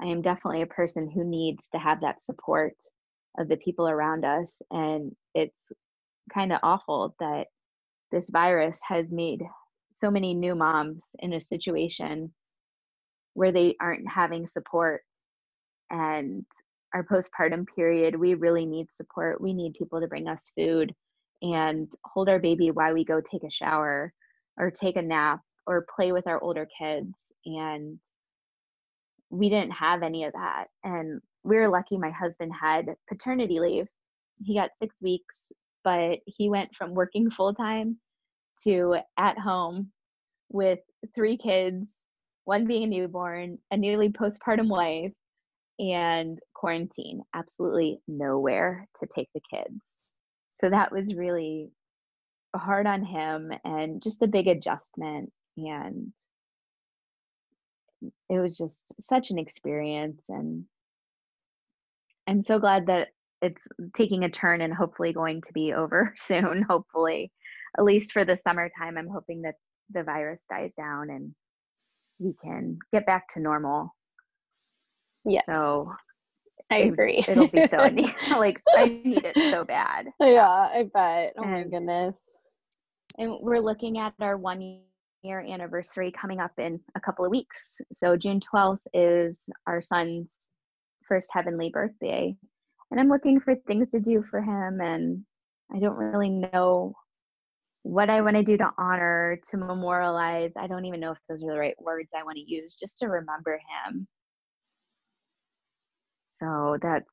I 0.00 0.06
am 0.06 0.22
definitely 0.22 0.62
a 0.62 0.66
person 0.66 1.10
who 1.10 1.24
needs 1.24 1.68
to 1.70 1.78
have 1.78 2.00
that 2.00 2.24
support 2.24 2.74
of 3.38 3.48
the 3.48 3.56
people 3.58 3.88
around 3.88 4.24
us. 4.24 4.60
And 4.70 5.14
it's 5.34 5.66
kind 6.32 6.52
of 6.52 6.60
awful 6.62 7.14
that 7.20 7.46
this 8.10 8.28
virus 8.30 8.80
has 8.82 9.06
made 9.10 9.42
so 9.92 10.10
many 10.10 10.34
new 10.34 10.54
moms 10.54 11.04
in 11.18 11.34
a 11.34 11.40
situation 11.40 12.32
where 13.34 13.52
they 13.52 13.76
aren't 13.80 14.08
having 14.08 14.46
support 14.46 15.02
and 15.90 16.44
our 16.94 17.04
postpartum 17.04 17.66
period, 17.74 18.16
we 18.16 18.34
really 18.34 18.64
need 18.64 18.90
support. 18.90 19.40
We 19.40 19.52
need 19.52 19.74
people 19.74 20.00
to 20.00 20.08
bring 20.08 20.28
us 20.28 20.50
food 20.56 20.94
and 21.42 21.90
hold 22.04 22.28
our 22.28 22.38
baby 22.38 22.70
while 22.70 22.92
we 22.92 23.04
go 23.04 23.20
take 23.20 23.44
a 23.44 23.50
shower 23.50 24.12
or 24.58 24.70
take 24.70 24.96
a 24.96 25.02
nap 25.02 25.40
or 25.66 25.86
play 25.94 26.12
with 26.12 26.26
our 26.26 26.42
older 26.42 26.66
kids. 26.78 27.26
And 27.44 27.98
we 29.30 29.48
didn't 29.48 29.72
have 29.72 30.02
any 30.02 30.24
of 30.24 30.32
that. 30.32 30.66
And 30.84 31.20
we 31.44 31.56
were 31.56 31.68
lucky 31.68 31.96
my 31.98 32.10
husband 32.10 32.52
had 32.60 32.86
paternity 33.08 33.60
leave. 33.60 33.86
He 34.42 34.54
got 34.54 34.70
six 34.80 34.94
weeks, 35.00 35.48
but 35.84 36.18
he 36.26 36.48
went 36.48 36.74
from 36.74 36.94
working 36.94 37.30
full 37.30 37.54
time 37.54 37.98
to 38.64 38.96
at 39.16 39.38
home 39.38 39.90
with 40.50 40.80
three 41.14 41.36
kids, 41.36 42.08
one 42.44 42.66
being 42.66 42.84
a 42.84 42.86
newborn, 42.86 43.58
a 43.70 43.76
nearly 43.76 44.08
postpartum 44.08 44.68
wife, 44.68 45.12
and 45.78 46.38
quarantine, 46.54 47.22
absolutely 47.34 48.00
nowhere 48.08 48.88
to 48.98 49.06
take 49.14 49.28
the 49.34 49.40
kids. 49.52 49.80
So 50.60 50.70
that 50.70 50.92
was 50.92 51.14
really 51.14 51.70
hard 52.54 52.86
on 52.86 53.04
him 53.04 53.52
and 53.64 54.02
just 54.02 54.22
a 54.22 54.26
big 54.26 54.48
adjustment. 54.48 55.32
And 55.56 56.12
it 58.28 58.38
was 58.38 58.56
just 58.56 58.94
such 59.00 59.30
an 59.30 59.38
experience. 59.38 60.22
And 60.28 60.64
I'm 62.26 62.42
so 62.42 62.58
glad 62.58 62.86
that 62.86 63.08
it's 63.40 63.66
taking 63.94 64.24
a 64.24 64.30
turn 64.30 64.60
and 64.60 64.74
hopefully 64.74 65.12
going 65.12 65.42
to 65.42 65.52
be 65.52 65.72
over 65.72 66.14
soon. 66.16 66.62
Hopefully, 66.68 67.32
at 67.76 67.84
least 67.84 68.12
for 68.12 68.24
the 68.24 68.38
summertime, 68.46 68.98
I'm 68.98 69.08
hoping 69.08 69.42
that 69.42 69.54
the 69.90 70.02
virus 70.02 70.44
dies 70.50 70.74
down 70.74 71.10
and 71.10 71.34
we 72.18 72.34
can 72.42 72.78
get 72.92 73.06
back 73.06 73.28
to 73.28 73.40
normal 73.40 73.94
Yes. 75.28 75.44
So 75.50 75.92
I 76.70 76.78
agree. 76.78 77.24
It, 77.26 77.36
will 77.36 77.48
be 77.48 77.66
so 77.66 77.76
like 78.38 78.60
I 78.76 79.00
need 79.04 79.24
it 79.24 79.36
so 79.50 79.64
bad. 79.64 80.08
Yeah, 80.20 80.48
I 80.48 80.84
bet. 80.92 81.32
Oh 81.38 81.42
and, 81.42 81.52
my 81.52 81.62
goodness. 81.64 82.20
And 83.16 83.34
we're 83.42 83.60
looking 83.60 83.98
at 83.98 84.14
our 84.20 84.36
one 84.36 84.80
year 85.22 85.40
anniversary 85.40 86.12
coming 86.12 86.40
up 86.40 86.52
in 86.58 86.80
a 86.94 87.00
couple 87.00 87.24
of 87.24 87.30
weeks. 87.30 87.80
So 87.94 88.16
June 88.16 88.40
12th 88.40 88.78
is 88.92 89.44
our 89.66 89.80
son's 89.80 90.28
first 91.08 91.28
heavenly 91.32 91.70
birthday. 91.70 92.36
And 92.90 93.00
I'm 93.00 93.08
looking 93.08 93.40
for 93.40 93.54
things 93.66 93.90
to 93.90 94.00
do 94.00 94.22
for 94.30 94.40
him 94.40 94.80
and 94.80 95.24
I 95.74 95.78
don't 95.80 95.96
really 95.96 96.30
know 96.30 96.94
what 97.82 98.10
I 98.10 98.20
want 98.20 98.36
to 98.36 98.42
do 98.42 98.56
to 98.58 98.70
honor, 98.78 99.38
to 99.50 99.56
memorialize. 99.56 100.52
I 100.56 100.66
don't 100.66 100.84
even 100.84 101.00
know 101.00 101.12
if 101.12 101.18
those 101.28 101.42
are 101.42 101.52
the 101.52 101.58
right 101.58 101.74
words 101.80 102.10
I 102.16 102.22
want 102.22 102.36
to 102.36 102.50
use 102.50 102.74
just 102.74 102.98
to 102.98 103.08
remember 103.08 103.58
him 103.86 104.06
so 106.40 106.78
that's 106.80 107.10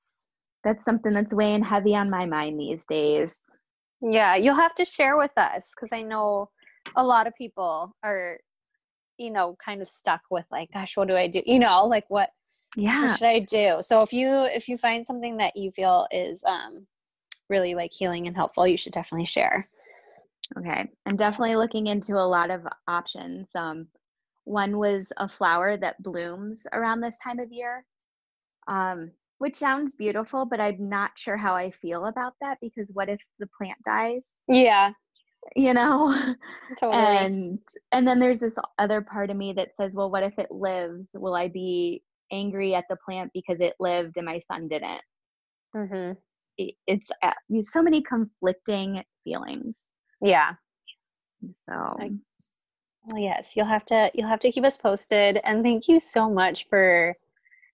that's 0.63 0.83
something 0.83 1.13
that's 1.13 1.31
weighing 1.31 1.63
heavy 1.63 1.95
on 1.95 2.09
my 2.09 2.25
mind 2.25 2.59
these 2.59 2.83
days. 2.85 3.39
Yeah, 4.01 4.35
you'll 4.35 4.55
have 4.55 4.75
to 4.75 4.85
share 4.85 5.15
with 5.15 5.31
us 5.37 5.73
because 5.75 5.93
I 5.93 6.01
know 6.01 6.49
a 6.95 7.03
lot 7.03 7.27
of 7.27 7.35
people 7.35 7.95
are, 8.03 8.39
you 9.17 9.31
know, 9.31 9.55
kind 9.63 9.81
of 9.81 9.87
stuck 9.87 10.21
with 10.29 10.45
like, 10.51 10.71
gosh, 10.73 10.97
what 10.97 11.07
do 11.07 11.15
I 11.15 11.27
do? 11.27 11.41
You 11.45 11.59
know, 11.59 11.85
like 11.85 12.05
what 12.09 12.29
yeah 12.75 13.03
what 13.03 13.17
should 13.17 13.27
I 13.27 13.39
do? 13.39 13.77
So 13.81 14.01
if 14.01 14.11
you 14.11 14.43
if 14.45 14.67
you 14.67 14.77
find 14.77 15.05
something 15.05 15.37
that 15.37 15.55
you 15.55 15.71
feel 15.71 16.07
is 16.11 16.43
um 16.43 16.87
really 17.49 17.75
like 17.75 17.93
healing 17.93 18.27
and 18.27 18.35
helpful, 18.35 18.67
you 18.67 18.77
should 18.77 18.93
definitely 18.93 19.25
share. 19.25 19.69
Okay. 20.57 20.89
I'm 21.05 21.15
definitely 21.15 21.55
looking 21.55 21.87
into 21.87 22.13
a 22.13 22.27
lot 22.27 22.51
of 22.51 22.67
options. 22.87 23.47
Um 23.55 23.87
one 24.43 24.77
was 24.77 25.11
a 25.17 25.27
flower 25.27 25.77
that 25.77 26.01
blooms 26.03 26.67
around 26.73 27.01
this 27.01 27.17
time 27.17 27.39
of 27.39 27.51
year 27.51 27.83
um, 28.67 29.11
which 29.37 29.55
sounds 29.55 29.95
beautiful, 29.95 30.45
but 30.45 30.59
I'm 30.59 30.89
not 30.89 31.11
sure 31.15 31.37
how 31.37 31.55
I 31.55 31.71
feel 31.71 32.05
about 32.05 32.33
that 32.41 32.57
because 32.61 32.91
what 32.93 33.09
if 33.09 33.19
the 33.39 33.47
plant 33.57 33.77
dies? 33.85 34.39
Yeah. 34.47 34.91
You 35.55 35.73
know? 35.73 36.15
Totally. 36.79 37.03
And 37.03 37.59
and 37.91 38.07
then 38.07 38.19
there's 38.19 38.39
this 38.39 38.53
other 38.79 39.01
part 39.01 39.29
of 39.29 39.37
me 39.37 39.53
that 39.53 39.75
says, 39.75 39.93
well, 39.93 40.09
what 40.09 40.23
if 40.23 40.37
it 40.39 40.51
lives? 40.51 41.11
Will 41.13 41.35
I 41.35 41.47
be 41.47 42.01
angry 42.31 42.73
at 42.73 42.85
the 42.89 42.97
plant 43.05 43.31
because 43.33 43.59
it 43.59 43.75
lived 43.79 44.17
and 44.17 44.25
my 44.25 44.41
son 44.51 44.67
didn't? 44.67 45.01
Mm-hmm. 45.75 46.13
It, 46.57 46.75
it's 46.87 47.09
uh, 47.21 47.31
so 47.61 47.83
many 47.83 48.01
conflicting 48.01 49.03
feelings. 49.23 49.77
Yeah. 50.21 50.53
So. 51.69 51.73
I, 51.73 52.11
well, 53.03 53.21
yes, 53.21 53.51
you'll 53.55 53.65
have 53.65 53.85
to 53.85 54.09
you'll 54.15 54.29
have 54.29 54.39
to 54.39 54.51
keep 54.51 54.63
us 54.63 54.77
posted, 54.77 55.39
and 55.43 55.63
thank 55.63 55.87
you 55.87 55.99
so 55.99 56.27
much 56.27 56.67
for 56.69 57.15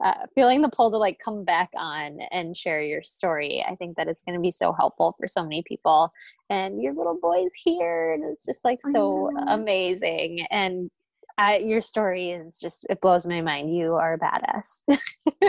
uh, 0.04 0.26
feeling 0.36 0.62
the 0.62 0.70
pull 0.70 0.92
to 0.92 0.98
like 0.98 1.20
come 1.20 1.44
back 1.44 1.70
on 1.76 2.20
and 2.32 2.56
share 2.56 2.82
your 2.82 3.04
story. 3.04 3.64
I 3.68 3.76
think 3.76 3.98
that 3.98 4.08
it's 4.08 4.24
going 4.24 4.36
to 4.36 4.42
be 4.42 4.52
so 4.52 4.74
helpful 4.74 5.16
for 5.20 5.28
so 5.28 5.44
many 5.44 5.64
people. 5.64 6.12
And 6.50 6.82
your 6.82 6.94
little 6.94 7.18
boy's 7.22 7.54
here, 7.54 8.14
and 8.14 8.24
it's 8.24 8.46
just 8.46 8.66
like 8.66 8.80
so 8.92 9.30
amazing. 9.48 10.46
And 10.52 10.90
I, 11.38 11.58
your 11.58 11.82
story 11.82 12.32
is 12.32 12.60
just 12.60 12.86
it 12.90 13.02
blows 13.02 13.26
my 13.26 13.42
mind. 13.42 13.76
You 13.76 13.94
are 13.96 14.14
a 14.14 14.20
badass. 14.20 14.84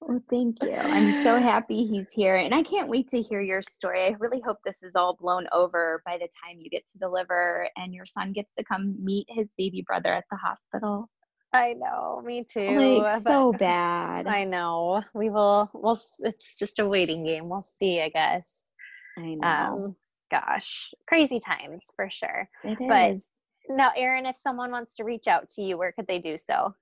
well, 0.00 0.22
thank 0.28 0.62
you. 0.62 0.74
I'm 0.74 1.22
so 1.22 1.40
happy 1.40 1.86
he's 1.86 2.10
here, 2.10 2.36
and 2.36 2.54
I 2.54 2.62
can't 2.62 2.88
wait 2.88 3.08
to 3.10 3.22
hear 3.22 3.40
your 3.40 3.62
story. 3.62 4.04
I 4.04 4.16
really 4.18 4.40
hope 4.40 4.58
this 4.64 4.82
is 4.82 4.92
all 4.94 5.16
blown 5.20 5.46
over 5.52 6.02
by 6.04 6.18
the 6.18 6.28
time 6.44 6.58
you 6.58 6.68
get 6.68 6.86
to 6.86 6.98
deliver 6.98 7.68
and 7.76 7.94
your 7.94 8.06
son 8.06 8.32
gets 8.32 8.56
to 8.56 8.64
come 8.64 8.96
meet 9.02 9.26
his 9.28 9.48
baby 9.56 9.82
brother 9.86 10.12
at 10.12 10.24
the 10.30 10.36
hospital. 10.36 11.08
I 11.54 11.74
know, 11.74 12.20
me 12.24 12.44
too. 12.44 12.98
Like 12.98 13.22
so 13.22 13.52
bad. 13.52 14.26
I 14.26 14.42
know. 14.42 15.02
We 15.14 15.30
will. 15.30 15.70
We'll. 15.72 16.00
It's 16.20 16.58
just 16.58 16.80
a 16.80 16.86
waiting 16.86 17.24
game. 17.24 17.48
We'll 17.48 17.62
see. 17.62 18.00
I 18.00 18.08
guess. 18.08 18.64
I 19.16 19.34
know. 19.34 19.46
Um, 19.46 19.96
gosh, 20.32 20.92
crazy 21.06 21.38
times 21.38 21.86
for 21.94 22.10
sure. 22.10 22.48
It 22.64 22.76
but 22.88 23.12
is. 23.12 23.24
now, 23.68 23.92
Erin, 23.96 24.26
if 24.26 24.36
someone 24.36 24.72
wants 24.72 24.96
to 24.96 25.04
reach 25.04 25.28
out 25.28 25.48
to 25.50 25.62
you, 25.62 25.78
where 25.78 25.92
could 25.92 26.08
they 26.08 26.18
do 26.18 26.36
so? 26.36 26.74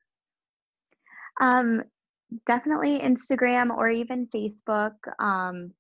Um, 1.38 1.82
definitely 2.46 2.98
Instagram 2.98 3.76
or 3.76 3.90
even 3.90 4.26
Facebook. 4.34 4.94
Um, 5.18 5.72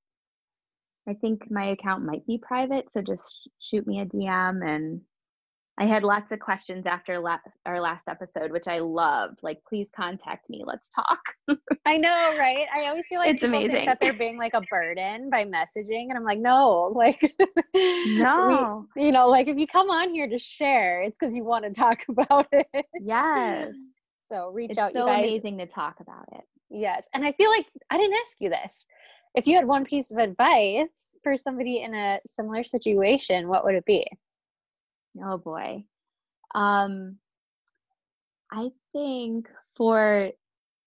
I 1.08 1.14
think 1.14 1.50
my 1.50 1.68
account 1.68 2.04
might 2.04 2.26
be 2.26 2.36
private, 2.36 2.88
so 2.92 3.00
just 3.00 3.48
shoot 3.58 3.86
me 3.86 4.00
a 4.00 4.06
DM 4.06 4.62
and 4.68 5.00
I 5.78 5.86
had 5.86 6.04
lots 6.04 6.32
of 6.32 6.38
questions 6.38 6.84
after 6.86 7.18
la- 7.18 7.38
our 7.64 7.80
last 7.80 8.06
episode, 8.06 8.52
which 8.52 8.68
I 8.68 8.78
loved. 8.80 9.38
Like, 9.42 9.58
please 9.66 9.90
contact 9.90 10.50
me. 10.50 10.62
Let's 10.66 10.90
talk. 10.90 11.20
I 11.86 11.96
know, 11.96 12.36
right? 12.38 12.66
I 12.76 12.86
always 12.88 13.06
feel 13.06 13.18
like 13.18 13.30
It's 13.30 13.40
people 13.40 13.56
amazing. 13.56 13.70
think 13.76 13.86
that 13.86 13.98
they're 14.00 14.12
being 14.12 14.36
like 14.36 14.52
a 14.54 14.60
burden 14.70 15.30
by 15.30 15.44
messaging, 15.46 16.08
and 16.10 16.12
I'm 16.16 16.24
like, 16.24 16.38
no, 16.38 16.92
like, 16.94 17.20
No. 18.06 18.86
we, 18.96 19.02
you 19.06 19.12
know, 19.12 19.28
like 19.28 19.48
if 19.48 19.56
you 19.56 19.66
come 19.66 19.90
on 19.90 20.10
here 20.12 20.28
to 20.28 20.38
share, 20.38 21.02
it's 21.02 21.18
because 21.18 21.34
you 21.34 21.44
want 21.44 21.64
to 21.64 21.70
talk 21.70 22.04
about 22.08 22.46
it. 22.52 22.66
Yes. 23.00 23.74
So 24.30 24.50
reach 24.50 24.70
It's 24.70 24.78
out, 24.78 24.92
so 24.92 25.00
you 25.00 25.06
guys. 25.06 25.24
amazing 25.24 25.58
to 25.58 25.66
talk 25.66 26.00
about 26.00 26.26
it. 26.32 26.42
Yes, 26.70 27.08
and 27.14 27.24
I 27.24 27.32
feel 27.32 27.50
like 27.50 27.66
I 27.90 27.98
didn't 27.98 28.16
ask 28.26 28.36
you 28.40 28.50
this. 28.50 28.86
If 29.34 29.46
you 29.46 29.56
had 29.56 29.66
one 29.66 29.84
piece 29.84 30.10
of 30.10 30.18
advice 30.18 31.14
for 31.22 31.36
somebody 31.36 31.82
in 31.82 31.94
a 31.94 32.20
similar 32.26 32.62
situation, 32.62 33.48
what 33.48 33.64
would 33.64 33.74
it 33.74 33.84
be? 33.86 34.06
Oh 35.20 35.38
boy. 35.38 35.84
Um 36.54 37.18
I 38.52 38.70
think 38.92 39.48
for 39.76 40.30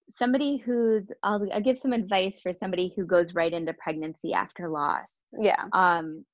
somebody 0.09 0.57
who's 0.57 1.05
I'll, 1.23 1.45
I'll 1.53 1.61
give 1.61 1.79
some 1.79 1.93
advice 1.93 2.41
for 2.41 2.53
somebody 2.53 2.93
who 2.95 3.05
goes 3.05 3.33
right 3.33 3.51
into 3.51 3.73
pregnancy 3.73 4.33
after 4.33 4.69
loss. 4.69 5.19
Yeah. 5.39 5.65
Um 5.73 6.25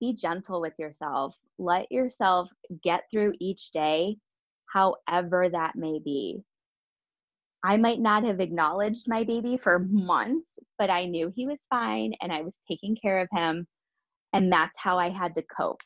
be 0.00 0.14
gentle 0.14 0.60
with 0.60 0.74
yourself. 0.78 1.36
Let 1.58 1.90
yourself 1.92 2.48
get 2.82 3.04
through 3.10 3.34
each 3.40 3.70
day 3.72 4.16
however 4.72 5.48
that 5.48 5.76
may 5.76 5.98
be. 5.98 6.42
I 7.62 7.76
might 7.76 8.00
not 8.00 8.24
have 8.24 8.40
acknowledged 8.40 9.06
my 9.06 9.24
baby 9.24 9.58
for 9.58 9.80
months, 9.80 10.58
but 10.78 10.88
I 10.88 11.04
knew 11.04 11.30
he 11.34 11.46
was 11.46 11.66
fine 11.68 12.14
and 12.22 12.32
I 12.32 12.40
was 12.40 12.54
taking 12.68 12.96
care 12.96 13.20
of 13.20 13.28
him 13.32 13.66
and 14.32 14.50
that's 14.50 14.72
how 14.76 14.98
I 14.98 15.10
had 15.10 15.34
to 15.34 15.42
cope 15.42 15.82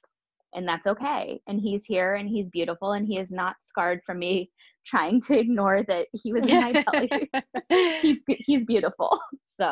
and 0.54 0.66
that's 0.66 0.86
okay. 0.86 1.40
And 1.46 1.60
he's 1.60 1.84
here 1.84 2.14
and 2.14 2.28
he's 2.28 2.48
beautiful 2.48 2.92
and 2.92 3.06
he 3.06 3.18
is 3.18 3.30
not 3.30 3.56
scarred 3.62 4.00
from 4.04 4.18
me 4.18 4.50
trying 4.86 5.20
to 5.22 5.38
ignore 5.38 5.82
that 5.84 6.08
he 6.12 6.32
was 6.32 6.50
in 6.50 6.60
my 6.60 6.84
belly. 6.84 7.30
he's 8.02 8.18
he's 8.28 8.64
beautiful. 8.64 9.18
So, 9.56 9.70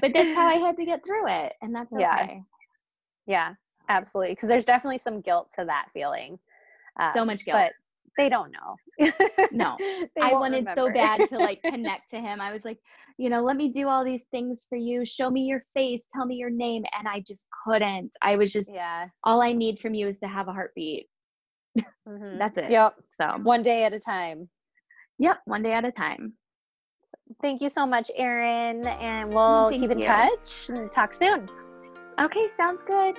but 0.00 0.12
that's 0.14 0.32
how 0.36 0.46
I 0.46 0.58
had 0.58 0.76
to 0.76 0.84
get 0.84 1.04
through 1.04 1.26
it, 1.26 1.54
and 1.60 1.74
that's 1.74 1.92
okay. 1.92 2.40
Yeah. 3.26 3.48
yeah, 3.48 3.54
absolutely. 3.88 4.30
Because 4.30 4.48
there's 4.48 4.64
definitely 4.64 4.98
some 4.98 5.20
guilt 5.20 5.50
to 5.58 5.64
that 5.64 5.88
feeling. 5.92 6.38
So 7.12 7.22
Um, 7.22 7.26
much 7.26 7.44
guilt. 7.44 7.56
But 7.58 7.72
they 8.16 8.28
don't 8.28 8.52
know. 8.52 8.76
No, 9.52 9.76
I 10.20 10.32
wanted 10.32 10.66
so 10.74 10.90
bad 10.92 11.28
to 11.28 11.38
like 11.38 11.62
connect 11.68 12.10
to 12.10 12.20
him. 12.20 12.40
I 12.40 12.52
was 12.52 12.62
like, 12.64 12.78
you 13.18 13.30
know, 13.30 13.42
let 13.42 13.56
me 13.56 13.68
do 13.72 13.88
all 13.88 14.04
these 14.04 14.24
things 14.30 14.66
for 14.68 14.76
you. 14.76 15.04
Show 15.04 15.30
me 15.30 15.42
your 15.42 15.62
face. 15.74 16.02
Tell 16.14 16.26
me 16.26 16.36
your 16.36 16.50
name, 16.50 16.84
and 16.98 17.06
I 17.08 17.20
just 17.20 17.46
couldn't. 17.64 18.10
I 18.22 18.36
was 18.36 18.52
just 18.52 18.70
yeah. 18.72 19.08
all 19.24 19.42
I 19.42 19.52
need 19.52 19.78
from 19.78 19.94
you 19.94 20.08
is 20.08 20.18
to 20.20 20.28
have 20.28 20.48
a 20.48 20.52
heartbeat. 20.52 21.06
mhm. 22.08 22.38
That's 22.38 22.58
it. 22.58 22.70
Yep. 22.70 22.94
So, 23.20 23.38
One 23.42 23.62
day 23.62 23.84
at 23.84 23.92
a 23.94 24.00
time. 24.00 24.48
yep, 25.18 25.38
one 25.44 25.62
day 25.62 25.72
at 25.72 25.84
a 25.84 25.92
time. 25.92 26.34
Thank 27.40 27.60
you 27.60 27.68
so 27.68 27.86
much, 27.86 28.10
Erin, 28.16 28.86
and 28.86 29.32
we'll 29.32 29.70
thank 29.70 29.80
keep 29.80 29.90
in 29.90 29.98
you. 29.98 30.04
touch 30.04 30.68
and 30.68 30.90
talk 30.90 31.14
soon. 31.14 31.48
Okay, 32.20 32.48
sounds 32.56 32.82
good. 32.82 33.18